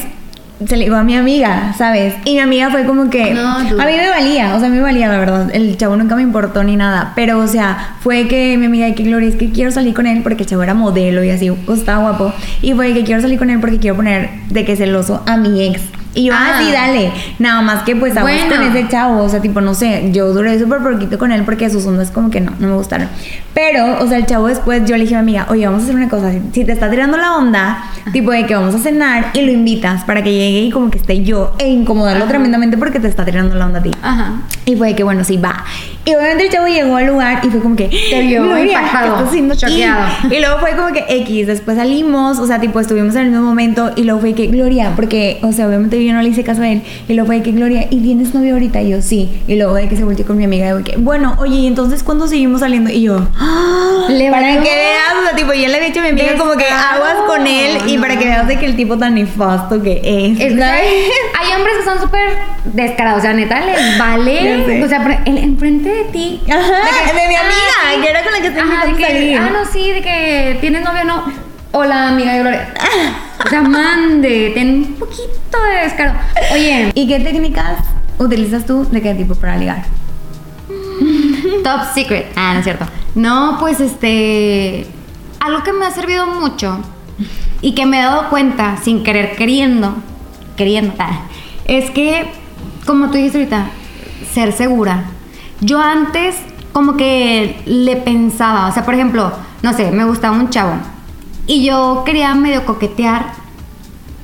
Se 0.68 0.78
le 0.78 0.86
digo 0.86 0.96
a 0.96 1.04
mi 1.04 1.16
amiga, 1.16 1.74
¿sabes? 1.78 2.16
Y 2.26 2.34
mi 2.34 2.40
amiga 2.40 2.70
fue 2.70 2.86
como 2.86 3.10
que. 3.10 3.34
No, 3.34 3.58
a 3.58 3.64
mí 3.64 3.72
me 3.76 4.10
valía, 4.10 4.56
o 4.56 4.60
sea, 4.60 4.70
me 4.70 4.80
valía, 4.80 5.08
la 5.08 5.18
verdad. 5.18 5.50
El 5.54 5.78
chavo 5.78 5.96
nunca 5.96 6.16
me 6.16 6.22
importó 6.22 6.64
ni 6.64 6.76
nada. 6.76 7.14
Pero, 7.16 7.40
o 7.40 7.48
sea, 7.48 7.96
fue 8.02 8.28
que 8.28 8.58
mi 8.58 8.66
amiga 8.66 8.94
que 8.94 9.04
Gloria 9.04 9.30
es 9.30 9.36
que 9.36 9.52
quiero 9.52 9.72
salir 9.72 9.94
con 9.94 10.08
él 10.08 10.22
porque 10.24 10.44
el 10.44 10.50
chavo 10.50 10.64
era 10.64 10.74
modelo 10.74 11.24
y 11.24 11.30
así, 11.30 11.52
estaba 11.74 12.00
guapo. 12.00 12.34
Y 12.62 12.74
fue 12.74 12.94
que 12.94 13.04
quiero 13.04 13.22
salir 13.22 13.40
con 13.40 13.50
él 13.50 13.60
porque 13.60 13.78
quiero 13.78 13.96
poner 13.96 14.30
de 14.50 14.66
que 14.66 14.76
celoso 14.76 15.24
a 15.26 15.38
mi 15.38 15.64
ex. 15.64 15.82
Y 16.16 16.26
yo, 16.26 16.34
ah, 16.34 16.52
Ah. 16.56 16.60
sí, 16.62 16.72
dale. 16.72 17.12
Nada 17.40 17.62
más 17.62 17.84
que 17.84 17.96
pues 17.96 18.16
aguas 18.16 18.34
Bueno. 18.48 18.56
con 18.56 18.76
ese 18.76 18.88
chavo. 18.88 19.24
O 19.24 19.30
sea, 19.30 19.42
tipo, 19.42 19.62
no 19.62 19.74
sé, 19.74 20.10
yo 20.12 20.32
duré 20.34 20.60
súper 20.60 20.80
poquito 20.80 21.18
con 21.18 21.32
él 21.32 21.44
porque 21.44 21.70
sus 21.70 21.86
ondas 21.86 22.12
como 22.12 22.30
que 22.30 22.40
no, 22.42 22.52
no 22.60 22.68
me 22.68 22.74
gustaron. 22.76 23.08
Pero, 23.54 24.00
o 24.04 24.08
sea, 24.08 24.18
el 24.18 24.26
chavo 24.26 24.48
después 24.48 24.84
yo 24.86 24.96
le 24.98 25.04
dije 25.04 25.16
a 25.16 25.22
mi 25.22 25.36
amiga, 25.38 25.48
oye, 25.50 25.66
vamos 25.66 25.82
a 25.82 25.84
hacer 25.86 25.96
una 25.96 26.10
cosa. 26.10 26.32
Si- 26.52 26.64
te 26.66 26.72
está 26.72 26.90
tirando 26.90 27.18
la 27.18 27.36
onda, 27.38 27.84
tipo 28.12 28.32
de 28.32 28.46
que 28.46 28.56
vamos 28.56 28.74
a 28.76 28.80
cenar 28.80 29.32
y 29.34 29.42
lo 29.42 29.52
invitas 29.52 30.04
para 30.04 30.24
que 30.24 30.32
llegue 30.32 30.62
y 30.62 30.72
como 30.72 30.90
que 30.90 30.98
esté 30.98 31.24
yo 31.24 31.54
e 31.60 31.68
incomodarlo 31.70 32.24
Ajá. 32.24 32.30
tremendamente 32.30 32.78
porque 32.78 33.00
te 33.00 33.08
está 33.08 33.26
tirando 33.26 33.56
la 33.56 33.66
onda 33.66 33.80
a 33.80 33.84
ti. 33.84 33.92
Ajá. 34.02 34.34
Y 34.66 34.76
fue 34.76 34.90
de 34.90 34.96
que, 34.96 35.04
bueno, 35.04 35.24
sí, 35.24 35.38
va. 35.38 35.64
Y 36.06 36.16
obviamente 36.16 36.46
el 36.46 36.52
chavo 36.52 36.68
llegó 36.68 36.98
al 36.98 37.06
lugar 37.08 37.40
y 37.44 37.50
fue 37.50 37.62
como 37.62 37.76
que... 37.78 37.88
Te 37.88 38.22
vio 38.24 38.44
"Gloria, 38.44 38.64
¿qué 38.66 38.72
impactado, 38.74 39.16
aquí?". 39.26 39.58
choqueado. 39.58 40.06
Y 40.30 40.40
luego 40.42 40.60
fue 40.60 40.72
como 40.76 40.88
que 40.92 41.06
X, 41.08 41.48
después 41.48 41.78
salimos, 41.78 42.40
o 42.40 42.46
sea, 42.48 42.60
tipo, 42.60 42.80
estuvimos 42.82 43.16
en 43.16 43.22
el 43.22 43.30
mismo 43.30 43.46
momento 43.46 43.92
y 43.96 44.04
luego 44.04 44.20
fue 44.20 44.34
que, 44.34 44.48
Gloria, 44.48 44.92
porque, 44.98 45.40
o 45.44 45.54
sea, 45.54 45.66
obviamente 45.68 46.04
yo 46.04 46.12
no 46.14 46.22
le 46.22 46.28
hice 46.30 46.44
caso 46.44 46.62
a 46.62 46.68
él. 46.68 46.82
Y 47.08 47.14
luego 47.14 47.28
fue 47.28 47.42
que, 47.42 47.52
Gloria, 47.54 47.88
¿y 47.90 48.02
tienes 48.02 48.34
novio 48.34 48.54
ahorita? 48.54 48.82
Y 48.82 48.90
yo, 48.90 49.02
sí. 49.02 49.30
Y 49.48 49.56
luego 49.56 49.76
de 49.76 49.88
que 49.88 49.96
se 49.96 50.04
volteó 50.04 50.26
con 50.26 50.38
mi 50.38 50.44
amiga 50.44 50.70
y 50.70 50.74
de 50.78 50.84
que, 50.84 50.98
bueno, 50.98 51.36
oye, 51.40 51.56
¿y 51.56 51.68
entonces 51.68 52.04
cuándo 52.04 52.28
seguimos 52.28 52.60
saliendo? 52.60 52.90
Y 52.90 53.04
yo, 53.04 53.26
"Ah". 53.40 54.06
Le 54.10 54.30
para 54.30 54.42
valió. 54.48 54.62
que 54.62 54.70
veas, 54.76 55.14
o 55.22 55.26
sea, 55.26 55.36
tipo, 55.38 55.54
yo 55.54 55.68
le 55.70 55.76
había 55.76 55.88
dicho 55.88 56.02
a 56.02 56.04
mi 56.04 56.10
amiga 56.10 56.36
como 56.38 56.52
que 56.58 56.66
aguas 56.66 57.16
con 57.28 57.48
él 57.48 57.78
y 57.88 57.98
para 57.98 58.18
que 58.20 58.26
veas 58.26 58.46
de 58.50 58.60
que 58.60 58.66
el 58.66 58.76
tipo 58.76 58.98
tan 58.98 59.16
nefasto 59.16 59.82
que 59.82 60.02
es. 60.04 60.38
¿sabes? 60.38 60.84
hay 61.40 61.56
hombres 61.58 61.76
que 61.78 61.84
son 61.86 62.02
súper 62.02 62.30
descarados, 62.66 63.20
o 63.20 63.22
sea, 63.22 63.34
neta, 63.34 63.60
les 63.62 63.98
vale. 63.98 64.84
O 64.84 64.88
sea, 64.88 65.22
en- 65.26 65.38
enfrente 65.38 65.90
de 65.90 66.04
ti. 66.06 66.42
Ajá, 66.50 66.62
que, 67.06 67.14
de 67.22 67.28
mi 67.28 67.36
ah, 67.36 67.42
amiga, 67.42 67.96
sí. 67.96 68.02
que 68.02 68.10
era 68.10 68.24
con 68.24 68.32
la 68.34 68.40
que 68.42 68.48
estoy 68.48 68.62
Ajá, 68.62 68.86
de 68.86 68.90
invitando 68.92 69.06
a 69.06 69.08
que, 69.08 69.14
salir. 69.14 69.38
Ah, 69.38 69.50
no, 69.52 69.66
sí, 69.72 69.92
de 69.92 70.02
que 70.02 70.58
tienes 70.62 70.84
novio, 70.84 71.04
no. 71.04 71.24
Hola, 71.72 72.10
amiga 72.10 72.34
de 72.34 72.40
Gloria. 72.42 72.74
O 73.44 73.50
sea, 73.50 73.62
mande, 73.64 74.52
ten 74.54 74.70
un 74.70 74.94
poquito 74.94 75.64
de 75.72 75.84
descaro. 75.84 76.14
Oye, 76.54 76.92
¿Y 76.94 77.08
qué 77.08 77.20
técnicas 77.20 77.80
utilizas 78.20 78.66
tú 78.66 78.88
de 78.90 79.02
qué 79.02 79.14
tipo 79.16 79.36
para 79.36 79.58
ligar? 79.58 79.84
top 81.64 81.82
secret. 81.94 82.28
Ah, 82.36 82.54
no 82.54 82.60
es 82.60 82.64
cierto. 82.66 82.86
No, 83.16 83.58
pues 83.60 83.80
este. 83.80 84.86
Algo 85.40 85.64
que 85.64 85.74
me 85.74 85.86
ha 85.86 85.92
servido 85.92 86.26
mucho 86.28 86.80
y 87.62 87.74
que 87.76 87.86
me 87.86 88.00
he 88.00 88.04
dado 88.04 88.30
cuenta 88.30 88.78
sin 88.84 89.04
querer 89.04 89.36
queriendo, 89.36 89.96
queriendo, 90.56 90.94
ah, 91.00 91.24
es 91.66 91.90
que, 91.92 92.28
como 92.86 93.08
tú 93.08 93.14
dijiste 93.14 93.38
ahorita, 93.38 93.68
ser 94.34 94.52
segura. 94.52 95.06
Yo 95.62 95.80
antes, 95.80 96.36
como 96.72 96.98
que 96.98 97.62
le 97.66 97.96
pensaba, 97.98 98.68
o 98.68 98.72
sea, 98.72 98.84
por 98.86 98.94
ejemplo, 98.94 99.32
no 99.62 99.74
sé, 99.74 99.92
me 99.92 100.06
gustaba 100.06 100.36
un 100.36 100.50
chavo 100.50 100.74
y 101.48 101.64
yo 101.66 102.04
quería 102.06 102.34
medio 102.36 102.66
coquetear. 102.66 103.34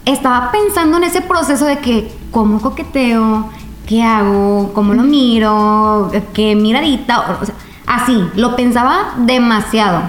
Estaba 0.06 0.52
pensando 0.52 0.98
en 0.98 1.04
ese 1.04 1.22
proceso 1.22 1.66
de 1.66 1.80
que 1.80 2.12
cómo 2.32 2.62
coqueteo, 2.62 3.50
qué 3.88 4.04
hago, 4.04 4.72
cómo 4.74 4.94
lo 4.94 5.04
miro, 5.04 6.12
qué 6.34 6.56
miradita, 6.56 7.38
o 7.42 7.46
sea, 7.46 7.56
así, 7.86 8.24
lo 8.36 8.56
pensaba 8.56 9.14
demasiado. 9.18 10.02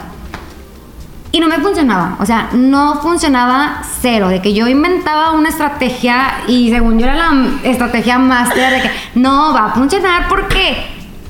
Y 1.32 1.38
no 1.38 1.46
me 1.46 1.58
funcionaba, 1.58 2.16
o 2.18 2.26
sea, 2.26 2.48
no 2.52 3.00
funcionaba 3.00 3.82
cero, 4.00 4.28
de 4.28 4.42
que 4.42 4.52
yo 4.52 4.66
inventaba 4.66 5.30
una 5.30 5.50
estrategia 5.50 6.38
y 6.48 6.70
según 6.70 6.98
yo 6.98 7.06
era 7.06 7.14
la 7.14 7.50
estrategia 7.62 8.18
máster 8.18 8.72
de 8.72 8.82
que 8.82 8.90
no 9.14 9.54
va 9.54 9.66
a 9.66 9.72
funcionar 9.72 10.28
porque 10.28 10.76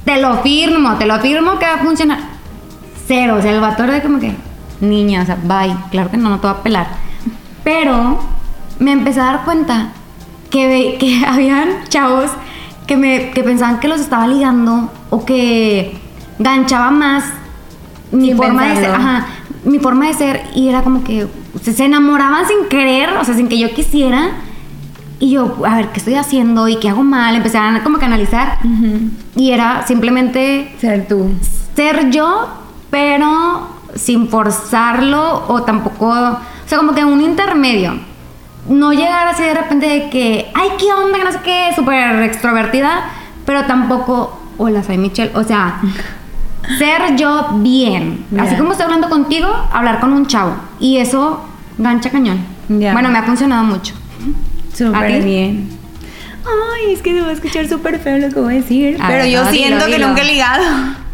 te 0.04 0.20
lo 0.20 0.38
firmo, 0.38 0.94
te 0.94 1.04
lo 1.04 1.18
firmo 1.18 1.58
que 1.58 1.66
va 1.66 1.74
a 1.74 1.78
funcionar. 1.84 2.18
Cero, 3.06 3.36
o 3.38 3.42
sea, 3.42 3.52
el 3.52 3.60
vato 3.60 3.84
era 3.84 3.94
de 3.94 4.02
como 4.02 4.18
que, 4.18 4.34
niña, 4.80 5.22
o 5.22 5.26
sea, 5.26 5.36
bye, 5.42 5.76
claro 5.90 6.10
que 6.10 6.16
no, 6.16 6.30
no 6.30 6.40
te 6.40 6.46
va 6.46 6.54
a 6.54 6.62
pelar. 6.62 6.86
Pero 7.62 8.18
me 8.78 8.92
empecé 8.92 9.20
a 9.20 9.24
dar 9.24 9.44
cuenta 9.44 9.88
que, 10.48 10.96
que 10.98 11.24
habían 11.28 11.84
chavos 11.88 12.30
que, 12.86 12.96
me, 12.96 13.30
que 13.30 13.42
pensaban 13.42 13.80
que 13.80 13.88
los 13.88 14.00
estaba 14.00 14.26
ligando 14.26 14.90
o 15.10 15.24
que 15.24 16.00
ganchaba 16.38 16.90
más 16.90 17.24
mi 18.10 18.28
Sin 18.28 18.36
forma 18.36 18.64
de 18.66 18.76
ser, 18.76 18.90
ajá, 18.90 19.26
mi 19.64 19.78
forma 19.78 20.06
de 20.06 20.14
ser 20.14 20.42
y 20.54 20.68
era 20.68 20.82
como 20.82 21.04
que 21.04 21.26
se, 21.62 21.84
enamoraban 21.84 22.46
sin 22.46 22.68
querer, 22.68 23.10
o 23.10 23.24
sea, 23.24 23.34
sin 23.34 23.48
que 23.48 23.58
yo 23.58 23.72
quisiera. 23.74 24.30
Y 25.18 25.32
yo, 25.32 25.54
a 25.66 25.76
ver, 25.76 25.88
¿qué 25.88 25.98
estoy 25.98 26.14
haciendo? 26.14 26.66
¿Y 26.66 26.76
qué 26.76 26.88
hago 26.88 27.02
mal? 27.02 27.34
Empecé 27.36 27.58
a 27.58 27.82
como 27.82 27.98
que 27.98 28.06
analizar. 28.06 28.58
Y 29.36 29.50
era 29.50 29.86
simplemente 29.86 30.74
Ser 30.80 31.06
tú. 31.06 31.30
ser 31.76 32.10
yo, 32.10 32.48
pero 32.90 33.68
sin 33.94 34.28
forzarlo 34.28 35.44
o 35.48 35.62
tampoco, 35.62 36.08
o 36.08 36.38
sea, 36.66 36.78
como 36.78 36.94
que 36.94 37.04
un 37.04 37.20
intermedio. 37.20 37.98
No 38.68 38.92
llegar 38.92 39.26
así 39.28 39.42
de 39.42 39.54
repente 39.54 39.86
de 39.86 40.10
que, 40.10 40.50
ay, 40.54 40.70
qué 40.78 40.92
onda, 40.92 41.18
que 41.18 41.24
no 41.24 41.32
sé 41.32 41.40
qué, 41.44 41.70
súper 41.74 42.22
extrovertida, 42.22 43.10
pero 43.44 43.64
tampoco, 43.64 44.38
hola, 44.58 44.82
soy 44.82 44.96
Michelle, 44.96 45.32
o 45.34 45.44
sea, 45.44 45.80
ser 46.78 47.16
yo 47.16 47.48
bien. 47.56 48.24
Así 48.38 48.56
como 48.56 48.72
estoy 48.72 48.84
hablando 48.84 49.08
contigo, 49.08 49.48
hablar 49.72 50.00
con 50.00 50.12
un 50.12 50.26
chavo. 50.26 50.54
Y 50.78 50.96
eso 50.98 51.44
gancha 51.78 52.10
cañón. 52.10 52.38
Bueno, 52.68 53.08
me 53.08 53.18
ha 53.18 53.22
funcionado 53.22 53.64
mucho. 53.64 53.94
¿A 54.72 54.76
Súper 54.76 55.22
bien. 55.22 55.68
Ay, 56.44 56.92
es 56.94 57.02
que 57.02 57.12
se 57.12 57.20
va 57.20 57.28
a 57.28 57.32
escuchar 57.32 57.68
súper 57.68 57.98
feo 57.98 58.18
lo 58.18 58.28
que 58.32 58.40
voy 58.40 58.54
a 58.54 58.56
decir. 58.56 58.96
A 59.00 59.06
pero 59.08 59.24
ver, 59.24 59.30
yo 59.32 59.44
no, 59.44 59.50
dilo, 59.50 59.64
siento 59.66 59.86
que 59.86 59.92
dilo. 59.94 60.08
nunca 60.08 60.22
he 60.22 60.24
ligado. 60.24 60.64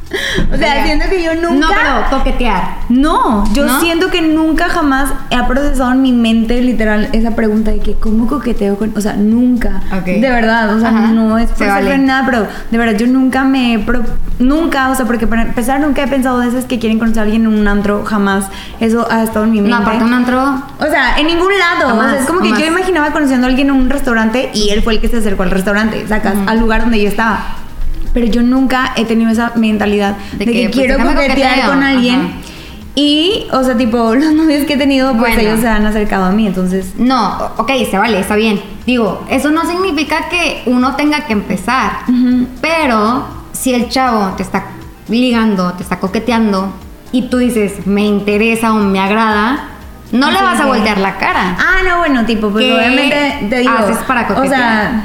O 0.52 0.56
sea, 0.56 0.74
Oye, 0.74 0.84
siento 0.84 1.06
que 1.10 1.22
yo 1.22 1.34
nunca. 1.34 1.58
No, 1.58 1.68
pero 1.68 2.18
toquetear. 2.18 2.76
No, 2.88 3.44
yo 3.52 3.66
¿No? 3.66 3.80
siento 3.80 4.08
que 4.10 4.22
nunca 4.22 4.68
jamás 4.68 5.10
he 5.30 5.42
procesado 5.44 5.90
en 5.92 6.02
mi 6.02 6.12
mente 6.12 6.60
literal 6.62 7.08
esa 7.12 7.32
pregunta 7.32 7.72
de 7.72 7.80
que 7.80 7.94
cómo 7.94 8.28
coqueteo 8.28 8.76
con, 8.76 8.92
o 8.96 9.00
sea, 9.00 9.14
nunca. 9.14 9.82
Ok. 9.92 10.04
De 10.04 10.30
verdad, 10.30 10.74
o 10.74 10.78
sea, 10.80 10.90
Ajá, 10.90 11.08
no 11.08 11.36
es 11.38 11.50
por 11.50 11.66
vale. 11.66 11.98
nada, 11.98 12.24
pero 12.26 12.46
de 12.70 12.78
verdad 12.78 12.96
yo 12.98 13.06
nunca 13.08 13.42
me 13.44 13.74
he 13.74 13.78
pro- 13.80 14.04
nunca, 14.38 14.90
o 14.90 14.94
sea, 14.94 15.06
porque 15.06 15.26
para 15.26 15.42
empezar 15.42 15.80
nunca 15.80 16.04
he 16.04 16.08
pensado 16.08 16.38
de 16.38 16.48
esas 16.48 16.64
que 16.66 16.78
quieren 16.78 16.98
conocer 17.00 17.20
a 17.20 17.22
alguien 17.24 17.42
en 17.42 17.48
un 17.58 17.66
antro, 17.66 18.04
jamás. 18.04 18.46
Eso 18.78 19.06
ha 19.10 19.22
estado 19.24 19.44
en 19.46 19.50
mi 19.52 19.60
mente. 19.60 19.70
No, 19.76 19.82
aparte 19.82 20.04
un 20.04 20.12
antro. 20.12 20.62
O 20.78 20.84
sea, 20.86 21.18
en 21.18 21.26
ningún 21.26 21.50
lado. 21.58 21.86
o 21.86 21.96
Jamás, 21.96 22.12
sea, 22.12 22.20
es 22.20 22.26
como 22.26 22.40
que 22.40 22.50
yo 22.50 22.66
imaginaba 22.66 23.10
conociendo 23.10 23.46
a 23.46 23.50
alguien 23.50 23.68
en 23.70 23.74
un 23.74 23.90
restaurante 23.90 24.50
y 24.54 24.70
él 24.70 24.82
fue 24.82 24.94
el 24.94 25.00
que 25.00 25.08
se 25.08 25.16
acercó 25.16 25.42
al 25.42 25.50
restaurante, 25.50 26.06
sacas, 26.06 26.34
al 26.46 26.60
lugar 26.60 26.82
donde 26.82 27.02
yo 27.02 27.08
estaba. 27.08 27.40
Pero 28.16 28.28
yo 28.28 28.42
nunca 28.42 28.94
he 28.96 29.04
tenido 29.04 29.30
esa 29.30 29.52
mentalidad 29.56 30.16
de, 30.32 30.38
De 30.38 30.44
que, 30.46 30.52
que, 30.52 30.68
pues, 30.70 30.86
quiero 30.86 31.04
coquetear 31.04 31.66
con 31.68 31.82
alguien. 31.82 32.20
Ajá. 32.20 32.28
Y, 32.94 33.44
o 33.52 33.62
sea, 33.62 33.76
tipo, 33.76 34.14
los 34.14 34.32
novios 34.32 34.64
que 34.64 34.72
he 34.72 34.76
tenido, 34.78 35.10
pues 35.12 35.34
Bueno. 35.34 35.40
ellos 35.50 35.60
se 35.60 35.68
han 35.68 35.84
acercado 35.84 36.24
a 36.24 36.30
mí, 36.30 36.46
entonces. 36.46 36.94
No, 36.96 37.36
ok, 37.58 37.70
se 37.90 37.98
vale, 37.98 38.18
está 38.18 38.34
bien. 38.36 38.58
Digo, 38.86 39.22
eso 39.28 39.50
no 39.50 39.66
significa 39.68 40.30
que 40.30 40.62
uno 40.64 40.96
tenga 40.96 41.26
que 41.26 41.34
empezar. 41.34 41.90
Pero 42.62 43.26
si 43.52 43.74
el 43.74 43.90
chavo 43.90 44.34
te 44.38 44.42
está 44.44 44.64
ligando, 45.08 45.72
te 45.74 45.82
está 45.82 45.98
coqueteando 46.00 46.72
y 47.12 47.22
tú 47.28 47.36
dices, 47.36 47.86
me 47.86 48.06
interesa 48.06 48.72
o 48.72 48.76
me 48.76 48.98
agrada, 48.98 49.68
no 50.12 50.30
le 50.30 50.40
vas 50.40 50.58
a 50.58 50.64
voltear 50.64 50.96
la 50.98 51.16
cara. 51.18 51.56
Ah, 51.58 51.82
no, 51.86 51.98
bueno, 51.98 52.24
tipo, 52.24 52.48
pues 52.48 52.64
¿Qué 52.64 52.72
obviamente 52.72 53.46
te 53.50 53.58
digo. 53.58 53.72
haces 53.72 53.98
para 54.06 54.22
O 54.22 54.34
coquetear? 54.34 54.48
sea, 54.58 55.04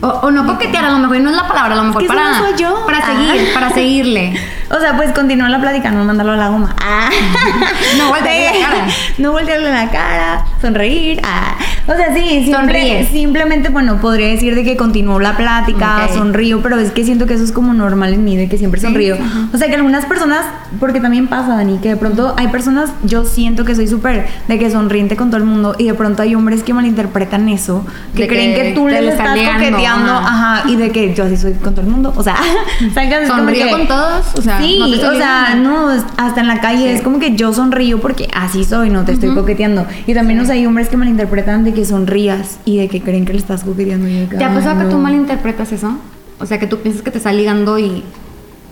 O, 0.00 0.06
o 0.08 0.30
no 0.30 0.44
coquetear, 0.46 0.84
a 0.84 0.90
lo 0.90 0.98
mejor 0.98 1.18
no 1.20 1.30
es 1.30 1.36
la 1.36 1.48
palabra, 1.48 1.72
a 1.74 1.76
lo 1.76 1.84
mejor 1.84 2.02
que 2.02 2.08
para. 2.08 2.32
no 2.32 2.38
soy 2.38 2.54
yo. 2.58 2.84
Para 2.84 2.98
Ah. 2.98 3.06
seguir, 3.06 3.54
para 3.54 3.70
seguirle. 3.70 4.40
O 4.70 4.80
sea, 4.80 4.96
pues 4.96 5.12
continúa 5.12 5.48
la 5.50 5.60
plática, 5.60 5.90
no 5.90 6.04
mandarlo 6.04 6.32
a 6.32 6.36
la 6.36 6.48
goma. 6.48 6.74
Ah. 6.82 7.08
No 7.98 8.08
voltearle 8.08 8.60
la 8.60 8.66
cara. 8.68 8.86
No 9.18 9.32
voltearle 9.32 9.70
la 9.70 9.90
cara, 9.90 10.44
sonreír. 10.60 11.20
Ah. 11.22 11.54
O 11.86 11.92
sea, 11.94 12.14
sí, 12.14 12.44
simple- 12.46 13.06
simplemente, 13.12 13.68
bueno, 13.68 14.00
podría 14.00 14.28
decir 14.28 14.54
de 14.54 14.64
que 14.64 14.76
continuó 14.76 15.20
la 15.20 15.36
plática, 15.36 16.06
Ok. 16.08 16.14
sonrío, 16.16 16.62
pero 16.62 16.78
es 16.78 16.90
que 16.92 17.04
siento 17.04 17.26
que 17.26 17.34
eso 17.34 17.44
es 17.44 17.52
como 17.52 17.74
normal 17.74 18.14
en 18.14 18.24
mí, 18.24 18.36
de 18.36 18.48
que 18.48 18.56
siempre 18.56 18.80
Sí, 18.80 18.86
sonrío. 18.86 19.16
ajá. 19.16 19.48
O 19.52 19.58
sea, 19.58 19.68
que 19.68 19.74
algunas 19.74 20.06
personas, 20.06 20.46
porque 20.80 21.00
también 21.00 21.26
pasa, 21.26 21.56
Dani, 21.56 21.78
que 21.78 21.90
de 21.90 21.96
pronto 21.96 22.34
hay 22.38 22.48
personas, 22.48 22.90
yo 23.04 23.24
siento 23.24 23.64
que 23.66 23.74
soy 23.74 23.86
súper 23.86 24.26
de 24.48 24.58
que 24.58 24.70
sonriente 24.70 25.16
con 25.16 25.28
todo 25.28 25.36
el 25.36 25.44
mundo 25.44 25.74
y 25.78 25.84
de 25.86 25.94
pronto 25.94 26.22
hay 26.22 26.34
hombres 26.34 26.62
que 26.62 26.72
malinterpretan 26.72 27.48
eso, 27.50 27.84
que 28.16 28.22
De 28.22 28.28
creen 28.28 28.54
que 28.54 28.62
que, 28.68 28.72
tú 28.72 28.88
les 28.88 29.02
le 29.02 29.08
estás 29.10 29.36
coqueteando, 29.38 30.12
ajá. 30.12 30.54
ajá. 30.60 30.70
y 30.70 30.76
de 30.76 30.90
que 30.90 31.14
yo 31.14 31.24
así 31.24 31.36
soy 31.36 31.52
con 31.52 31.74
todo 31.74 31.84
el 31.84 31.90
mundo, 31.92 32.14
o 32.16 32.22
sea, 32.22 32.36
sacas 32.94 33.28
Sonrío 33.28 33.68
con 33.68 33.86
todos, 33.86 34.26
o 34.38 34.40
sea, 34.42 34.58
sí, 34.58 34.78
no 34.78 34.88
te 34.90 35.04
o 35.06 35.14
sea, 35.16 35.54
no, 35.54 35.88
hasta 36.16 36.40
en 36.40 36.48
la 36.48 36.60
calle 36.60 36.92
es 36.94 37.02
como 37.02 37.18
que 37.18 37.34
yo 37.36 37.52
sonrío 37.52 38.00
porque 38.00 38.28
así 38.34 38.64
soy, 38.64 38.88
no 38.88 39.04
te 39.04 39.12
estoy 39.12 39.34
coqueteando. 39.34 39.86
Y 40.06 40.14
también, 40.14 40.40
o 40.40 40.44
sea, 40.46 40.54
hay 40.54 40.64
hombres 40.64 40.88
que 40.88 40.96
malinterpretan 40.96 41.62
de 41.64 41.73
que 41.74 41.84
sonrías 41.84 42.58
y 42.64 42.78
de 42.78 42.88
que 42.88 43.02
creen 43.02 43.24
que 43.26 43.32
le 43.32 43.38
estás 43.38 43.64
coqueteando. 43.64 44.08
y 44.08 44.26
¿Te 44.26 44.42
ha 44.44 44.48
"Ay, 44.48 44.54
pasado 44.54 44.78
que 44.78 44.84
no". 44.84 44.90
tú 44.90 44.98
malinterpretas 44.98 45.72
eso? 45.72 45.96
O 46.40 46.46
sea, 46.46 46.58
que 46.58 46.66
tú 46.66 46.78
piensas 46.78 47.02
que 47.02 47.10
te 47.10 47.18
está 47.18 47.32
ligando 47.32 47.78
y. 47.78 48.02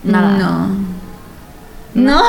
Nada. 0.05 0.39
No. 0.39 0.93
No. 1.95 2.23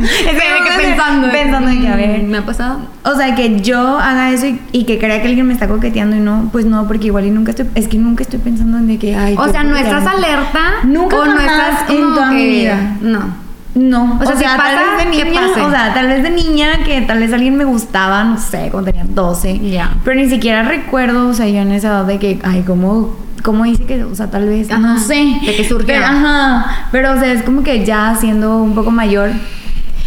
es 0.00 0.10
Es 0.26 0.32
que 0.32 0.82
pensando. 0.86 1.30
Pensando 1.32 1.68
de 1.70 1.80
que, 1.80 1.88
a 1.88 1.96
ver. 1.96 2.22
¿Me 2.22 2.38
ha 2.38 2.46
pasado? 2.46 2.78
O 3.04 3.16
sea, 3.16 3.34
que 3.34 3.60
yo 3.60 3.98
haga 3.98 4.30
eso 4.32 4.46
y, 4.46 4.60
y 4.70 4.84
que 4.84 4.98
crea 4.98 5.20
que 5.20 5.28
alguien 5.28 5.46
me 5.46 5.52
está 5.54 5.66
coqueteando 5.68 6.14
y 6.16 6.20
no, 6.20 6.48
pues 6.52 6.64
no, 6.66 6.86
porque 6.86 7.06
igual 7.08 7.26
y 7.26 7.30
nunca 7.30 7.50
estoy, 7.50 7.66
es 7.74 7.88
que 7.88 7.98
nunca 7.98 8.22
estoy 8.22 8.38
pensando 8.38 8.78
en 8.78 8.86
de 8.86 8.98
que, 8.98 9.16
ay. 9.16 9.34
O 9.36 9.48
sea, 9.48 9.64
no 9.64 9.76
estás 9.76 10.06
alerta. 10.06 10.60
Nunca 10.84 11.16
o 11.16 11.24
no 11.26 11.40
estás 11.40 11.90
en 11.90 12.00
toda 12.14 12.30
mi 12.30 12.36
que- 12.42 12.48
vida. 12.50 12.96
No. 13.00 13.41
No, 13.74 14.18
O 14.20 14.26
sea, 14.26 14.36
si 14.36 14.44
tal 14.44 14.76
vez 14.76 15.04
de 15.04 15.24
niña, 15.24 15.46
o 15.66 15.70
sea, 15.70 15.94
tal 15.94 16.06
vez 16.06 16.22
de 16.22 16.30
niña 16.30 16.84
que 16.84 17.00
tal 17.02 17.20
vez 17.20 17.32
alguien 17.32 17.56
me 17.56 17.64
gustaba, 17.64 18.22
no 18.22 18.38
sé, 18.38 18.68
cuando 18.70 18.90
tenía 18.90 19.06
12. 19.08 19.60
Ya. 19.70 19.94
Pero 20.04 20.20
ni 20.20 20.28
siquiera 20.28 20.62
recuerdo, 20.62 21.28
o 21.28 21.32
sea, 21.32 21.48
yo 21.48 21.60
en 21.60 21.72
esa 21.72 21.88
edad 21.88 22.04
de 22.04 22.18
que, 22.18 22.38
ay, 22.44 22.64
¿cómo, 22.66 23.16
cómo 23.42 23.64
hice 23.64 23.84
que, 23.84 24.04
o 24.04 24.14
sea, 24.14 24.30
tal 24.30 24.46
vez, 24.46 24.70
Ajá, 24.70 24.78
no 24.78 24.98
sé. 24.98 25.38
de 25.44 25.56
que 25.56 25.64
surgió. 25.66 25.86
Pero, 25.86 26.04
ajá, 26.04 26.88
pero, 26.92 27.12
o 27.12 27.18
sea, 27.18 27.32
es 27.32 27.42
como 27.42 27.62
que 27.62 27.84
ya 27.86 28.14
siendo 28.20 28.58
un 28.62 28.74
poco 28.74 28.90
mayor. 28.90 29.30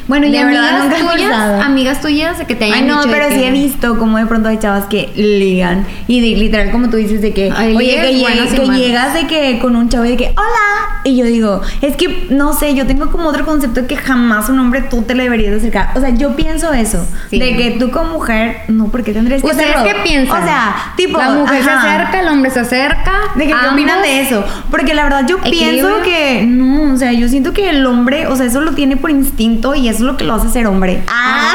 Bueno, 0.08 0.28
y 0.28 0.32
De 0.32 0.44
verdad, 0.44 0.82
amigas 0.82 1.00
nunca 1.02 1.14
tuyas, 1.14 1.66
amigas 1.66 2.02
tuyas 2.02 2.38
que 2.48 2.56
te 2.56 2.66
hayan 2.66 2.78
Ay, 2.80 2.86
no, 2.86 2.98
dicho 3.00 3.10
pero 3.12 3.28
que- 3.30 3.36
sí 3.36 3.44
he 3.44 3.52
visto 3.52 3.98
como 3.98 4.18
de 4.18 4.26
pronto 4.28 4.50
hay 4.50 4.58
chavas 4.60 4.86
que 4.86 5.12
ligan. 5.16 5.86
Y 6.08 6.22
de- 6.22 6.38
literal, 6.40 6.72
como 6.72 6.90
tú 6.90 6.98
dices, 6.98 7.22
de 7.22 7.34
que, 7.34 7.52
Ay, 7.56 7.76
oye, 7.76 7.96
que, 7.96 8.56
que 8.62 8.68
llegas 8.78 9.14
de 9.14 9.28
que 9.28 9.60
con 9.60 9.76
un 9.76 9.90
chavo 9.90 10.06
y 10.06 10.10
de 10.12 10.18
que, 10.18 10.26
hola. 10.38 11.02
Y 11.04 11.16
yo 11.18 11.26
digo, 11.26 11.62
es 11.82 11.96
que, 11.96 12.28
no 12.30 12.54
sé, 12.54 12.74
yo 12.76 12.86
tengo 12.88 13.10
como 13.12 13.30
otro 13.30 13.46
concepto 13.46 13.82
de 13.82 13.88
que 13.88 13.96
jamás 13.96 14.50
un 14.50 14.60
hombre 14.60 14.82
tú 14.82 15.02
te 15.04 15.16
le 15.16 15.24
deberías 15.24 15.52
de 15.52 15.58
acercar. 15.58 15.90
O 15.96 16.00
sea, 16.00 16.10
yo 16.10 16.36
pienso 16.36 16.72
eso. 16.74 17.06
Sí. 17.30 17.40
De 17.40 17.56
que 17.56 17.72
tú 17.72 17.92
como 17.92 18.14
mujer, 18.14 18.58
no, 18.68 18.88
porque 18.90 19.12
tendrías 19.14 19.42
que 19.42 19.48
¿Ustedes 19.48 19.76
hacerlo? 19.76 19.92
qué 20.04 20.08
piensan? 20.10 20.42
O 20.44 20.46
sea, 20.46 20.76
tipo. 20.96 21.18
La 21.18 21.30
mujer 21.32 21.64
se 21.64 21.70
ajá. 21.70 21.94
acerca, 21.96 22.20
el 22.22 22.28
hombre 22.28 22.52
se 22.52 22.60
acerca. 22.60 23.12
¿De 23.36 23.46
qué, 23.46 23.54
qué 23.60 23.68
opinan 23.74 24.02
de 24.02 24.22
eso? 24.22 24.44
Porque 24.72 24.94
la 24.94 25.04
verdad 25.04 25.26
yo 25.28 25.38
Equilibrio. 25.44 25.72
pienso 25.72 26.02
que 26.04 26.44
no, 26.48 26.94
o 26.94 26.98
sea, 26.98 27.12
yo 27.14 27.28
siento 27.28 27.54
que 27.54 27.70
el 27.70 27.86
hombre, 27.86 28.28
o 28.28 28.36
sea, 28.36 28.46
eso 28.46 28.62
lo 28.62 28.72
tiene 28.72 28.98
por 28.98 29.10
instinto 29.12 29.74
y 29.76 29.88
eso 29.96 30.04
es 30.06 30.12
lo 30.12 30.18
que 30.18 30.24
lo 30.24 30.34
hace 30.36 30.50
ser 30.50 30.68
hombre. 30.68 31.02
Ah, 31.08 31.54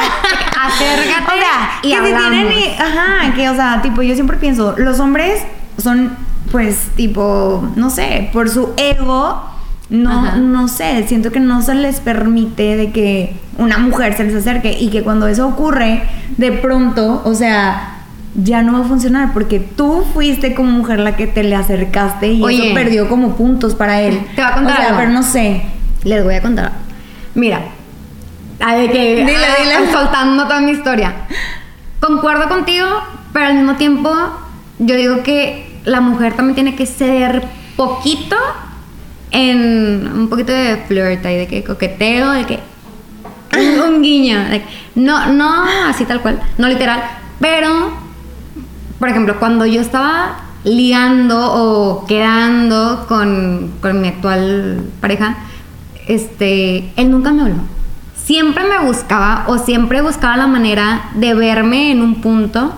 acércate 0.66 1.32
o 1.36 1.40
sea, 1.40 1.70
y 1.82 1.88
que 1.90 1.94
si 1.94 1.94
hablamos. 1.94 2.30
tienen, 2.30 2.52
eh, 2.52 2.76
ajá, 2.78 3.34
que 3.34 3.48
o 3.48 3.54
sea, 3.54 3.80
tipo 3.82 4.02
yo 4.02 4.14
siempre 4.14 4.36
pienso, 4.38 4.74
los 4.76 4.98
hombres 5.00 5.42
son 5.78 6.10
pues 6.50 6.88
tipo, 6.96 7.68
no 7.76 7.90
sé, 7.90 8.28
por 8.32 8.48
su 8.48 8.70
ego 8.76 9.44
no 9.88 10.24
Ajá. 10.24 10.36
no 10.36 10.68
sé, 10.68 11.04
siento 11.08 11.30
que 11.32 11.40
no 11.40 11.62
se 11.62 11.74
les 11.74 12.00
permite 12.00 12.76
de 12.76 12.90
que 12.92 13.36
una 13.58 13.78
mujer 13.78 14.16
se 14.16 14.24
les 14.24 14.34
acerque 14.36 14.76
y 14.78 14.88
que 14.90 15.02
cuando 15.02 15.26
eso 15.26 15.46
ocurre, 15.48 16.02
de 16.36 16.52
pronto, 16.52 17.22
o 17.24 17.34
sea, 17.34 17.96
ya 18.36 18.62
no 18.62 18.72
va 18.74 18.80
a 18.84 18.88
funcionar 18.88 19.32
porque 19.32 19.58
tú 19.58 20.04
fuiste 20.14 20.54
como 20.54 20.70
mujer 20.70 21.00
la 21.00 21.16
que 21.16 21.26
te 21.26 21.42
le 21.42 21.56
acercaste 21.56 22.32
y 22.32 22.42
Oye. 22.42 22.66
eso 22.66 22.74
perdió 22.74 23.08
como 23.08 23.34
puntos 23.36 23.74
para 23.74 24.00
él. 24.00 24.20
Te 24.36 24.42
voy 24.42 24.50
a 24.50 24.54
contar 24.54 24.72
O 24.72 24.76
sea, 24.76 24.86
algo. 24.86 24.98
pero 24.98 25.10
no 25.10 25.22
sé. 25.24 25.62
Les 26.04 26.22
voy 26.24 26.34
a 26.36 26.40
contar. 26.42 26.72
Mira, 27.34 27.60
a 28.60 28.74
ver 28.74 28.90
que 28.92 29.16
Dile, 29.16 29.36
ah, 29.36 29.56
dile. 29.80 29.92
soltando 29.92 30.44
toda 30.44 30.60
mi 30.60 30.72
historia. 30.72 31.14
Concuerdo 32.00 32.48
contigo, 32.48 32.86
pero 33.32 33.46
al 33.46 33.54
mismo 33.54 33.74
tiempo 33.76 34.10
yo 34.78 34.94
digo 34.96 35.22
que 35.22 35.80
la 35.84 36.00
mujer 36.00 36.34
también 36.34 36.54
tiene 36.54 36.76
que 36.76 36.86
ceder 36.86 37.42
poquito 37.76 38.36
en 39.30 40.10
un 40.14 40.28
poquito 40.28 40.52
de 40.52 40.76
flirt 40.88 41.24
y 41.24 41.36
de 41.36 41.46
que 41.46 41.62
coqueteo, 41.64 42.30
de 42.32 42.44
que 42.44 42.58
un, 43.58 43.94
un 43.94 44.02
guiño, 44.02 44.38
de 44.48 44.62
que- 44.62 44.80
no 44.96 45.26
no 45.32 45.64
así 45.86 46.04
tal 46.04 46.20
cual, 46.20 46.40
no 46.58 46.66
literal, 46.68 47.02
pero 47.38 47.92
por 48.98 49.08
ejemplo, 49.08 49.38
cuando 49.38 49.64
yo 49.66 49.80
estaba 49.80 50.36
ligando 50.64 51.38
o 51.54 52.04
quedando 52.06 53.06
con, 53.08 53.72
con 53.80 54.00
mi 54.02 54.08
actual 54.08 54.82
pareja, 55.00 55.36
este, 56.06 56.92
él 56.96 57.10
nunca 57.10 57.32
me 57.32 57.42
habló. 57.42 57.54
Siempre 58.30 58.62
me 58.62 58.78
buscaba 58.86 59.42
o 59.48 59.58
siempre 59.58 60.02
buscaba 60.02 60.36
la 60.36 60.46
manera 60.46 61.10
de 61.14 61.34
verme 61.34 61.90
en 61.90 62.00
un 62.00 62.20
punto. 62.20 62.72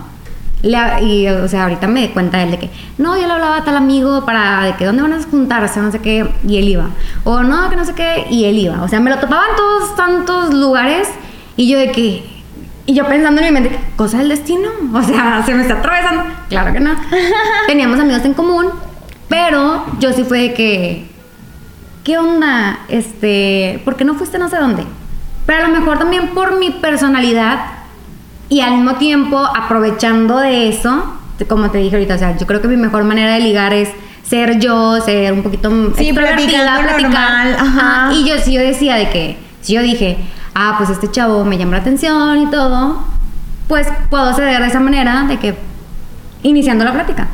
Le- 0.63 1.03
y, 1.05 1.29
o 1.29 1.47
sea, 1.47 1.65
ahorita 1.65 1.87
me 1.89 2.01
di 2.01 2.09
cuenta 2.09 2.43
él 2.43 2.53
de 2.53 2.59
que, 2.59 2.71
no, 2.97 3.19
yo 3.19 3.27
le 3.27 3.33
hablaba 3.35 3.59
a 3.59 3.63
tal 3.63 3.77
amigo 3.77 4.25
para 4.25 4.63
de 4.65 4.77
que 4.77 4.87
dónde 4.87 5.03
van 5.03 5.13
a 5.13 5.23
juntarse, 5.23 5.79
no 5.81 5.93
sé 5.93 5.99
qué, 5.99 6.27
y 6.49 6.57
él 6.57 6.69
iba. 6.71 6.87
O 7.25 7.43
no, 7.43 7.69
que 7.69 7.77
no 7.77 7.85
sé 7.85 7.93
qué, 7.93 8.25
y 8.31 8.47
él 8.47 8.61
iba. 8.61 8.83
O 8.83 8.89
sea, 8.89 8.99
me 9.01 9.11
lo 9.11 9.19
topaba 9.19 9.43
en 9.51 9.57
todos 9.57 9.95
tantos 9.95 10.55
lugares 10.55 11.07
y 11.59 11.69
yo 11.69 11.79
de 11.79 11.93
que, 11.93 12.25
y 12.87 12.95
yo 12.95 13.05
pensando 13.07 13.43
en 13.43 13.49
mi 13.53 13.61
mente, 13.61 13.79
cosa 13.97 14.17
del 14.21 14.31
destino. 14.31 14.71
O 14.95 15.03
sea, 15.03 15.43
se 15.45 15.55
me 15.55 15.61
está 15.61 15.75
atravesando. 15.81 16.25
Claro 16.49 16.73
que 16.73 16.81
no. 16.81 16.93
Teníamos 17.67 18.01
amigos 18.01 18.25
en 18.25 18.33
común, 18.33 18.69
pero 19.29 19.85
yo 20.01 20.15
sí 20.15 20.25
fue 20.25 20.39
de 20.39 20.55
que, 20.55 21.11
¿qué 22.05 22.17
onda? 22.17 22.79
Este, 22.89 23.83
¿por 23.85 23.97
qué 23.97 24.07
no 24.07 24.15
fuiste 24.15 24.39
no 24.39 24.49
sé 24.49 24.57
dónde? 24.57 24.85
Pero 25.47 25.65
a 25.65 25.69
lo 25.69 25.75
mejor 25.79 25.99
también 25.99 26.29
por 26.29 26.59
mi 26.59 26.71
personalidad 26.71 27.59
y 28.49 28.61
al 28.61 28.73
mismo 28.77 28.95
tiempo 28.95 29.39
aprovechando 29.39 30.39
de 30.39 30.69
eso, 30.69 31.05
como 31.49 31.71
te 31.71 31.79
dije 31.79 31.97
ahorita, 31.97 32.15
o 32.15 32.19
sea, 32.19 32.37
yo 32.37 32.47
creo 32.47 32.61
que 32.61 32.69
mi 32.69 32.77
mejor 32.77 33.03
manera 33.05 33.35
de 33.35 33.41
ligar 33.41 33.73
es 33.73 33.89
ser 34.23 34.61
yo, 34.61 35.01
ser 35.01 35.33
un 35.33 35.43
poquito 35.43 35.71
Sí, 35.97 36.09
extrovertida, 36.11 36.81
platicar. 36.83 37.49
ajá. 37.59 38.07
Ajá. 38.09 38.13
Y 38.15 38.29
yo 38.29 38.39
sí 38.39 38.53
yo 38.53 38.61
decía 38.61 38.95
de 38.97 39.11
que, 39.11 39.39
si 39.61 39.73
yo 39.75 39.83
dije, 39.83 40.19
ah, 40.55 40.75
pues 40.79 40.91
este 40.91 41.11
chavo 41.11 41.45
me 41.45 41.59
llama 41.59 41.73
la 41.73 41.79
atención 41.79 42.39
y 42.43 42.47
todo, 42.51 43.05
pues 43.67 43.89
puedo 44.11 44.33
ceder 44.35 44.61
de 44.61 44.69
esa 44.69 44.81
manera 44.81 45.25
de 45.29 45.39
que 45.39 45.55
iniciando 46.45 46.85
la 46.85 46.93
plática. 46.93 47.29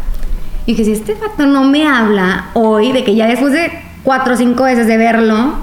Y 0.66 0.74
que 0.74 0.84
si 0.84 0.92
este 0.92 1.14
vato 1.14 1.46
no 1.46 1.64
me 1.64 1.86
habla 1.86 2.46
hoy, 2.54 2.92
de 2.92 3.02
que 3.04 3.14
ya 3.14 3.26
después 3.26 3.52
de 3.52 3.70
cuatro 4.02 4.34
o 4.34 4.36
cinco 4.36 4.64
veces 4.64 4.86
de 4.86 4.96
verlo, 4.96 5.54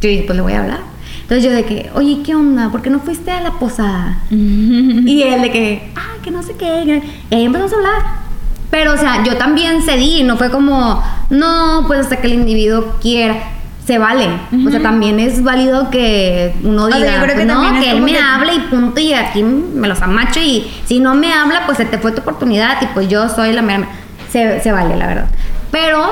yo 0.00 0.08
dije, 0.08 0.24
pues 0.26 0.36
le 0.36 0.42
voy 0.42 0.52
a 0.52 0.60
hablar. 0.60 0.80
Entonces 1.26 1.44
yo 1.44 1.50
de 1.50 1.64
que, 1.64 1.90
oye, 1.94 2.18
¿qué 2.24 2.36
onda? 2.36 2.70
¿Por 2.70 2.82
qué 2.82 2.88
no 2.90 3.00
fuiste 3.00 3.32
a 3.32 3.40
la 3.40 3.50
posada? 3.58 4.18
y 4.30 5.22
él 5.22 5.42
de 5.42 5.50
que, 5.50 5.90
ah, 5.96 6.14
que 6.22 6.30
no 6.30 6.40
sé 6.44 6.54
qué. 6.56 7.02
Y 7.30 7.34
ahí 7.34 7.44
empezamos 7.44 7.72
a 7.72 7.76
hablar. 7.76 8.02
Pero, 8.70 8.92
o 8.92 8.96
sea, 8.96 9.24
yo 9.24 9.36
también 9.36 9.82
cedí, 9.82 10.22
no 10.22 10.36
fue 10.36 10.50
como, 10.50 11.02
no, 11.30 11.84
pues 11.88 12.00
hasta 12.00 12.18
que 12.18 12.28
el 12.28 12.34
individuo 12.34 12.94
quiera. 13.00 13.36
Se 13.84 13.98
vale. 13.98 14.28
O 14.66 14.70
sea, 14.70 14.82
también 14.82 15.18
es 15.20 15.42
válido 15.42 15.90
que 15.90 16.52
uno 16.64 16.84
O 16.84 16.88
sea, 16.88 16.96
diga, 16.98 17.12
yo 17.14 17.22
creo 17.22 17.36
que 17.36 17.44
pues, 17.44 17.46
no, 17.46 17.80
que 17.80 17.90
él 17.90 18.00
me 18.02 18.12
que- 18.12 18.18
hable 18.18 18.54
y 18.54 18.58
punto, 18.60 19.00
y 19.00 19.12
aquí 19.12 19.42
me 19.42 19.86
los 19.88 20.02
amacho. 20.02 20.40
Y 20.40 20.68
si 20.86 20.98
no 21.00 21.14
me 21.14 21.32
habla, 21.32 21.62
pues 21.66 21.78
se 21.78 21.84
te 21.86 21.98
fue 21.98 22.10
tu 22.12 22.20
oportunidad 22.20 22.82
y 22.82 22.86
pues 22.86 23.08
yo 23.08 23.28
soy 23.28 23.52
la 23.52 23.62
mera. 23.62 23.88
Se, 24.30 24.60
se 24.60 24.70
vale, 24.72 24.96
la 24.96 25.06
verdad. 25.08 25.26
Pero, 25.70 26.04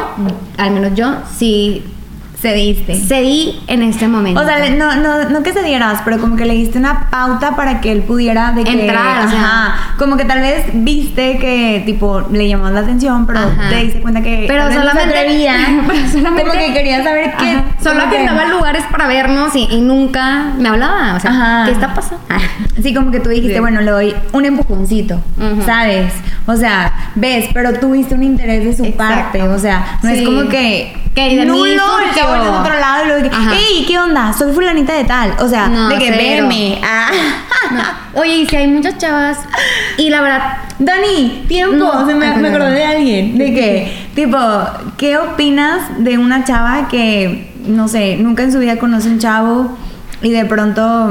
al 0.56 0.70
menos 0.72 0.94
yo 0.96 1.14
sí 1.36 1.84
Cediste. 2.48 2.94
cedí 2.96 3.60
en 3.66 3.82
este 3.82 4.06
momento. 4.08 4.40
O 4.40 4.44
sea, 4.44 4.68
no, 4.70 4.94
no, 4.96 5.28
no 5.30 5.42
que 5.42 5.52
se 5.52 5.62
dieras, 5.62 6.00
pero 6.04 6.18
como 6.20 6.36
que 6.36 6.44
le 6.44 6.54
diste 6.54 6.78
una 6.78 7.08
pauta 7.10 7.56
para 7.56 7.80
que 7.80 7.90
él 7.92 8.02
pudiera 8.02 8.52
de 8.52 8.64
que, 8.64 8.72
Entrar, 8.82 9.26
o 9.26 9.30
sea. 9.30 9.40
ajá, 9.40 9.94
como 9.98 10.16
que 10.16 10.24
tal 10.24 10.40
vez 10.40 10.64
viste 10.74 11.38
que 11.38 11.82
tipo 11.86 12.22
le 12.30 12.48
llamó 12.48 12.68
la 12.70 12.80
atención, 12.80 13.26
pero 13.26 13.40
Ajá. 13.40 13.68
te 13.70 13.76
diste 13.76 14.00
cuenta 14.00 14.20
que 14.22 14.44
Pero 14.48 14.70
solamente- 14.72 15.18
atrevía, 15.18 15.54
pero 15.86 16.08
solamente- 16.08 16.42
como 16.42 16.52
que 16.52 16.72
quería 16.72 17.02
saber 17.02 17.34
qué, 17.38 17.50
Ajá. 17.50 17.64
Solo 17.82 18.00
como 18.00 18.12
que 18.12 18.18
andaba 18.18 18.44
lugares 18.46 18.84
para 18.90 19.06
vernos 19.06 19.54
y, 19.56 19.68
y 19.70 19.80
nunca 19.80 20.52
me 20.58 20.68
hablaba. 20.68 21.14
O 21.16 21.20
sea. 21.20 21.62
¿qué 21.66 21.72
está 21.72 21.92
pasando? 21.94 22.22
Sí, 22.82 22.94
como 22.94 23.10
que 23.10 23.20
tú 23.20 23.28
dijiste, 23.30 23.54
Sí. 23.54 23.60
bueno, 23.60 23.80
le 23.80 23.90
doy 23.90 24.14
un 24.32 24.44
empujoncito. 24.44 25.20
¿sabes? 25.66 26.12
O 26.46 26.56
sea, 26.56 26.92
ves, 27.14 27.46
pero 27.54 27.72
tuviste 27.74 28.14
un 28.14 28.22
interés 28.22 28.64
de 28.64 28.74
su 28.76 28.84
Exacto. 28.84 29.14
parte, 29.14 29.42
o 29.48 29.58
sea, 29.58 29.98
no 30.02 30.10
Sí. 30.10 30.16
es 30.18 30.24
como 30.26 30.48
que 30.48 30.94
Que 31.14 31.36
de 31.36 31.42
mí 31.42 31.46
nulo, 31.46 31.64
el 32.00 32.14
a 32.36 32.60
otro 32.60 32.74
lado 32.78 33.04
y 33.04 33.06
luego 33.08 33.22
de 33.22 33.30
que, 33.30 33.36
hey, 33.52 33.84
¿qué 33.86 33.98
onda? 33.98 34.32
Soy 34.32 34.52
fulanita 34.52 34.94
de 34.94 35.04
tal, 35.04 35.34
o 35.40 35.48
sea, 35.48 35.68
No, 35.68 35.88
de 35.88 35.98
que 35.98 36.12
cero. 36.12 36.46
veme, 36.48 36.80
ah, 36.84 37.10
No. 37.72 37.82
Oye, 38.20 38.36
y 38.36 38.46
si 38.46 38.54
hay 38.56 38.68
muchas 38.68 38.96
chavas, 38.98 39.38
y 39.98 40.08
la 40.10 40.20
verdad, 40.20 40.56
Dani, 40.78 41.44
tiempo, 41.48 41.76
No, 41.76 42.06
se 42.06 42.14
me, 42.14 42.36
me 42.36 42.48
acordé 42.48 42.70
de 42.72 42.84
alguien. 42.84 43.36
De 43.38 43.52
que, 43.52 44.08
tipo, 44.14 44.38
¿qué 44.96 45.18
opinas 45.18 45.80
de 45.98 46.18
una 46.18 46.44
chava 46.44 46.86
que, 46.88 47.52
no 47.66 47.88
sé, 47.88 48.16
nunca 48.18 48.42
en 48.44 48.52
su 48.52 48.58
vida 48.60 48.76
conoce 48.78 49.08
un 49.08 49.18
chavo 49.18 49.76
y 50.22 50.30
de 50.30 50.44
pronto, 50.44 51.10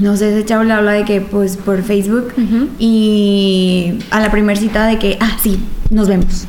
no 0.00 0.16
sé, 0.16 0.30
ese 0.36 0.44
chavo 0.46 0.62
le 0.64 0.72
habla 0.72 0.92
de 0.92 1.04
que, 1.04 1.20
pues, 1.20 1.56
por 1.56 1.82
Facebook 1.82 2.32
y 2.78 3.98
a 4.10 4.20
la 4.20 4.30
primera 4.30 4.58
cita 4.58 4.86
de 4.86 4.98
que, 4.98 5.18
ah, 5.20 5.36
sí, 5.42 5.58
nos 5.90 6.06
vemos. 6.08 6.46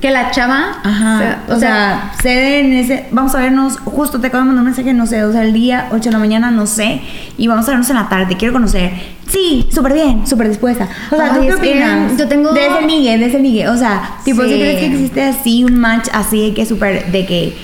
Que 0.00 0.10
la 0.10 0.30
chava, 0.30 0.78
Ajá. 0.82 1.40
O 1.48 1.56
sea, 1.58 2.12
cede 2.22 2.60
en 2.60 2.72
ese. 2.72 3.06
Vamos 3.10 3.34
a 3.34 3.38
vernos. 3.40 3.76
Justo 3.84 4.18
te 4.20 4.28
acabo 4.28 4.42
de 4.42 4.46
mandar 4.46 4.62
un 4.62 4.66
mensaje, 4.66 4.94
no 4.94 5.06
sé, 5.06 5.24
o 5.24 5.32
sea, 5.32 5.42
el 5.42 5.52
día 5.52 5.88
8 5.92 6.04
de 6.04 6.10
la 6.12 6.18
mañana, 6.18 6.50
no 6.50 6.66
sé. 6.66 7.02
Y 7.36 7.46
vamos 7.48 7.66
a 7.68 7.72
vernos 7.72 7.90
en 7.90 7.96
la 7.96 8.08
tarde. 8.08 8.36
Quiero 8.38 8.52
conocer. 8.54 8.92
Sí, 9.28 9.68
súper 9.72 9.92
bien, 9.92 10.26
súper 10.26 10.48
dispuesta. 10.48 10.88
O 11.10 11.16
sea, 11.16 11.34
¿tú 11.34 11.42
qué 11.42 11.54
opinas? 11.54 12.16
yo 12.16 12.26
tengo- 12.28 12.52
De 12.52 12.66
ese 12.66 12.82
ligue, 12.86 13.18
de 13.18 13.26
ese 13.26 13.38
ligue. 13.40 13.68
O 13.68 13.76
sea, 13.76 14.16
tipo, 14.24 14.42
¿sí 14.42 14.48
Sí. 14.48 14.54
crees 14.58 14.78
que 14.80 14.86
existe 14.86 15.22
así 15.22 15.64
un 15.64 15.78
match 15.78 16.08
así 16.12 16.48
de 16.48 16.54
que 16.54 16.64
súper. 16.66 17.12
de 17.12 17.26
que. 17.26 17.56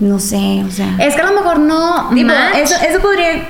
no 0.00 0.18
sé, 0.20 0.62
o 0.66 0.70
sea. 0.70 0.94
es 1.00 1.14
que 1.16 1.20
a 1.20 1.26
lo 1.26 1.32
mejor 1.34 1.58
no 1.58 2.08
tipo, 2.14 2.28
match. 2.28 2.56
eso, 2.62 2.74
eso 2.88 3.00
podría 3.00 3.42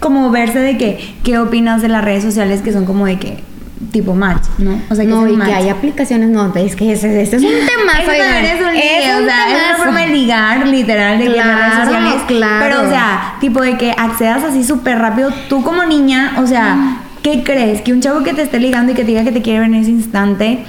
como 0.00 0.30
verse 0.30 0.58
de 0.58 0.76
que. 0.76 1.14
¿Qué 1.22 1.38
opinas 1.38 1.82
de 1.82 1.88
las 1.88 2.02
redes 2.04 2.24
sociales 2.24 2.62
que 2.62 2.72
son 2.72 2.84
como 2.84 3.06
de 3.06 3.18
que. 3.18 3.44
Tipo 3.92 4.14
match, 4.14 4.44
¿no? 4.58 4.80
O 4.90 4.94
sea, 4.94 5.04
que 5.04 5.10
no, 5.10 5.26
y 5.26 5.36
match. 5.36 5.48
que 5.48 5.54
hay 5.54 5.68
aplicaciones, 5.68 6.28
no, 6.30 6.52
es 6.54 6.76
que 6.76 6.92
ese, 6.92 7.20
ese 7.22 7.36
es 7.36 7.42
un 7.42 7.48
tema. 7.66 7.92
Eso 8.00 8.10
es 8.12 8.60
un 8.66 8.72
ligue, 8.74 9.14
o 9.14 9.24
sea, 9.26 9.48
es 9.50 9.64
una 9.68 9.76
forma 9.84 10.00
de 10.00 10.06
ligar, 10.08 10.66
literal, 10.66 11.18
de 11.18 11.24
que 11.24 11.30
en 11.40 11.46
las 11.48 11.56
redes 11.56 11.72
Claro, 11.72 11.84
sociales. 11.92 12.22
claro. 12.26 12.64
Pero, 12.66 12.82
o 12.86 12.90
sea, 12.90 13.34
tipo 13.40 13.60
de 13.62 13.76
que 13.76 13.92
accedas 13.96 14.44
así 14.44 14.64
súper 14.64 14.98
rápido, 14.98 15.30
tú 15.48 15.62
como 15.62 15.84
niña, 15.84 16.34
o 16.38 16.46
sea, 16.46 16.98
¿qué 17.22 17.42
crees? 17.44 17.82
Que 17.82 17.92
un 17.92 18.00
chavo 18.00 18.22
que 18.22 18.32
te 18.32 18.42
esté 18.42 18.58
ligando 18.60 18.92
y 18.92 18.94
que 18.94 19.02
te 19.02 19.08
diga 19.08 19.24
que 19.24 19.32
te 19.32 19.42
quiere 19.42 19.60
ver 19.60 19.68
en 19.68 19.74
ese 19.74 19.90
instante, 19.90 20.64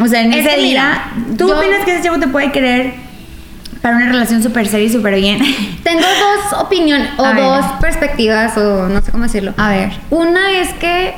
o 0.00 0.06
sea, 0.08 0.22
en 0.22 0.32
Es 0.32 0.44
ese 0.44 0.56
que 0.56 0.62
día, 0.62 1.02
mira, 1.22 1.36
¿tú 1.38 1.48
yo- 1.48 1.56
opinas 1.58 1.84
que 1.84 1.94
ese 1.94 2.02
chavo 2.04 2.18
te 2.18 2.26
puede 2.28 2.50
querer 2.50 2.94
para 3.80 3.96
una 3.96 4.06
relación 4.06 4.42
súper 4.42 4.66
seria 4.66 4.86
y 4.86 4.90
súper 4.92 5.14
bien? 5.14 5.38
Tengo 5.84 6.00
dos 6.00 6.60
opiniones, 6.60 7.08
o 7.18 7.24
A 7.24 7.32
ver. 7.34 7.42
dos 7.44 7.64
perspectivas, 7.80 8.56
o 8.58 8.88
no 8.88 9.00
sé 9.02 9.12
cómo 9.12 9.24
decirlo. 9.24 9.54
A 9.56 9.68
ver. 9.68 9.92
Una 10.10 10.50
es 10.60 10.72
que 10.74 11.14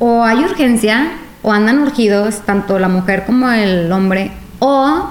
o 0.00 0.24
hay 0.24 0.38
urgencia, 0.38 1.12
o 1.42 1.52
andan 1.52 1.78
urgidos, 1.78 2.40
tanto 2.44 2.78
la 2.80 2.88
mujer 2.88 3.24
como 3.24 3.48
el 3.50 3.92
hombre, 3.92 4.32
o, 4.58 5.08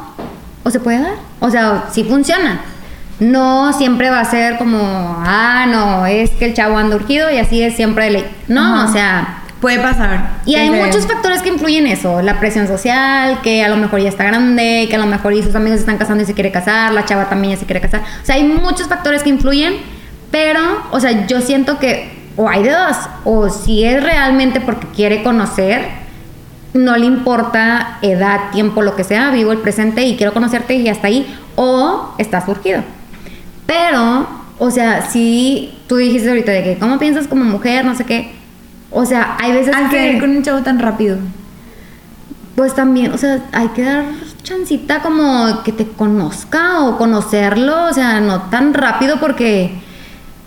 o 0.64 0.70
se 0.70 0.80
puede 0.82 1.00
dar. 1.00 1.14
O 1.40 1.50
sea, 1.50 1.86
sí 1.92 2.04
funciona. 2.04 2.60
No 3.22 3.72
siempre 3.74 4.10
va 4.10 4.20
a 4.22 4.26
ser 4.26 4.58
como, 4.58 4.78
ah, 5.26 5.66
no, 5.70 6.06
es 6.06 6.32
que 6.32 6.46
el 6.46 6.54
chavo 6.54 6.78
anda 6.78 6.96
urgido 6.96 7.30
y 7.32 7.38
así 7.38 7.62
es 7.62 7.76
siempre 7.76 8.06
de 8.06 8.12
ley. 8.12 8.26
No, 8.48 8.76
Ajá. 8.76 8.90
o 8.90 8.94
sea, 8.94 9.36
Puede 9.60 9.78
pasar. 9.80 10.40
y 10.46 10.56
hay 10.56 10.70
muchos 10.70 11.06
factores 11.06 11.42
que 11.42 11.50
influyen 11.50 11.86
en 11.86 11.92
eso, 11.92 12.22
la 12.22 12.40
presión 12.40 12.66
social, 12.68 13.40
que 13.44 13.62
a 13.62 13.68
lo 13.68 13.76
mejor 13.76 14.00
ya 14.00 14.08
está 14.08 14.24
grande, 14.24 14.88
que 14.90 14.96
a 14.96 15.00
lo 15.00 15.06
mejor 15.06 15.34
y 15.34 15.44
sus 15.44 15.54
amigos 15.54 15.80
se 15.80 15.82
están 15.82 15.98
casando 15.98 16.24
y 16.24 16.26
se 16.26 16.34
quiere 16.34 16.50
casar, 16.50 16.94
la 16.94 17.04
chava 17.04 17.28
también 17.28 17.56
ya 17.56 17.60
se 17.60 17.66
quiere 17.66 17.82
casar. 17.82 18.02
O 18.22 18.26
sea, 18.26 18.36
hay 18.36 18.44
muchos 18.46 18.88
factores 18.88 19.22
que 19.22 19.30
influyen, 19.30 19.74
pero, 20.32 20.62
o 20.92 21.00
sea, 21.02 21.28
yo 21.28 21.42
siento 21.42 21.78
que 21.78 22.19
o 22.40 22.48
hay 22.48 22.64
de 22.64 22.72
dos, 22.72 22.96
o 23.26 23.50
si 23.50 23.84
es 23.84 24.02
realmente 24.02 24.62
porque 24.62 24.88
quiere 24.96 25.24
conocer, 25.24 25.86
no 26.74 26.96
le 26.96 27.06
importa 27.06 27.98
edad, 28.02 28.52
tiempo, 28.54 28.82
lo 28.82 28.96
que 28.96 29.04
sea, 29.04 29.30
vivo 29.30 29.52
el 29.52 29.58
presente 29.58 30.06
y 30.06 30.16
quiero 30.16 30.32
conocerte 30.32 30.76
y 30.76 30.88
hasta 30.88 31.08
ahí, 31.08 31.28
o 31.58 32.16
está 32.18 32.46
surgido. 32.46 32.82
Pero, 33.66 34.26
o 34.58 34.72
sea, 34.72 35.10
si 35.10 35.78
tú 35.88 35.98
dijiste 35.98 36.30
ahorita 36.30 36.54
de 36.54 36.64
que, 36.64 36.78
¿cómo 36.78 36.98
piensas 36.98 37.28
como 37.28 37.44
mujer? 37.44 37.84
No 37.84 37.94
sé 37.94 38.06
qué. 38.06 38.32
O 38.90 39.06
sea, 39.06 39.36
hay 39.42 39.52
veces 39.52 39.76
Al 39.76 39.90
que 39.90 39.98
querer 39.98 40.22
con 40.22 40.30
un 40.30 40.42
chavo 40.42 40.62
tan 40.62 40.80
rápido. 40.80 41.18
pues 42.56 42.74
también, 42.74 43.12
o 43.12 43.18
sea, 43.18 43.42
hay 43.52 43.68
que 43.70 43.84
dar 43.84 44.06
chancita 44.44 45.02
como 45.02 45.62
que 45.64 45.74
te 45.74 45.86
conozca 45.90 46.86
o 46.86 46.98
conocerlo, 46.98 47.88
o 47.90 47.94
sea, 47.94 48.22
no 48.22 48.44
tan 48.44 48.74
rápido 48.74 49.20
porque, 49.20 49.74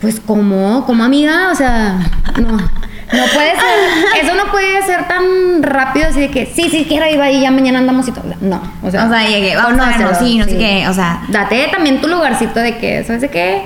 pues 0.02 0.18
como, 0.20 0.84
como 0.84 1.04
amiga, 1.04 1.50
o 1.52 1.54
sea, 1.54 1.96
no, 2.36 2.50
no 2.50 3.24
puede 3.32 3.52
ser, 3.52 4.20
eso 4.24 4.34
no 4.34 4.50
puede 4.50 4.82
ser 4.82 5.06
tan 5.06 5.62
rápido 5.62 6.08
así 6.08 6.20
de 6.20 6.30
que, 6.30 6.44
sí, 6.44 6.68
sí, 6.68 6.84
quiero 6.88 7.06
ir 7.06 7.20
ahí, 7.20 7.40
ya 7.40 7.52
mañana 7.52 7.78
andamos 7.78 8.08
y 8.08 8.12
todo, 8.12 8.24
no, 8.40 8.60
o 8.82 8.90
sea, 8.90 9.06
O 9.06 9.08
sea, 9.08 9.24
llegué, 9.26 9.54
vamos 9.54 9.80
a 9.80 9.90
vernos, 9.90 10.18
sí, 10.18 10.38
no 10.38 10.44
sé 10.44 10.58
qué, 10.58 10.88
o 10.88 10.92
sea. 10.92 11.22
Date 11.28 11.68
también 11.70 12.00
tu 12.00 12.08
lugarcito 12.08 12.58
de 12.58 12.78
que, 12.78 13.04
¿sabes 13.04 13.22
de 13.22 13.28
qué? 13.28 13.62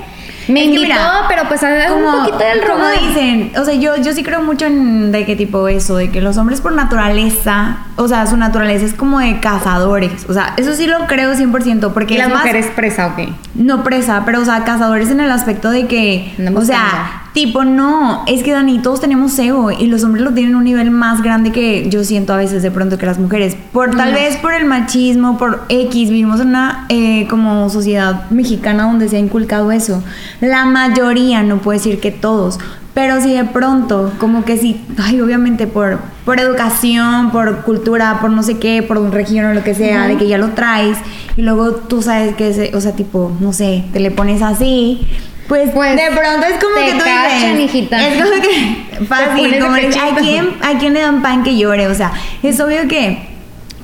Me 0.47 0.61
Es 0.61 0.65
invitó, 0.67 0.85
mira, 0.87 1.25
pero 1.27 1.47
pues 1.47 1.63
a 1.63 1.67
un 1.93 2.03
poquito 2.11 2.37
del 2.37 2.61
como 2.61 2.87
dicen, 2.89 3.51
o 3.57 3.65
sea, 3.65 3.73
yo, 3.73 3.97
yo 3.97 4.13
sí 4.13 4.23
creo 4.23 4.41
mucho 4.41 4.65
en 4.65 5.11
de 5.11 5.25
qué 5.25 5.35
tipo 5.35 5.67
eso, 5.67 5.97
de 5.97 6.09
que 6.09 6.21
los 6.21 6.37
hombres 6.37 6.61
por 6.61 6.71
naturaleza, 6.73 7.77
o 7.95 8.07
sea, 8.07 8.25
su 8.27 8.37
naturaleza 8.37 8.85
es 8.85 8.93
como 8.93 9.19
de 9.19 9.39
cazadores, 9.39 10.25
o 10.29 10.33
sea, 10.33 10.53
eso 10.57 10.73
sí 10.73 10.87
lo 10.87 11.05
creo 11.07 11.33
100%, 11.33 11.93
porque 11.93 12.13
Y 12.15 12.17
las 12.17 12.27
es 12.27 12.33
más, 12.33 12.43
mujeres 12.43 12.67
presa, 12.75 13.07
ok. 13.07 13.29
no 13.55 13.83
presa, 13.83 14.23
pero 14.25 14.41
o 14.41 14.45
sea, 14.45 14.63
cazadores 14.63 15.09
en 15.11 15.19
el 15.19 15.31
aspecto 15.31 15.69
de 15.69 15.87
que, 15.87 16.33
o 16.55 16.61
sea. 16.61 17.23
Tipo, 17.37 17.63
no, 17.63 18.23
es 18.25 18.41
que 18.41 18.51
Dani, 18.51 18.79
todos 18.79 18.99
tenemos 18.99 19.37
ego 19.37 19.69
y 19.69 19.85
los 19.85 20.03
hombres 20.03 20.23
lo 20.23 20.33
tienen 20.33 20.55
a 20.55 20.57
un 20.57 20.63
nivel 20.63 20.89
más 20.89 21.21
grande 21.21 21.51
que 21.51 21.87
yo 21.87 22.03
siento 22.03 22.33
a 22.33 22.37
veces 22.37 22.63
de 22.63 22.71
pronto 22.71 22.97
que 22.97 23.05
las 23.05 23.19
mujeres, 23.19 23.55
por 23.71 23.95
tal 23.95 24.09
Mm. 24.09 24.15
vez 24.15 24.37
por 24.37 24.55
el 24.55 24.65
machismo, 24.65 25.37
por 25.37 25.63
X, 25.69 26.09
vivimos 26.09 26.39
en 26.39 26.47
una 26.47 26.87
eh, 26.89 27.27
como 27.29 27.69
sociedad 27.69 28.27
mexicana 28.31 28.85
donde 28.85 29.07
se 29.07 29.17
ha 29.17 29.19
inculcado 29.19 29.71
eso. 29.71 30.03
La 30.41 30.65
mayoría, 30.65 31.43
no 31.43 31.59
puedo 31.59 31.77
decir 31.77 31.99
que 31.99 32.09
todos, 32.09 32.57
pero 32.95 33.21
si 33.21 33.31
de 33.31 33.43
pronto, 33.43 34.11
como 34.17 34.43
que 34.43 34.57
sí, 34.57 34.83
ay, 34.97 35.21
obviamente 35.21 35.67
por, 35.67 35.99
por 36.25 36.39
educación, 36.39 37.29
por 37.29 37.57
cultura, 37.61 38.17
por 38.19 38.31
no 38.31 38.41
sé 38.41 38.57
qué, 38.57 38.81
por 38.81 38.97
un 38.97 39.11
región 39.11 39.45
o 39.45 39.53
lo 39.53 39.63
que 39.63 39.75
sea, 39.75 40.07
de 40.07 40.17
que 40.17 40.27
ya 40.27 40.39
lo 40.39 40.49
traes 40.53 40.97
y 41.35 41.43
luego 41.43 41.73
tú 41.73 42.01
sabes 42.01 42.35
que, 42.35 42.49
es, 42.49 42.73
o 42.73 42.81
sea, 42.81 42.93
tipo, 42.93 43.31
no 43.39 43.53
sé, 43.53 43.85
te 43.93 43.99
le 43.99 44.09
pones 44.09 44.41
así. 44.41 45.05
Pues, 45.47 45.69
Pues, 45.73 45.95
de 45.95 46.11
pronto 46.11 46.45
es 46.45 46.61
como 46.63 46.75
te 46.75 46.85
que 46.85 46.91
tú 46.93 46.99
cachan, 46.99 47.57
dices, 47.57 47.75
hijita. 47.75 48.07
es 48.07 48.21
como 48.21 48.41
que 48.41 49.05
fácil, 49.07 49.59
como 49.59 49.75
que, 49.75 49.87
¿a 49.87 50.15
quién, 50.15 50.49
¿a 50.61 50.77
quién 50.77 50.93
le 50.93 51.01
dan 51.01 51.21
pan 51.21 51.43
que 51.43 51.55
llore? 51.57 51.87
O 51.87 51.95
sea, 51.95 52.11
es 52.43 52.59
obvio 52.59 52.87
que 52.87 53.17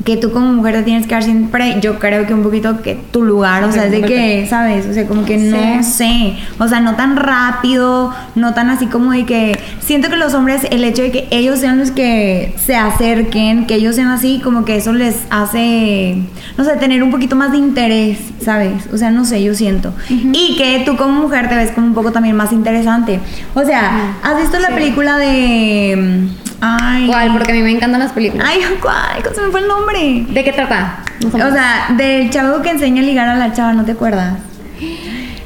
que 0.04 0.18
tú 0.18 0.32
como 0.32 0.52
mujer 0.52 0.76
te 0.76 0.84
tienes 0.84 1.08
que 1.08 1.14
dar 1.14 1.24
siempre, 1.24 1.78
yo 1.82 1.98
creo 1.98 2.28
que 2.28 2.34
un 2.34 2.44
poquito 2.44 2.82
que 2.82 2.96
tu 3.12 3.24
lugar, 3.24 3.64
o 3.64 3.72
sea, 3.72 3.86
es 3.86 3.92
de 3.92 4.02
que, 4.02 4.46
¿sabes? 4.50 4.86
O 4.86 4.94
sea, 4.94 5.08
como 5.08 5.24
que 5.24 5.38
no 5.38 5.82
sé, 5.82 6.36
o 6.60 6.68
sea, 6.68 6.82
no 6.82 6.96
tan 6.96 7.16
rápido, 7.16 8.14
no 8.36 8.54
tan 8.54 8.70
así 8.70 8.88
como 8.88 9.12
de 9.12 9.26
que, 9.26 9.58
siento 9.80 10.10
que 10.10 10.18
los 10.18 10.34
hombres, 10.34 10.68
el 10.72 10.84
hecho 10.84 11.04
de 11.04 11.12
que 11.12 11.28
ellos 11.32 11.60
sean 11.60 11.80
los 11.80 11.92
que 11.92 12.54
se 12.58 12.76
acerquen, 12.76 13.66
que 13.66 13.76
ellos 13.76 13.96
sean 13.96 14.10
así, 14.10 14.42
como 14.44 14.66
que 14.66 14.76
eso 14.76 14.92
les 14.92 15.24
hace, 15.30 16.18
no 16.58 16.66
sé, 16.66 16.76
tener 16.78 17.02
un 17.02 17.12
poquito 17.12 17.38
más 17.38 17.54
de 17.54 17.60
interés, 17.60 18.20
¿sabes? 18.42 18.88
O 18.92 18.98
sea, 18.98 19.10
no 19.10 19.24
sé, 19.24 19.42
yo 19.42 19.54
siento. 19.54 19.94
Y 20.10 20.58
que 20.58 20.84
tú 20.86 20.98
como 20.98 21.22
mujer 21.22 21.48
te 21.48 21.56
ves 21.56 21.72
como 21.72 21.88
un 21.88 21.94
poco 21.94 22.12
también 22.12 22.36
más 22.36 22.52
interesante. 22.52 23.22
O 23.54 23.64
sea, 23.64 24.18
¿has 24.22 24.38
visto 24.38 24.60
la 24.60 24.70
película 24.70 25.18
de... 25.18 26.28
Ay, 26.66 27.08
¿Cuál? 27.08 27.34
Porque 27.34 27.52
a 27.52 27.56
mí 27.56 27.62
me 27.62 27.72
encantan 27.72 28.00
las 28.00 28.14
películas. 28.14 28.48
Ay, 28.50 28.62
¿cuál? 28.82 29.22
¿Cómo 29.22 29.36
se 29.36 29.42
me 29.42 29.52
fue 29.52 29.60
el 29.60 29.68
nombre? 29.68 30.26
¿De 30.30 30.44
qué 30.44 30.54
trata? 30.54 31.00
No. 31.22 31.48
O 31.48 31.52
sea, 31.52 31.88
del 31.98 32.30
chavo 32.30 32.62
que 32.62 32.70
enseña 32.70 33.02
a 33.02 33.06
ligar 33.06 33.28
a 33.28 33.36
la 33.36 33.52
chava, 33.52 33.74
¿no 33.74 33.84
te 33.84 33.92
acuerdas? 33.92 34.36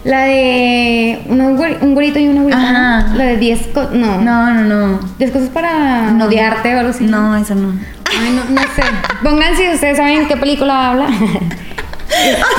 la 0.04 0.22
de 0.22 1.20
un, 1.28 1.94
güerito 1.94 2.18
y 2.20 2.28
una 2.30 2.42
güerita. 2.44 2.62
Ajá. 3.02 3.16
La 3.16 3.24
de 3.26 3.38
10 3.38 3.68
cosas. 3.68 3.92
No. 3.92 4.22
No, 4.22 4.54
no, 4.54 4.62
no. 4.64 5.00
10 5.18 5.32
cosas 5.32 5.50
para 5.50 6.12
No. 6.12 6.26
odiarte 6.26 6.74
o 6.76 6.80
algo 6.80 6.92
así. 6.92 7.06
No, 7.06 7.36
eso 7.36 7.56
no. 7.56 7.74
Ay, 8.10 8.32
no, 8.32 8.44
no 8.54 8.62
sé. 8.74 8.84
Pongan 9.24 9.56
si 9.58 9.68
ustedes 9.68 9.98
saben 9.98 10.28
qué 10.28 10.38
película 10.38 10.92
habla. 10.92 11.08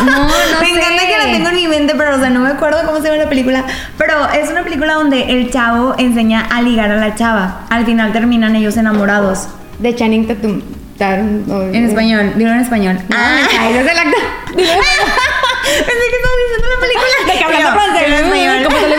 no, 0.05 0.13
no 0.25 0.29
me 0.61 0.67
sé. 0.67 0.73
encanta 0.73 1.07
que 1.07 1.19
la 1.19 1.33
tengo 1.33 1.49
en 1.49 1.57
mi 1.57 1.69
mente, 1.69 1.95
pero 1.97 2.17
o 2.17 2.19
sea, 2.19 2.31
no 2.31 2.41
me 2.41 2.49
acuerdo 2.51 2.79
cómo 2.87 2.99
se 2.99 3.05
llama 3.09 3.17
la 3.25 3.29
película. 3.29 3.65
Pero 3.97 4.29
es 4.31 4.51
una 4.51 4.63
película 4.63 4.95
donde 4.95 5.31
el 5.33 5.51
chavo 5.51 5.95
enseña 5.99 6.41
a 6.51 6.63
ligar 6.63 6.91
a 6.91 6.97
la 6.97 7.15
chava. 7.15 7.63
Al 7.71 7.85
final 7.87 8.13
terminan 8.13 8.55
ellos 8.57 8.77
enamorados. 8.77 9.49
De 9.79 9.95
Channing 9.95 10.27
Tatum. 10.27 10.61
En 11.01 11.85
español, 11.89 12.33
dilo 12.37 12.51
en 12.51 12.59
español. 12.61 12.99
No, 13.09 13.17
Ah. 13.17 13.39
ese 13.45 13.81
es 13.81 13.93
el 13.93 13.99
actor. 13.99 14.23
Pensé 14.57 16.05
que 16.11 16.17
estabas 16.17 16.39
diciendo 16.45 16.67
la 16.75 16.81
película. 16.81 17.09
De 17.33 17.39
que 17.39 17.45
hablando 17.45 17.81
francés. 17.81 18.21
español. 18.21 18.65
¿Cómo 18.65 18.77
te 18.79 18.89
le 18.89 18.97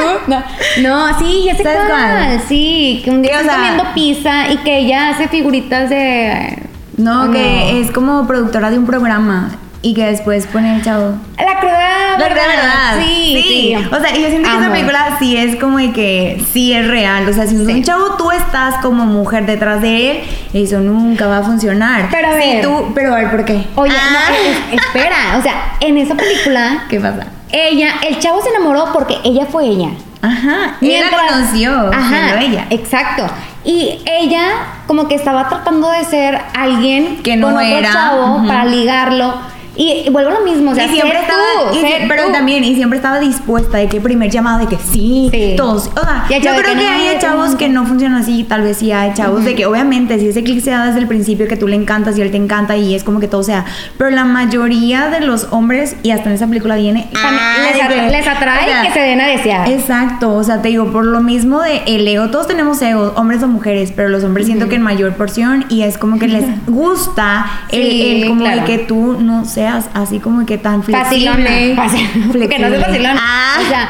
No, 0.87 1.07
no, 1.09 1.19
sí, 1.19 1.43
ya 1.45 1.55
sé 1.57 1.63
¿Sabes 1.63 1.79
cuál. 1.87 1.89
cuál? 1.89 2.41
Sí, 2.47 3.01
que 3.03 3.11
un 3.11 3.21
día 3.21 3.41
sea- 3.43 3.53
comiendo 3.55 3.83
pizza 3.93 4.47
y 4.49 4.57
que 4.57 4.77
ella 4.79 5.09
hace 5.09 5.27
figuritas 5.27 5.89
de. 5.89 6.59
No, 6.97 7.25
¿o 7.25 7.31
que 7.31 7.81
es 7.81 7.91
como 7.91 8.25
productora 8.27 8.69
de 8.69 8.77
un 8.77 8.85
programa 8.85 9.51
y 9.81 9.93
que 9.93 10.05
después 10.05 10.45
pone 10.47 10.75
el 10.75 10.83
chavo. 10.83 11.13
La 11.37 11.59
cruda 11.59 12.17
La 12.17 12.27
verdad, 12.27 12.47
verdad. 12.47 12.99
Sí, 12.99 13.41
sí. 13.47 13.75
O 13.91 13.99
sea, 14.01 14.15
y 14.17 14.21
yo 14.21 14.29
siento 14.29 14.49
que 14.49 14.57
esa 14.57 14.71
película 14.71 15.15
sí 15.19 15.37
es 15.37 15.55
como 15.55 15.77
de 15.77 15.91
que 15.93 16.43
sí 16.51 16.73
es 16.73 16.85
real. 16.87 17.27
O 17.29 17.33
sea, 17.33 17.47
si 17.47 17.55
Sí. 17.55 17.61
un 17.71 17.83
chavo 17.83 18.15
tú 18.17 18.29
estás 18.31 18.75
como 18.81 19.05
mujer 19.05 19.45
detrás 19.45 19.81
de 19.81 20.11
él, 20.11 20.19
eso 20.53 20.79
nunca 20.79 21.27
va 21.27 21.37
a 21.37 21.43
funcionar. 21.43 22.07
Pero 22.11 22.27
a 22.27 22.33
Si 22.33 22.39
ver. 22.39 22.61
tú, 22.61 22.91
pero 22.93 23.13
a 23.13 23.17
ver, 23.19 23.31
¿por 23.31 23.45
qué? 23.45 23.65
Oye, 23.75 23.93
Ah. 23.95 24.11
no, 24.29 24.73
es- 24.75 24.81
espera, 24.83 25.37
o 25.37 25.41
sea, 25.41 25.73
en 25.79 25.97
esa 25.97 26.15
película, 26.15 26.83
¿Qué 26.89 26.99
pasa? 26.99 27.27
ella, 27.51 27.93
el 28.07 28.19
chavo 28.19 28.41
se 28.41 28.49
enamoró 28.49 28.91
porque 28.91 29.15
ella 29.23 29.45
fue 29.49 29.65
ella. 29.65 29.89
Ajá, 30.21 30.75
él 30.81 30.99
la 31.09 31.17
conoció, 31.17 31.71
Ajá, 31.93 32.41
ella. 32.41 32.65
Exacto. 32.69 33.25
Y 33.63 33.99
ella 34.05 34.49
como 34.87 35.07
que 35.07 35.15
estaba 35.15 35.47
tratando 35.47 35.89
de 35.91 36.03
ser 36.03 36.41
alguien 36.53 37.17
Que 37.23 37.37
no 37.37 37.47
con 37.47 37.55
otro 37.55 37.67
era, 37.67 37.91
chavo 37.93 38.45
para 38.45 38.65
ligarlo. 38.65 39.33
Y, 39.81 40.03
y 40.05 40.09
vuelvo 40.09 40.31
a 40.31 40.33
lo 40.39 40.45
mismo, 40.45 40.71
o 40.71 40.75
sea, 40.75 40.85
y 40.85 40.89
siempre 40.89 41.17
estaba, 41.21 41.39
tú, 41.71 41.77
y 41.77 42.07
pero 42.09 42.25
tú. 42.25 42.31
también, 42.33 42.65
y 42.65 42.75
siempre 42.75 42.97
estaba 42.97 43.17
dispuesta 43.19 43.77
de 43.77 43.87
que 43.87 44.01
primer 44.01 44.29
llamado 44.29 44.59
de 44.59 44.67
que 44.67 44.75
sí, 44.77 45.29
Sí. 45.31 45.53
todos. 45.55 45.87
O 45.95 46.01
sea, 46.01 46.25
yo 46.27 46.51
creo 46.51 46.63
que 46.63 46.75
no, 46.75 46.81
hay 46.81 47.17
chavos 47.19 47.51
no. 47.51 47.57
que 47.57 47.69
no 47.69 47.85
funcionan 47.85 48.21
así, 48.21 48.43
tal 48.43 48.61
vez 48.63 48.75
sí 48.77 48.91
hay 48.91 49.13
chavos 49.13 49.45
de 49.45 49.55
que 49.55 49.65
obviamente 49.65 50.19
si 50.19 50.27
ese 50.27 50.43
clic 50.43 50.61
se 50.61 50.71
da 50.71 50.85
desde 50.87 50.99
el 50.99 51.07
principio 51.07 51.47
que 51.47 51.55
tú 51.55 51.65
le 51.67 51.77
encantas 51.77 52.17
y 52.17 52.21
él 52.21 52.29
te 52.29 52.35
encanta 52.37 52.75
y 52.75 52.93
es 52.93 53.05
como 53.05 53.21
que 53.21 53.29
todo 53.29 53.41
sea, 53.41 53.63
pero 53.97 54.09
la 54.09 54.25
mayoría 54.25 55.07
de 55.09 55.21
los 55.21 55.47
hombres 55.51 55.95
y 56.03 56.11
hasta 56.11 56.27
en 56.29 56.35
esa 56.35 56.47
película 56.47 56.75
viene 56.75 57.07
ah, 57.15 57.55
les, 57.63 57.75
de 57.77 57.81
atra- 57.83 58.05
que- 58.05 58.11
les 58.11 58.27
atrae 58.27 58.63
o 58.65 58.67
sea, 58.67 58.81
que 58.83 58.91
se 58.91 58.99
den 58.99 59.21
a 59.21 59.27
desear. 59.27 59.69
Exacto, 59.69 60.33
o 60.35 60.43
sea, 60.43 60.61
te 60.61 60.67
digo, 60.67 60.91
por 60.91 61.05
lo 61.05 61.21
mismo 61.21 61.61
de 61.61 61.83
el 61.85 62.05
ego, 62.05 62.29
todos 62.31 62.47
tenemos 62.47 62.81
ego, 62.81 63.13
hombres 63.15 63.41
o 63.43 63.47
mujeres, 63.47 63.93
pero 63.95 64.09
los 64.09 64.25
hombres 64.25 64.45
siento 64.47 64.67
que 64.67 64.75
en 64.75 64.81
mayor 64.81 65.13
porción 65.13 65.65
y 65.69 65.83
es 65.83 65.97
como 65.97 66.19
que 66.19 66.27
les 66.27 66.43
gusta 66.67 67.45
el, 67.69 67.89
Sí, 67.89 68.21
el 68.23 68.27
como 68.27 68.41
claro. 68.41 68.59
de 68.61 68.65
que 68.65 68.77
tú 68.79 69.17
no 69.21 69.45
seas 69.45 69.68
así 69.93 70.19
como 70.19 70.45
que 70.45 70.57
tan 70.57 70.83
flexible. 70.83 71.75
Facilona. 71.75 71.83
Fácil. 71.83 72.47
Que 72.49 72.59
no 72.59 72.69
seas 72.69 72.85
facilona. 72.85 73.19
Ah, 73.21 73.57
O 73.61 73.67
sea, 73.67 73.89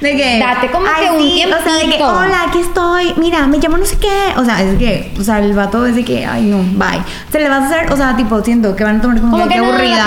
de 0.00 0.16
que 0.16 0.38
date 0.38 0.70
como 0.70 0.84
que 0.86 1.10
un 1.10 1.52
O 1.52 1.62
sea, 1.62 1.74
de 1.74 1.96
que, 1.96 2.02
hola, 2.02 2.44
aquí 2.48 2.58
estoy, 2.58 3.14
mira, 3.16 3.46
me 3.46 3.58
llamo 3.58 3.76
no 3.78 3.84
sé 3.84 3.98
qué. 3.98 4.32
O 4.36 4.44
sea, 4.44 4.62
es 4.62 4.78
que, 4.78 5.12
o 5.18 5.22
sea, 5.22 5.38
el 5.38 5.52
vato 5.54 5.86
es 5.86 5.94
de 5.94 6.04
que, 6.04 6.26
ay, 6.26 6.42
no, 6.44 6.58
bye. 6.78 7.00
Se 7.30 7.38
le 7.38 7.48
vas 7.48 7.62
a 7.62 7.66
hacer, 7.66 7.92
o 7.92 7.96
sea, 7.96 8.16
tipo, 8.16 8.42
siento 8.42 8.74
que 8.74 8.84
van 8.84 8.98
a 8.98 9.00
tomar 9.02 9.20
como, 9.20 9.32
como 9.32 9.44
que, 9.44 9.48
que 9.50 9.54
qué 9.54 9.60
no, 9.60 9.68
aburrida. 9.68 10.06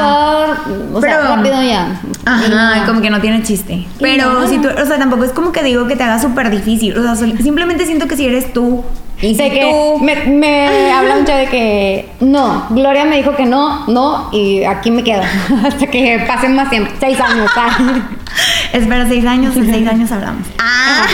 o 0.93 1.01
sea, 1.01 1.17
Pero- 1.19 1.35
rápido 1.35 1.63
ya. 1.63 2.01
Ajá, 2.25 2.75
no. 2.77 2.85
como 2.87 3.01
que 3.01 3.09
no 3.09 3.21
tiene 3.21 3.43
chiste. 3.43 3.85
Pero 3.99 4.33
no. 4.33 4.47
si 4.47 4.57
tú, 4.57 4.67
o 4.69 4.85
sea, 4.85 4.97
tampoco 4.97 5.23
es 5.23 5.31
como 5.31 5.51
que 5.51 5.63
digo 5.63 5.87
que 5.87 5.95
te 5.95 6.03
haga 6.03 6.19
súper 6.19 6.49
difícil. 6.49 6.97
O 6.97 7.01
sea, 7.03 7.15
simplemente 7.15 7.85
siento 7.85 8.07
que 8.07 8.17
si 8.17 8.25
eres 8.25 8.51
tú 8.53 8.83
y 9.21 9.33
si 9.35 9.49
que 9.49 9.61
tú. 9.61 10.03
me, 10.03 10.15
me 10.25 10.91
habla 10.91 11.15
mucho 11.15 11.33
de 11.33 11.47
que 11.47 12.09
no, 12.19 12.67
Gloria 12.69 13.05
me 13.05 13.17
dijo 13.17 13.35
que 13.35 13.45
no, 13.45 13.85
no, 13.87 14.29
y 14.31 14.63
aquí 14.63 14.91
me 14.91 15.03
quedo 15.03 15.21
hasta 15.67 15.87
que 15.87 16.23
pasen 16.27 16.55
más 16.55 16.69
tiempo, 16.69 16.91
seis 16.99 17.19
años, 17.19 17.49
¿sabes? 17.53 17.73
Espera 18.73 19.07
seis 19.07 19.25
años, 19.25 19.55
en 19.55 19.71
seis 19.71 19.87
años 19.87 20.11
hablamos. 20.11 20.47
Ah, 20.59 21.05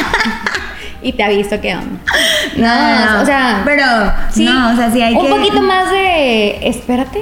y 1.02 1.14
te 1.14 1.24
aviso 1.24 1.62
que 1.62 1.76
onda. 1.76 2.00
no, 2.58 2.66
no, 2.68 3.16
no. 3.16 3.22
o 3.22 3.26
sea, 3.26 3.62
Pero, 3.66 3.86
sí, 4.32 4.46
no, 4.46 4.74
o 4.74 4.76
sea, 4.76 4.92
sí 4.92 5.02
hay 5.02 5.14
un 5.16 5.26
que. 5.26 5.32
poquito 5.32 5.62
más 5.62 5.90
de 5.92 6.68
espérate 6.68 7.22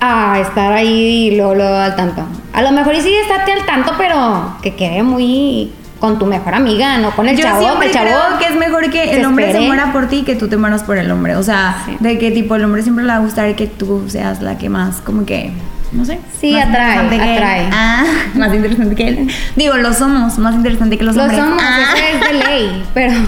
a 0.00 0.38
estar 0.40 0.70
ahí 0.72 1.28
y 1.28 1.36
luego, 1.36 1.54
luego 1.54 1.74
al 1.76 1.96
tanto. 1.96 2.22
A 2.52 2.60
lo 2.62 2.72
mejor 2.72 2.94
y 2.94 3.00
sí 3.00 3.14
estate 3.14 3.52
al 3.52 3.64
tanto, 3.64 3.94
pero 3.96 4.56
que 4.62 4.74
quede 4.74 5.02
muy 5.02 5.72
con 6.04 6.18
tu 6.18 6.26
mejor 6.26 6.52
amiga, 6.54 6.98
no 6.98 7.12
con 7.12 7.26
el 7.26 7.34
Yo 7.34 7.44
chavo, 7.44 7.60
que 7.60 7.64
siempre 7.64 7.86
el 7.86 7.92
chavo 7.94 8.06
creo 8.08 8.38
que 8.38 8.44
es 8.52 8.56
mejor 8.60 8.90
que 8.90 9.04
se 9.04 9.16
el 9.20 9.24
hombre 9.24 9.50
se 9.52 9.60
muera 9.60 9.90
por 9.90 10.06
ti 10.08 10.22
que 10.22 10.34
tú 10.36 10.48
te 10.48 10.58
mueras 10.58 10.82
por 10.82 10.98
el 10.98 11.10
hombre. 11.10 11.34
O 11.36 11.42
sea, 11.42 11.82
Sí. 11.86 11.96
de 11.98 12.18
que 12.18 12.30
tipo 12.30 12.54
el 12.56 12.64
hombre 12.64 12.82
siempre 12.82 13.04
le 13.04 13.08
va 13.10 13.16
a 13.16 13.20
gustar 13.20 13.54
que 13.56 13.66
tú 13.66 14.04
seas 14.08 14.42
la 14.42 14.58
que 14.58 14.68
más, 14.68 15.00
como 15.00 15.24
que, 15.24 15.50
no 15.94 16.04
sé. 16.04 16.18
Sí, 16.40 16.52
más 16.52 16.66
atrae, 16.68 16.98
atrae. 16.98 17.68
Ah, 17.72 18.04
más 18.34 18.52
interesante 18.52 18.94
que 18.94 19.08
él. 19.08 19.28
Digo, 19.56 19.76
lo 19.76 19.92
somos, 19.94 20.38
más 20.38 20.54
interesante 20.54 20.98
que 20.98 21.04
los 21.04 21.16
Lo 21.16 21.22
hombres. 21.22 21.40
somos, 21.40 21.62
Ah. 21.62 21.78
eso 21.96 22.04
es 22.14 22.20
de 22.28 22.44
ley, 22.44 22.84
pero 22.94 23.12
eso 23.12 23.22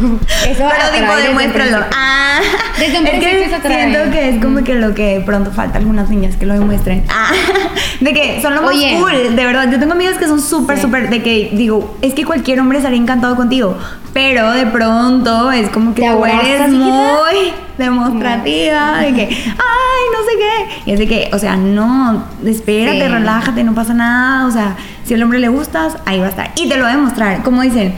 Pero 0.44 0.90
desde 0.92 0.98
el 1.20 1.22
demuéstralo. 1.28 1.70
principio. 1.78 1.96
Ah. 1.96 2.38
Desde 2.78 2.98
un 3.00 3.06
es 3.06 3.12
que 3.20 3.48
se 3.48 3.54
atrae. 3.54 3.90
siento 3.90 4.10
que 4.12 4.28
es 4.28 4.42
como 4.42 4.62
que 4.64 4.74
lo 4.74 4.94
que 4.94 5.22
pronto 5.24 5.50
falta 5.52 5.78
algunas 5.78 6.10
niñas 6.10 6.36
que 6.36 6.44
lo 6.44 6.54
demuestren. 6.54 7.04
Ah. 7.08 7.30
De 8.00 8.12
que 8.12 8.40
son 8.42 8.54
lo 8.54 8.60
más 8.62 8.74
Oye. 8.74 8.98
cool, 9.00 9.34
de 9.36 9.44
verdad. 9.46 9.70
Yo 9.72 9.78
tengo 9.78 9.92
amigas 9.92 10.18
que 10.18 10.26
son 10.26 10.40
súper, 10.42 10.76
Sí. 10.76 10.82
súper, 10.82 11.08
de 11.08 11.22
que 11.22 11.50
digo, 11.54 11.96
es 12.02 12.12
que 12.12 12.24
cualquier 12.26 12.60
hombre 12.60 12.78
estaría 12.78 12.98
encantado 13.00 13.36
contigo. 13.36 13.78
Pero 14.12 14.50
de 14.52 14.66
pronto 14.66 15.50
es 15.52 15.68
como 15.70 15.94
que 15.94 16.02
¿Te 16.02 16.08
tú 16.10 16.24
eres 16.26 16.68
muy 16.70 17.52
demostrativa, 17.78 18.98
de 19.00 19.14
que, 19.14 19.22
ay, 19.24 20.02
no 20.12 20.24
sé 20.24 20.38
qué. 20.38 20.90
Y 20.90 20.92
es 20.94 20.98
de 20.98 21.06
que, 21.08 21.30
o 21.32 21.38
sea, 21.38 21.56
no, 21.56 22.24
espérate, 22.56 23.02
Sí. 23.06 23.08
relájate, 23.08 23.64
no 23.64 23.74
pasa 23.74 23.94
nada. 23.94 24.46
O 24.46 24.50
sea, 24.50 24.76
si 25.04 25.14
al 25.14 25.22
hombre 25.22 25.38
le 25.38 25.48
gustas, 25.48 25.96
ahí 26.04 26.18
va 26.18 26.26
a 26.26 26.30
estar. 26.30 26.50
Y 26.56 26.68
te 26.68 26.76
lo 26.76 26.82
va 26.84 26.90
a 26.90 26.96
demostrar. 26.96 27.42
Como 27.42 27.62
dicen, 27.62 27.94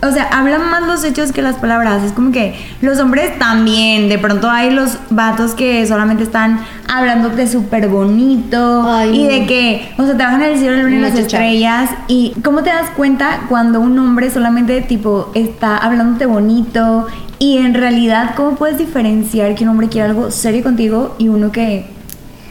o 0.00 0.12
sea, 0.12 0.28
hablan 0.30 0.70
más 0.70 0.82
los 0.86 1.02
hechos 1.02 1.32
que 1.32 1.42
las 1.42 1.56
palabras. 1.56 2.04
Es 2.04 2.12
como 2.12 2.30
que 2.30 2.54
los 2.82 2.98
hombres 3.00 3.36
también. 3.38 4.08
De 4.08 4.18
pronto 4.18 4.48
hay 4.48 4.70
los 4.70 4.98
vatos 5.10 5.54
que 5.54 5.84
solamente 5.86 6.22
están 6.22 6.60
hablándote 6.86 7.48
súper 7.48 7.88
bonito. 7.88 8.84
Ay, 8.88 9.22
y 9.22 9.26
de 9.26 9.46
que, 9.46 9.92
o 9.98 10.04
sea, 10.04 10.16
te 10.16 10.22
bajan 10.22 10.42
el 10.42 10.56
cielo, 10.58 10.76
la 10.76 10.82
luna 10.84 10.96
y 10.96 11.00
las 11.00 11.18
estrellas. 11.18 11.90
Y 12.06 12.34
cómo 12.44 12.62
te 12.62 12.70
das 12.70 12.90
cuenta 12.96 13.40
cuando 13.48 13.80
un 13.80 13.98
hombre 13.98 14.30
solamente, 14.30 14.80
tipo, 14.82 15.30
está 15.34 15.76
hablándote 15.76 16.26
bonito. 16.26 17.06
Y 17.40 17.58
en 17.58 17.74
realidad, 17.74 18.34
¿cómo 18.36 18.54
puedes 18.56 18.78
diferenciar 18.78 19.54
que 19.54 19.64
un 19.64 19.70
hombre 19.70 19.88
quiere 19.88 20.08
algo 20.08 20.30
serio 20.30 20.62
contigo 20.62 21.14
y 21.18 21.28
uno 21.28 21.50
que 21.52 21.86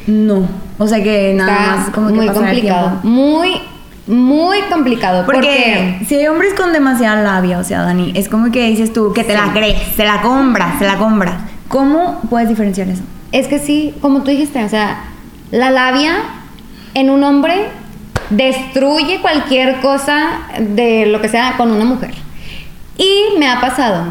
no? 0.07 0.47
O 0.77 0.87
sea, 0.87 1.03
que 1.03 1.33
nada 1.33 1.51
Está 1.51 1.75
más 1.75 1.89
como 1.91 2.07
que 2.07 2.13
muy 2.13 2.27
pasar 2.27 2.43
complicado, 2.43 2.99
muy, 3.03 3.61
muy 4.07 4.61
complicado. 4.71 5.25
Porque 5.25 5.99
si 6.07 6.15
hay 6.15 6.27
hombres 6.27 6.53
con 6.53 6.73
demasiada 6.73 7.21
labia, 7.21 7.59
o 7.59 7.63
sea, 7.63 7.83
Dani, 7.83 8.13
es 8.15 8.29
como 8.29 8.51
que 8.51 8.67
dices 8.67 8.93
tú 8.93 9.13
que 9.13 9.23
te 9.23 9.33
la 9.33 9.51
crees, 9.53 9.77
se 9.95 10.05
la 10.05 10.21
compras, 10.21 10.79
se 10.79 10.85
la 10.85 10.97
compras. 10.97 11.35
¿Cómo 11.67 12.21
puedes 12.29 12.47
diferenciar 12.47 12.87
eso? 12.87 13.03
Es 13.31 13.47
que 13.47 13.59
sí, 13.59 13.93
como 14.01 14.23
tú 14.23 14.31
dijiste, 14.31 14.63
o 14.63 14.69
sea, 14.69 15.03
la 15.51 15.69
labia 15.69 16.15
en 16.93 17.09
un 17.09 17.23
hombre 17.23 17.67
destruye 18.29 19.21
cualquier 19.21 19.79
cosa 19.81 20.39
de 20.59 21.05
lo 21.07 21.21
que 21.21 21.29
sea 21.29 21.55
con 21.57 21.71
una 21.71 21.85
mujer. 21.85 22.13
Y 22.97 23.37
me 23.37 23.49
ha 23.49 23.59
pasado 23.59 24.05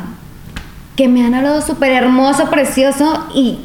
que 0.94 1.08
me 1.08 1.24
han 1.24 1.34
hablado 1.34 1.60
súper 1.60 1.92
hermoso, 1.92 2.48
precioso 2.50 3.26
y 3.34 3.58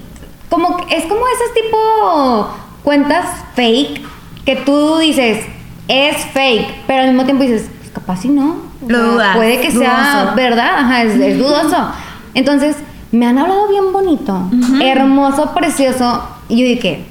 como 0.51 0.77
es 0.89 1.05
como 1.05 1.21
esas 1.27 1.53
tipo 1.55 2.49
cuentas 2.83 3.25
fake 3.55 4.01
que 4.45 4.57
tú 4.57 4.97
dices 4.97 5.43
es 5.87 6.17
fake, 6.33 6.83
pero 6.85 7.01
al 7.01 7.07
mismo 7.07 7.25
tiempo 7.25 7.43
dices 7.43 7.71
pues 7.79 7.89
capaz 7.89 8.17
si 8.17 8.29
no. 8.29 8.69
Lo 8.87 9.13
dudas, 9.13 9.35
Puede 9.35 9.61
que 9.61 9.71
sea 9.71 10.33
verdad, 10.35 10.79
ajá, 10.79 11.03
es, 11.03 11.15
es 11.19 11.37
dudoso. 11.37 11.91
Entonces 12.33 12.75
me 13.11 13.25
han 13.25 13.37
hablado 13.37 13.67
bien 13.69 13.91
bonito, 13.91 14.41
hermoso, 14.81 15.53
precioso 15.53 16.23
y 16.49 16.57
yo 16.57 16.65
dije 16.65 17.05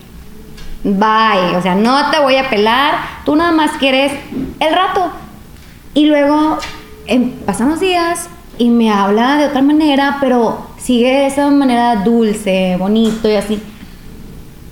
bye, 0.83 1.57
o 1.57 1.63
sea, 1.63 1.75
no 1.75 2.11
te 2.11 2.19
voy 2.21 2.37
a 2.37 2.49
pelar, 2.49 2.95
tú 3.25 3.37
nada 3.37 3.53
más 3.53 3.73
quieres 3.73 4.13
el 4.59 4.75
rato. 4.75 5.11
Y 5.95 6.07
luego 6.07 6.59
em, 7.07 7.31
pasan 7.47 7.71
los 7.71 7.81
días 7.81 8.29
y 8.59 8.71
me 8.71 8.93
habla 8.93 9.37
de 9.37 9.47
otra 9.47 9.63
manera, 9.63 10.19
pero 10.21 10.70
sigue 10.83 11.09
de 11.11 11.27
esa 11.27 11.51
manera 11.51 11.97
dulce, 11.97 12.77
bonito 12.79 13.29
y 13.29 13.37
así. 13.37 13.63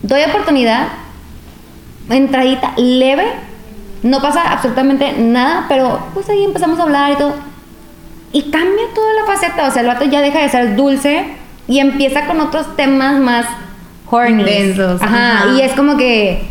Doy 0.03 0.23
oportunidad, 0.23 0.89
entradita 2.09 2.73
leve, 2.77 3.27
no 4.03 4.21
pasa 4.21 4.53
absolutamente 4.53 5.13
nada, 5.19 5.67
pero 5.69 6.01
pues 6.15 6.29
ahí 6.29 6.45
empezamos 6.45 6.79
a 6.79 6.85
hablar 6.85 7.13
y 7.13 7.17
todo. 7.17 7.35
Y 8.33 8.43
cambia 8.51 8.85
toda 8.95 9.13
la 9.15 9.25
faceta, 9.27 9.69
o 9.69 9.71
sea, 9.71 9.83
el 9.83 9.89
vato 9.89 10.05
ya 10.05 10.21
deja 10.21 10.41
de 10.41 10.49
ser 10.49 10.77
dulce 10.77 11.27
y 11.67 11.81
empieza 11.81 12.27
con 12.27 12.41
otros 12.41 12.77
temas 12.77 13.19
más 13.21 13.47
horny. 14.11 14.45
Densos, 14.45 15.01
Ajá, 15.03 15.39
ajá. 15.39 15.53
y 15.53 15.63
es 15.63 15.73
como 15.73 15.97
que 15.97 16.47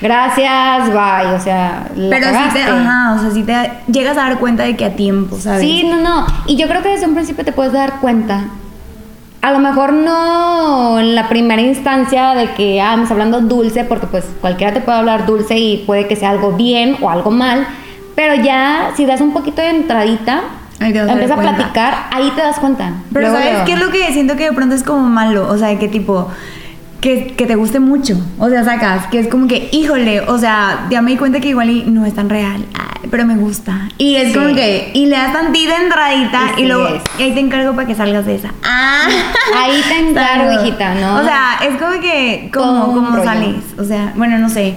gracias, 0.00 0.88
bye, 0.88 1.34
o 1.34 1.40
sea, 1.40 1.88
la 1.96 2.16
Pero 2.16 2.30
te, 2.30 2.62
ajá, 2.62 3.14
o 3.16 3.20
sea, 3.20 3.30
si 3.30 3.42
te 3.42 3.72
llegas 3.90 4.16
a 4.16 4.22
dar 4.22 4.38
cuenta 4.38 4.64
de 4.64 4.76
que 4.76 4.84
a 4.84 4.94
tiempo, 4.94 5.38
¿sabes? 5.38 5.60
Sí, 5.60 5.84
no, 5.84 5.96
no. 5.96 6.26
Y 6.46 6.56
yo 6.56 6.68
creo 6.68 6.82
que 6.82 6.90
desde 6.90 7.06
un 7.06 7.14
principio 7.14 7.44
te 7.44 7.52
puedes 7.52 7.72
dar 7.72 8.00
cuenta. 8.00 8.44
A 9.40 9.52
lo 9.52 9.60
mejor 9.60 9.92
no 9.92 10.98
en 10.98 11.14
la 11.14 11.28
primera 11.28 11.62
instancia 11.62 12.34
de 12.34 12.52
que, 12.54 12.80
ah, 12.80 12.96
me 12.96 13.02
está 13.02 13.14
hablando 13.14 13.40
dulce, 13.40 13.84
porque 13.84 14.06
pues 14.06 14.24
cualquiera 14.40 14.74
te 14.74 14.80
puede 14.80 14.98
hablar 14.98 15.26
dulce 15.26 15.56
y 15.56 15.84
puede 15.86 16.08
que 16.08 16.16
sea 16.16 16.30
algo 16.30 16.52
bien 16.52 16.96
o 17.00 17.08
algo 17.08 17.30
mal. 17.30 17.66
Pero 18.16 18.34
ya, 18.34 18.90
si 18.96 19.06
das 19.06 19.20
un 19.20 19.32
poquito 19.32 19.62
de 19.62 19.70
entradita, 19.70 20.40
empieza 20.80 21.34
a 21.34 21.36
platicar, 21.36 22.06
ahí 22.10 22.30
te 22.34 22.40
das 22.40 22.58
cuenta. 22.58 22.94
Pero 23.12 23.28
Luego, 23.28 23.36
¿sabes 23.36 23.62
qué 23.64 23.74
es 23.74 23.80
lo 23.80 23.90
que 23.90 24.12
siento 24.12 24.36
que 24.36 24.44
de 24.44 24.52
pronto 24.52 24.74
es 24.74 24.82
como 24.82 25.08
malo? 25.08 25.48
O 25.48 25.56
sea, 25.56 25.78
que 25.78 25.86
tipo, 25.86 26.28
que, 27.00 27.28
que 27.36 27.46
te 27.46 27.54
guste 27.54 27.80
mucho. 27.80 28.14
O 28.38 28.48
sea, 28.48 28.64
sacas, 28.64 29.06
que 29.06 29.18
es 29.20 29.28
como 29.28 29.46
que, 29.48 29.68
híjole, 29.72 30.20
o 30.22 30.38
sea, 30.38 30.86
ya 30.90 31.00
me 31.02 31.12
di 31.12 31.16
cuenta 31.16 31.40
que 31.40 31.48
igual 31.48 31.70
y 31.70 31.82
no 31.84 32.04
es 32.04 32.14
tan 32.14 32.28
real, 32.28 32.64
ay, 32.74 33.08
pero 33.10 33.24
me 33.24 33.36
gusta. 33.36 33.88
Y 33.98 34.16
es 34.16 34.28
Sí. 34.32 34.34
como 34.38 34.54
que, 34.54 34.90
y 34.94 35.06
le 35.06 35.16
das 35.16 35.32
tantita 35.32 35.76
entradita 35.82 36.40
y 36.56 36.64
luego, 36.66 36.88
es. 36.88 37.02
y 37.18 37.22
ahí 37.22 37.32
te 37.34 37.40
encargo 37.40 37.74
para 37.74 37.86
que 37.86 37.94
salgas 37.94 38.26
de 38.26 38.34
esa. 38.36 38.52
Ah, 38.64 39.06
Ahí 39.56 39.80
te 39.88 40.10
encargo, 40.10 40.60
hijita, 40.60 40.94
¿no? 40.94 41.16
O 41.20 41.24
sea, 41.24 41.58
es 41.62 41.76
como 41.80 42.00
que, 42.00 42.50
Todo 42.52 42.64
¿cómo, 42.86 43.00
un 43.00 43.04
cómo 43.06 43.24
sales? 43.24 43.56
O 43.78 43.84
sea, 43.84 44.12
bueno, 44.16 44.38
no 44.38 44.48
sé. 44.48 44.74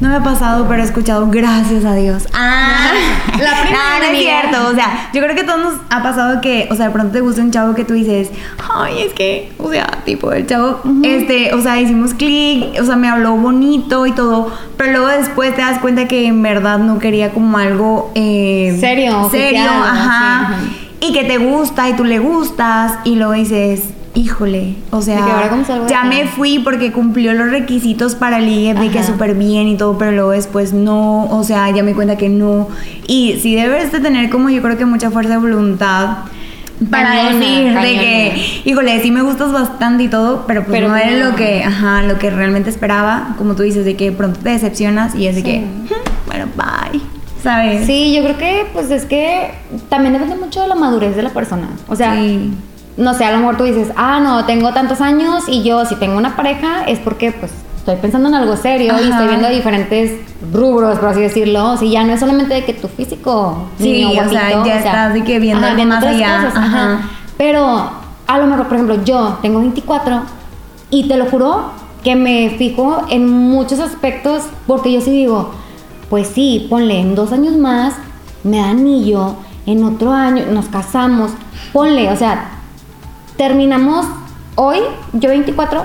No 0.00 0.08
me 0.10 0.14
ha 0.14 0.22
pasado, 0.22 0.66
pero 0.68 0.80
he 0.80 0.84
escuchado, 0.84 1.26
gracias 1.28 1.84
a 1.84 1.94
Dios. 1.94 2.28
Ah, 2.32 2.90
La 3.32 3.62
primera 3.62 3.98
no, 4.00 4.06
no 4.06 4.12
es 4.12 4.18
cierto, 4.18 4.68
o 4.68 4.74
sea, 4.74 5.10
yo 5.12 5.20
creo 5.20 5.34
que 5.34 5.42
a 5.42 5.46
todos 5.46 5.60
nos 5.60 5.74
ha 5.90 6.02
pasado 6.04 6.40
que, 6.40 6.68
o 6.70 6.74
sea, 6.76 6.86
de 6.86 6.92
pronto 6.92 7.12
te 7.12 7.20
gusta 7.20 7.42
un 7.42 7.50
chavo 7.50 7.74
que 7.74 7.84
tú 7.84 7.94
dices, 7.94 8.30
ay, 8.72 9.02
es 9.02 9.12
que, 9.12 9.52
o 9.58 9.70
sea, 9.70 9.86
tipo, 10.04 10.30
el 10.32 10.46
chavo, 10.46 10.80
este, 11.02 11.47
o 11.54 11.60
sea, 11.60 11.80
hicimos 11.80 12.14
clic, 12.14 12.80
o 12.80 12.84
sea, 12.84 12.96
me 12.96 13.08
habló 13.08 13.36
bonito 13.36 14.06
y 14.06 14.12
todo, 14.12 14.50
pero 14.76 14.92
luego 14.92 15.06
después 15.08 15.54
te 15.54 15.62
das 15.62 15.78
cuenta 15.78 16.08
que 16.08 16.26
en 16.26 16.42
verdad 16.42 16.78
no 16.78 16.98
quería 16.98 17.30
como 17.30 17.58
algo 17.58 18.10
eh, 18.14 18.76
Serio, 18.80 19.28
serio, 19.30 19.60
oficial, 19.60 19.82
ajá, 19.84 20.54
sí, 20.60 21.06
y 21.08 21.12
que 21.12 21.24
te 21.24 21.38
gusta 21.38 21.88
y 21.88 21.94
tú 21.94 22.04
le 22.04 22.18
gustas 22.18 22.94
y 23.04 23.16
luego 23.16 23.32
dices, 23.32 23.84
híjole, 24.14 24.74
o 24.90 25.00
sea, 25.00 25.16
De 25.16 25.24
que 25.24 25.30
ahora, 25.30 25.48
¿cómo 25.48 25.64
salgo 25.64 25.84
de 25.84 25.90
ya 25.90 26.04
me 26.04 26.26
fui 26.26 26.58
porque 26.58 26.92
cumplió 26.92 27.32
los 27.34 27.50
requisitos 27.50 28.14
para 28.14 28.40
ligue, 28.40 28.74
vi 28.74 28.88
que 28.88 28.98
Ajá. 28.98 29.06
súper 29.06 29.34
bien 29.34 29.68
y 29.68 29.76
todo, 29.76 29.96
pero 29.96 30.12
luego 30.12 30.30
después 30.30 30.72
no, 30.72 31.24
o 31.26 31.44
sea, 31.44 31.70
ya 31.70 31.82
me 31.82 31.94
cuenta 31.94 32.16
que 32.16 32.28
no. 32.28 32.68
Y 33.06 33.38
sí 33.40 33.54
debes 33.54 33.92
de 33.92 34.00
tener 34.00 34.28
como 34.30 34.50
yo 34.50 34.60
creo 34.62 34.76
que 34.76 34.86
mucha 34.86 35.10
fuerza 35.10 35.32
de 35.32 35.38
voluntad 35.38 36.18
para 36.90 37.08
Cañona, 37.10 37.38
decir 37.38 37.72
de 37.80 37.92
que, 37.98 38.62
híjole, 38.64 39.00
sí 39.02 39.10
me 39.10 39.22
gustas 39.22 39.52
bastante 39.52 40.04
y 40.04 40.08
todo, 40.08 40.44
pero 40.46 40.62
pues 40.64 40.72
Pero 40.72 40.88
no 40.88 40.96
era 40.96 41.10
no. 41.24 41.30
lo 41.30 41.36
que, 41.36 41.64
ajá, 41.64 42.02
lo 42.02 42.18
que 42.18 42.30
realmente 42.30 42.70
esperaba, 42.70 43.34
como 43.38 43.54
tú 43.54 43.62
dices, 43.64 43.84
de 43.84 43.96
que 43.96 44.12
pronto 44.12 44.40
te 44.40 44.50
decepcionas 44.50 45.14
y 45.14 45.26
es 45.26 45.34
de 45.34 45.42
Sí. 45.42 45.46
que, 45.46 45.66
bueno, 46.26 46.46
bye, 46.56 47.00
¿sabes? 47.42 47.86
Sí, 47.86 48.14
yo 48.14 48.22
creo 48.22 48.38
que 48.38 48.66
pues 48.72 48.90
es 48.90 49.04
que 49.06 49.50
también 49.88 50.12
depende 50.12 50.36
mucho 50.36 50.60
de 50.62 50.68
la 50.68 50.74
madurez 50.74 51.16
de 51.16 51.22
la 51.22 51.30
persona. 51.30 51.68
O 51.88 51.96
sea, 51.96 52.14
Sí. 52.14 52.52
no 52.96 53.14
sé, 53.14 53.24
a 53.24 53.32
lo 53.32 53.38
mejor 53.38 53.56
tú 53.56 53.64
dices, 53.64 53.88
ah, 53.96 54.20
no, 54.22 54.44
tengo 54.44 54.72
tantos 54.72 55.00
años 55.00 55.44
y 55.48 55.62
yo 55.64 55.84
si 55.84 55.96
tengo 55.96 56.16
una 56.16 56.36
pareja 56.36 56.84
es 56.86 56.98
porque 57.00 57.32
pues 57.32 57.50
estoy 57.88 58.02
pensando 58.02 58.28
en 58.28 58.34
algo 58.34 58.54
serio 58.56 58.94
y 59.02 59.08
estoy 59.08 59.28
viendo 59.28 59.48
diferentes 59.48 60.20
rubros, 60.52 60.98
por 60.98 61.08
así 61.08 61.20
decirlo. 61.20 61.72
O 61.72 61.76
sea, 61.76 61.88
ya 61.88 62.04
no 62.04 62.12
es 62.12 62.20
solamente 62.20 62.52
de 62.54 62.64
que 62.64 62.74
tu 62.74 62.86
físico, 62.88 63.68
Sí, 63.78 64.04
niño, 64.04 64.22
o 64.26 64.28
sea, 64.28 64.64
ya 64.64 64.78
estás 64.78 65.14
de 65.14 65.24
que 65.24 65.38
viendo 65.38 65.66
algo 65.66 65.84
más 65.84 65.98
otras 65.98 66.16
allá, 66.16 66.44
cosas, 66.44 66.56
ajá. 66.56 67.00
Pero 67.38 67.90
a 68.26 68.38
lo 68.38 68.46
mejor, 68.46 68.66
por 68.66 68.74
ejemplo, 68.74 69.02
yo 69.04 69.38
tengo 69.40 69.60
24 69.60 70.22
y 70.90 71.08
te 71.08 71.16
lo 71.16 71.26
juro 71.26 71.70
que 72.04 72.14
me 72.14 72.50
fijo 72.58 73.06
en 73.08 73.26
muchos 73.26 73.80
aspectos 73.80 74.44
porque 74.66 74.92
yo 74.92 75.00
sí 75.00 75.10
digo, 75.10 75.52
pues 76.10 76.28
sí, 76.28 76.66
ponle 76.68 77.00
en 77.00 77.14
dos 77.14 77.32
años 77.32 77.56
más, 77.56 77.94
me 78.44 78.58
da 78.58 78.70
anillo, 78.70 79.36
en 79.64 79.82
otro 79.84 80.12
año 80.12 80.44
nos 80.50 80.66
casamos, 80.66 81.30
ponle, 81.72 82.10
o 82.10 82.16
sea, 82.16 82.50
terminamos 83.36 84.06
hoy, 84.56 84.78
yo 85.14 85.30
24, 85.30 85.84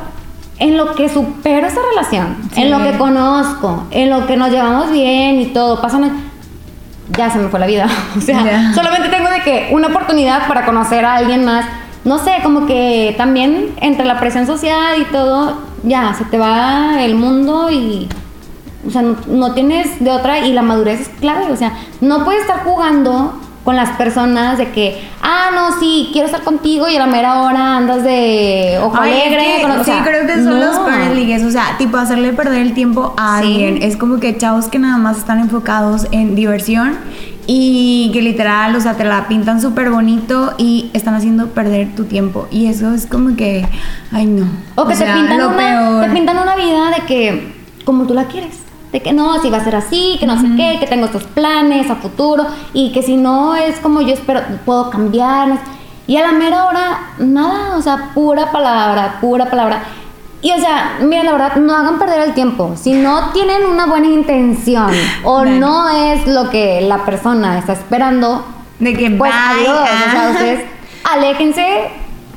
en 0.64 0.78
lo 0.78 0.96
que 0.96 1.10
supero 1.10 1.68
esa 1.68 1.82
relación, 1.90 2.38
Sí. 2.54 2.62
en 2.62 2.72
lo 2.72 2.82
que 2.82 2.98
conozco, 2.98 3.84
en 3.92 4.10
lo 4.10 4.26
que 4.26 4.38
nos 4.38 4.50
llevamos 4.50 4.92
bien 4.92 5.42
y 5.42 5.48
todo, 5.48 5.82
pasan 5.82 6.32
ya 7.18 7.30
se 7.30 7.38
me 7.38 7.50
fue 7.50 7.60
la 7.60 7.68
vida. 7.68 7.88
O 8.18 8.22
sea, 8.22 8.72
solamente 8.74 9.10
tengo 9.10 9.30
de 9.30 9.42
que 9.42 9.70
una 9.74 9.88
oportunidad 9.90 10.48
para 10.48 10.66
conocer 10.66 11.04
a 11.04 11.16
alguien 11.16 11.44
más. 11.44 11.66
No 12.06 12.18
sé, 12.18 12.38
como 12.44 12.66
que 12.66 13.14
también 13.18 13.76
entre 13.82 14.06
la 14.06 14.20
presión 14.22 14.46
social 14.48 15.02
y 15.02 15.06
todo, 15.06 15.58
ya 15.84 16.14
se 16.14 16.24
te 16.26 16.38
va 16.38 17.04
el 17.04 17.16
mundo 17.16 17.70
y. 17.70 18.08
O 18.88 18.90
sea, 18.90 19.02
no, 19.02 19.16
no 19.28 19.54
tienes 19.54 20.02
de 20.02 20.12
otra 20.12 20.40
y 20.40 20.54
la 20.54 20.62
madurez 20.62 21.02
es 21.02 21.10
clave. 21.10 21.52
O 21.52 21.58
sea, 21.58 21.74
no 22.00 22.24
puedes 22.24 22.42
estar 22.42 22.64
jugando 22.64 23.34
con 23.64 23.76
las 23.78 23.92
personas 23.98 24.58
de 24.58 24.72
que, 24.72 25.02
ah, 25.22 25.50
no, 25.56 25.80
sí, 25.80 26.10
quiero 26.12 26.26
estar 26.26 26.44
contigo 26.44 26.88
y 26.90 26.96
a 26.98 27.00
la 27.00 27.08
mera 27.08 27.44
hora 27.44 27.78
andas 27.78 28.04
de 28.04 28.78
ojo 28.84 28.98
Ay, 29.00 29.12
es 29.12 29.18
alegre. 29.28 29.44
que- 29.58 29.62
con- 29.62 29.72
o 29.72 29.78
sí, 29.80 29.92
sea, 29.92 30.04
creo 30.04 30.28
que 30.28 30.34
son 30.36 30.60
los 30.60 30.76
no. 30.76 30.86
peores 30.86 31.16
ligues. 31.16 31.44
O 31.44 31.52
sea, 31.52 31.76
tipo 31.78 31.96
hacerle 31.98 32.34
perder 32.34 32.62
el 32.62 32.74
tiempo 32.74 33.14
a 33.18 33.40
Sí. 33.42 33.48
alguien. 33.48 33.82
Es 33.82 33.96
como 33.96 34.20
que 34.20 34.38
chavos 34.38 34.68
que 34.68 34.80
nada 34.80 34.98
más 34.98 35.18
están 35.18 35.40
enfocados 35.40 36.08
en 36.12 36.36
diversión 36.36 36.98
y 37.48 38.10
que 38.14 38.22
literal, 38.22 38.76
o 38.76 38.82
sea, 38.82 38.96
te 38.96 39.04
la 39.06 39.28
pintan 39.30 39.62
súper 39.62 39.90
bonito 39.92 40.54
y 40.58 40.90
están 40.94 41.14
haciendo 41.16 41.48
perder 41.48 41.96
tu 41.96 42.04
tiempo. 42.06 42.48
Y 42.52 42.68
eso 42.68 42.94
es 42.94 43.06
como 43.06 43.36
que, 43.38 43.66
ay 44.12 44.26
no. 44.26 44.46
O 44.76 44.86
que 44.86 44.96
te, 44.96 45.06
pintan 45.06 45.38
lo 45.38 45.48
una, 45.50 45.58
peor. 45.58 46.06
te 46.06 46.10
pintan 46.12 46.38
una 46.38 46.56
vida 46.56 46.90
de 46.98 47.02
que, 47.06 47.54
como 47.86 48.06
tú 48.08 48.14
la 48.14 48.26
quieres. 48.26 48.60
De 48.94 49.02
que 49.02 49.12
no, 49.12 49.42
si 49.42 49.50
va 49.50 49.58
a 49.58 49.64
ser 49.64 49.76
así, 49.76 50.18
que 50.20 50.26
no 50.28 50.40
sé 50.40 50.48
qué, 50.56 50.78
que 50.80 50.86
tengo 50.88 51.08
estos 51.08 51.24
planes 51.24 51.90
a 51.90 51.96
futuro 51.96 52.46
y 52.74 52.92
que 52.94 53.02
si 53.02 53.18
no 53.18 53.56
es 53.56 53.80
como 53.80 54.02
yo 54.02 54.14
espero, 54.14 54.42
puedo 54.66 54.90
cambiar. 54.92 55.58
Y 56.06 56.16
a 56.18 56.22
la 56.22 56.32
mera 56.32 56.66
hora, 56.66 57.00
nada, 57.18 57.76
o 57.76 57.82
sea, 57.82 58.12
pura 58.14 58.52
palabra, 58.52 59.18
pura 59.20 59.46
palabra. 59.50 59.82
Y 60.44 60.52
o 60.52 60.58
sea, 60.60 60.98
mira, 61.02 61.24
la 61.24 61.32
verdad, 61.32 61.56
no 61.56 61.74
hagan 61.76 61.98
perder 61.98 62.22
el 62.22 62.34
tiempo. 62.34 62.76
Si 62.76 62.94
no 62.94 63.32
tienen 63.32 63.66
una 63.66 63.86
buena 63.88 64.08
intención 64.08 64.92
o 65.24 65.40
Bueno. 65.40 65.60
no 65.60 65.90
es 65.90 66.28
lo 66.28 66.50
que 66.50 66.82
la 66.82 67.04
persona 67.04 67.58
está 67.58 67.74
esperando, 67.74 68.46
De 68.78 68.94
que 68.94 69.10
pues 69.10 69.32
adiós. 69.34 69.80
O 70.08 70.12
sea, 70.12 70.30
ustedes 70.34 70.66
aléjense 71.04 71.90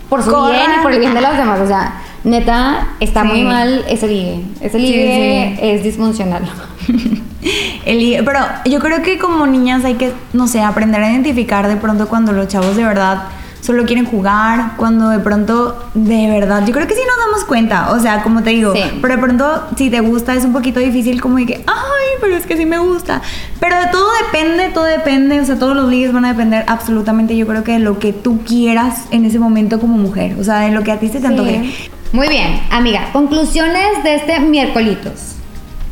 por 0.09 0.23
su 0.23 0.31
Corran. 0.31 0.53
bien 0.53 0.71
y 0.79 0.83
por 0.83 0.93
el 0.93 1.01
bien 1.01 1.13
de 1.15 1.21
los 1.21 1.37
demás. 1.37 1.61
O 1.61 1.67
sea, 1.67 2.01
neta, 2.27 2.89
está 3.01 3.23
Sí. 3.23 3.29
muy 3.29 3.43
mal 3.45 3.85
ese 3.89 4.07
ligue. 4.09 4.43
Ese 4.61 4.79
ligue 4.79 5.55
sí. 5.59 5.67
es 5.67 5.83
disfuncional. 5.83 6.43
El 7.85 7.99
ligue- 8.01 8.23
pero 8.25 8.41
yo 8.65 8.81
creo 8.81 9.03
que 9.03 9.19
como 9.19 9.47
niñas 9.47 9.85
hay 9.85 9.95
que, 9.95 10.13
no 10.33 10.49
sé, 10.49 10.61
aprender 10.61 11.01
a 11.03 11.11
identificar 11.11 11.69
de 11.69 11.77
pronto 11.77 12.09
cuando 12.09 12.33
los 12.33 12.49
chavos 12.49 12.77
de 12.77 12.85
verdad 12.85 13.25
solo 13.61 13.85
quieren 13.85 14.05
jugar, 14.05 14.73
cuando 14.77 15.09
de 15.09 15.19
pronto 15.21 15.89
de 15.95 16.29
verdad, 16.31 16.65
yo 16.67 16.73
creo 16.73 16.87
que 16.87 16.95
sí 16.95 17.01
nos 17.07 17.27
damos 17.27 17.45
cuenta, 17.45 17.93
o 17.93 17.99
sea, 18.01 18.23
como 18.23 18.43
te 18.43 18.51
digo, 18.51 18.73
Sí. 18.75 18.81
pero 19.01 19.15
de 19.17 19.21
pronto 19.21 19.65
si 19.77 19.91
te 19.91 20.01
gusta 20.01 20.35
es 20.35 20.45
un 20.45 20.53
poquito 20.53 20.79
difícil 20.79 21.21
como 21.21 21.37
de 21.39 21.47
que, 21.47 21.55
ay, 21.67 22.07
pero 22.21 22.37
es 22.37 22.47
que 22.47 22.57
sí 22.57 22.65
me 22.65 22.79
gusta, 22.79 23.23
pero 23.59 23.77
de 23.81 23.87
todo 23.89 24.07
depende, 24.31 24.69
todo 24.73 24.85
depende, 24.85 25.41
o 25.41 25.45
sea, 25.45 25.59
todos 25.59 25.75
los 25.75 25.89
ligues 25.91 26.13
van 26.13 26.25
a 26.25 26.29
depender 26.29 26.65
absolutamente, 26.69 27.37
yo 27.37 27.45
creo 27.47 27.65
que 27.65 27.73
de 27.73 27.79
lo 27.81 27.99
que 27.99 28.13
tú 28.13 28.41
quieras 28.45 29.07
en 29.11 29.25
ese 29.25 29.39
momento 29.41 29.81
como 29.81 29.97
mujer, 29.99 30.37
o 30.41 30.45
sea, 30.45 30.61
de 30.61 30.71
lo 30.71 30.83
que 30.85 30.93
a 30.93 30.99
ti 31.01 31.09
se 31.09 31.19
te 31.21 31.27
antoje. 31.27 31.73
Muy 32.13 32.29
bien, 32.29 32.61
amiga. 32.71 33.11
Conclusiones 33.13 34.03
de 34.05 34.15
este 34.17 34.41
miércolitos. 34.41 35.35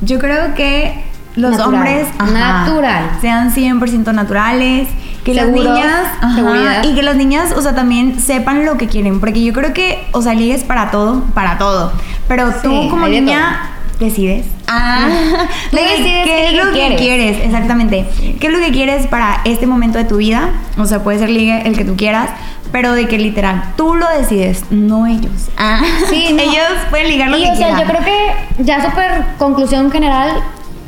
Yo 0.00 0.18
creo 0.18 0.54
que 0.54 1.04
los 1.36 1.52
Natural. 1.52 1.74
hombres 1.74 2.06
Natural. 2.32 3.10
sean 3.20 3.52
100% 3.54 4.12
naturales, 4.12 4.88
que 5.24 5.34
Seguros, 5.34 5.64
las 5.64 5.74
niñas 5.74 6.06
ajá, 6.20 6.86
y 6.86 6.94
que 6.94 7.02
las 7.02 7.16
niñas, 7.16 7.52
o 7.56 7.62
sea, 7.62 7.74
también 7.74 8.20
sepan 8.20 8.64
lo 8.66 8.76
que 8.76 8.88
quieren, 8.88 9.20
porque 9.20 9.42
yo 9.42 9.52
creo 9.52 9.72
que, 9.72 10.06
o 10.12 10.20
sea, 10.22 10.34
ligues 10.34 10.64
para 10.64 10.90
todo, 10.90 11.24
para 11.34 11.56
todo, 11.58 11.92
pero 12.28 12.52
Sí, 12.52 12.58
tú 12.62 12.88
como 12.90 13.08
niña 13.08 13.70
decides. 13.98 14.44
Ah, 14.68 15.08
Tú 15.70 15.76
decides 15.76 16.24
qué 16.24 16.48
es 16.48 16.54
lo 16.54 16.66
que 16.72 16.78
quieres. 16.78 17.00
quieres, 17.00 17.38
exactamente. 17.44 18.06
¿Qué 18.38 18.46
es 18.48 18.52
lo 18.52 18.58
que 18.58 18.70
quieres 18.70 19.06
para 19.06 19.40
este 19.44 19.66
momento 19.66 19.98
de 19.98 20.04
tu 20.04 20.18
vida? 20.18 20.50
O 20.78 20.84
sea, 20.84 21.02
puede 21.02 21.18
ser 21.18 21.30
ligue 21.30 21.62
el 21.66 21.76
que 21.76 21.84
tú 21.84 21.96
quieras, 21.96 22.28
pero 22.74 22.92
de 22.92 23.06
que 23.06 23.18
literal 23.18 23.62
tú 23.76 23.94
lo 23.94 24.08
decides, 24.18 24.64
no 24.70 25.06
ellos. 25.06 25.48
Ah, 25.56 25.80
Sí, 26.10 26.26
no. 26.34 26.42
ellos 26.42 26.66
pueden 26.90 27.06
ligar 27.08 27.28
lo 27.30 27.38
y 27.38 27.42
que 27.44 27.50
o 27.52 27.54
sea, 27.54 27.68
quieran. 27.68 27.80
yo 27.80 27.86
creo 27.86 28.04
que 28.04 28.64
ya 28.64 28.84
súper 28.84 29.24
conclusión 29.38 29.92
general, 29.92 30.32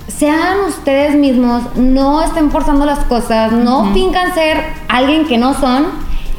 sean 0.08 0.58
ustedes 0.66 1.14
mismos, 1.14 1.62
no 1.76 2.22
estén 2.24 2.50
forzando 2.50 2.86
las 2.86 2.98
cosas, 3.04 3.52
no 3.52 3.92
fincan 3.94 4.34
ser 4.34 4.64
alguien 4.88 5.26
que 5.28 5.38
no 5.38 5.54
son 5.54 5.86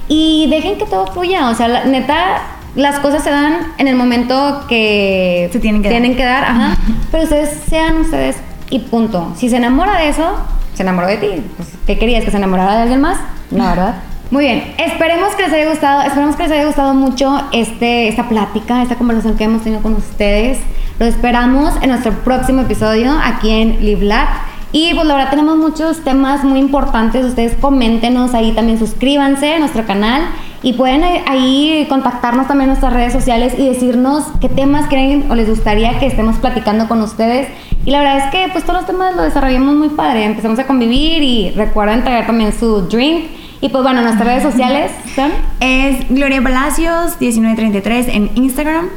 y 0.09 0.47
dejen 0.49 0.77
que 0.77 0.85
todo 0.85 1.07
fluya. 1.07 1.47
O 1.49 1.55
sea, 1.55 1.69
la- 1.69 1.85
neta, 1.85 2.41
las 2.75 2.99
cosas 2.99 3.23
se 3.23 3.29
dan 3.29 3.73
en 3.77 3.87
el 3.87 3.95
momento 3.95 4.65
que 4.67 5.47
Se 5.53 5.59
tienen 5.59 5.81
que 5.81 5.89
dar. 5.89 6.01
que 6.17 6.23
dar, 6.25 6.43
ajá. 6.43 6.77
Pero 7.09 7.23
ustedes 7.23 7.57
sean 7.69 8.01
ustedes 8.01 8.35
y 8.69 8.79
punto. 8.79 9.33
Si 9.37 9.47
se 9.49 9.55
enamora 9.55 9.97
de 9.97 10.09
eso, 10.09 10.25
se 10.73 10.83
enamoró 10.83 11.07
de 11.07 11.17
ti. 11.17 11.29
Pues, 11.55 11.69
¿Qué 11.85 11.97
querías? 11.97 12.25
¿Que 12.25 12.31
se 12.31 12.37
enamorara 12.37 12.75
de 12.75 12.81
alguien 12.81 12.99
más? 12.99 13.17
No, 13.49 13.63
¿verdad? 13.65 13.95
Muy 14.30 14.43
bien, 14.43 14.73
esperemos 14.78 15.36
que 15.36 15.43
les 15.43 15.53
haya 15.53 15.69
gustado, 15.69 16.01
esperemos 16.01 16.36
que 16.36 16.43
les 16.43 16.51
haya 16.51 16.65
gustado 16.65 16.93
mucho 16.93 17.41
este, 17.53 18.09
esta 18.09 18.28
plática, 18.28 18.84
esta 18.84 18.95
conversación 18.95 19.38
que 19.38 19.45
hemos 19.45 19.63
tenido 19.63 19.82
con 19.82 19.93
ustedes. 19.93 20.59
Los 20.99 21.09
esperamos 21.09 21.73
en 21.82 21.91
nuestro 21.91 22.11
próximo 22.11 22.63
episodio 22.63 23.17
aquí 23.23 23.49
en 23.51 23.86
Liblat. 23.86 24.28
Y 24.73 24.93
pues 24.93 25.07
la 25.07 25.15
verdad 25.15 25.30
tenemos 25.30 25.55
muchos 25.55 26.03
temas 26.03 26.43
muy 26.43 26.59
importantes. 26.59 27.23
Ustedes 27.23 27.55
coméntenos 27.55 28.34
ahí 28.34 28.51
también, 28.51 28.78
suscríbanse 28.78 29.53
a 29.53 29.59
nuestro 29.59 29.86
canal 29.86 30.23
y 30.61 30.73
pueden 30.73 31.03
ahí 31.25 31.86
contactarnos 31.88 32.47
también 32.47 32.63
en 32.63 32.71
nuestras 32.71 32.91
redes 32.91 33.13
sociales 33.13 33.53
y 33.57 33.65
decirnos 33.65 34.25
qué 34.41 34.49
temas 34.49 34.88
quieren 34.88 35.32
o 35.32 35.36
les 35.36 35.47
gustaría 35.49 35.97
que 35.99 36.07
estemos 36.07 36.36
platicando 36.36 36.89
con 36.89 37.01
ustedes. 37.01 37.47
Y 37.86 37.91
la 37.91 37.99
verdad 37.99 38.25
es 38.25 38.32
que 38.32 38.51
pues 38.51 38.65
todos 38.65 38.80
los 38.80 38.88
temas 38.88 39.15
los 39.15 39.23
desarrollamos 39.23 39.75
muy 39.75 39.88
padre. 39.88 40.25
Empezamos 40.25 40.59
a 40.59 40.67
convivir 40.67 41.23
y 41.23 41.51
recuerden 41.51 42.03
traer 42.03 42.25
también 42.25 42.51
su 42.51 42.82
drink. 42.82 43.38
Y 43.61 43.69
pues 43.69 43.83
bueno, 43.83 44.01
nuestras 44.01 44.27
redes 44.27 44.43
sociales 44.43 44.91
son... 45.15 45.31
Es 45.59 46.07
Gloria 46.09 46.41
Palacios 46.41 47.19
1933 47.19 48.07
en 48.09 48.31
Instagram. 48.35 48.89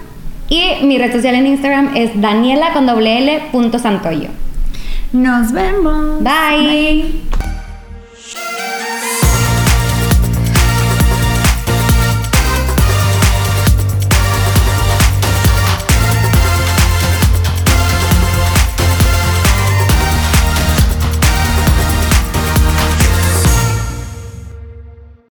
Y 0.49 0.85
mi 0.85 0.99
red 0.99 1.13
social 1.13 1.35
en 1.35 1.47
Instagram 1.47 1.97
es 1.97 2.21
daniela 2.21 2.73
con 2.73 2.87
doble 2.87 3.19
L 3.19 3.43
punto 3.53 3.79
santoyo. 3.79 4.29
Nos 5.13 5.53
vemos. 5.53 6.23
Bye. 6.23 7.23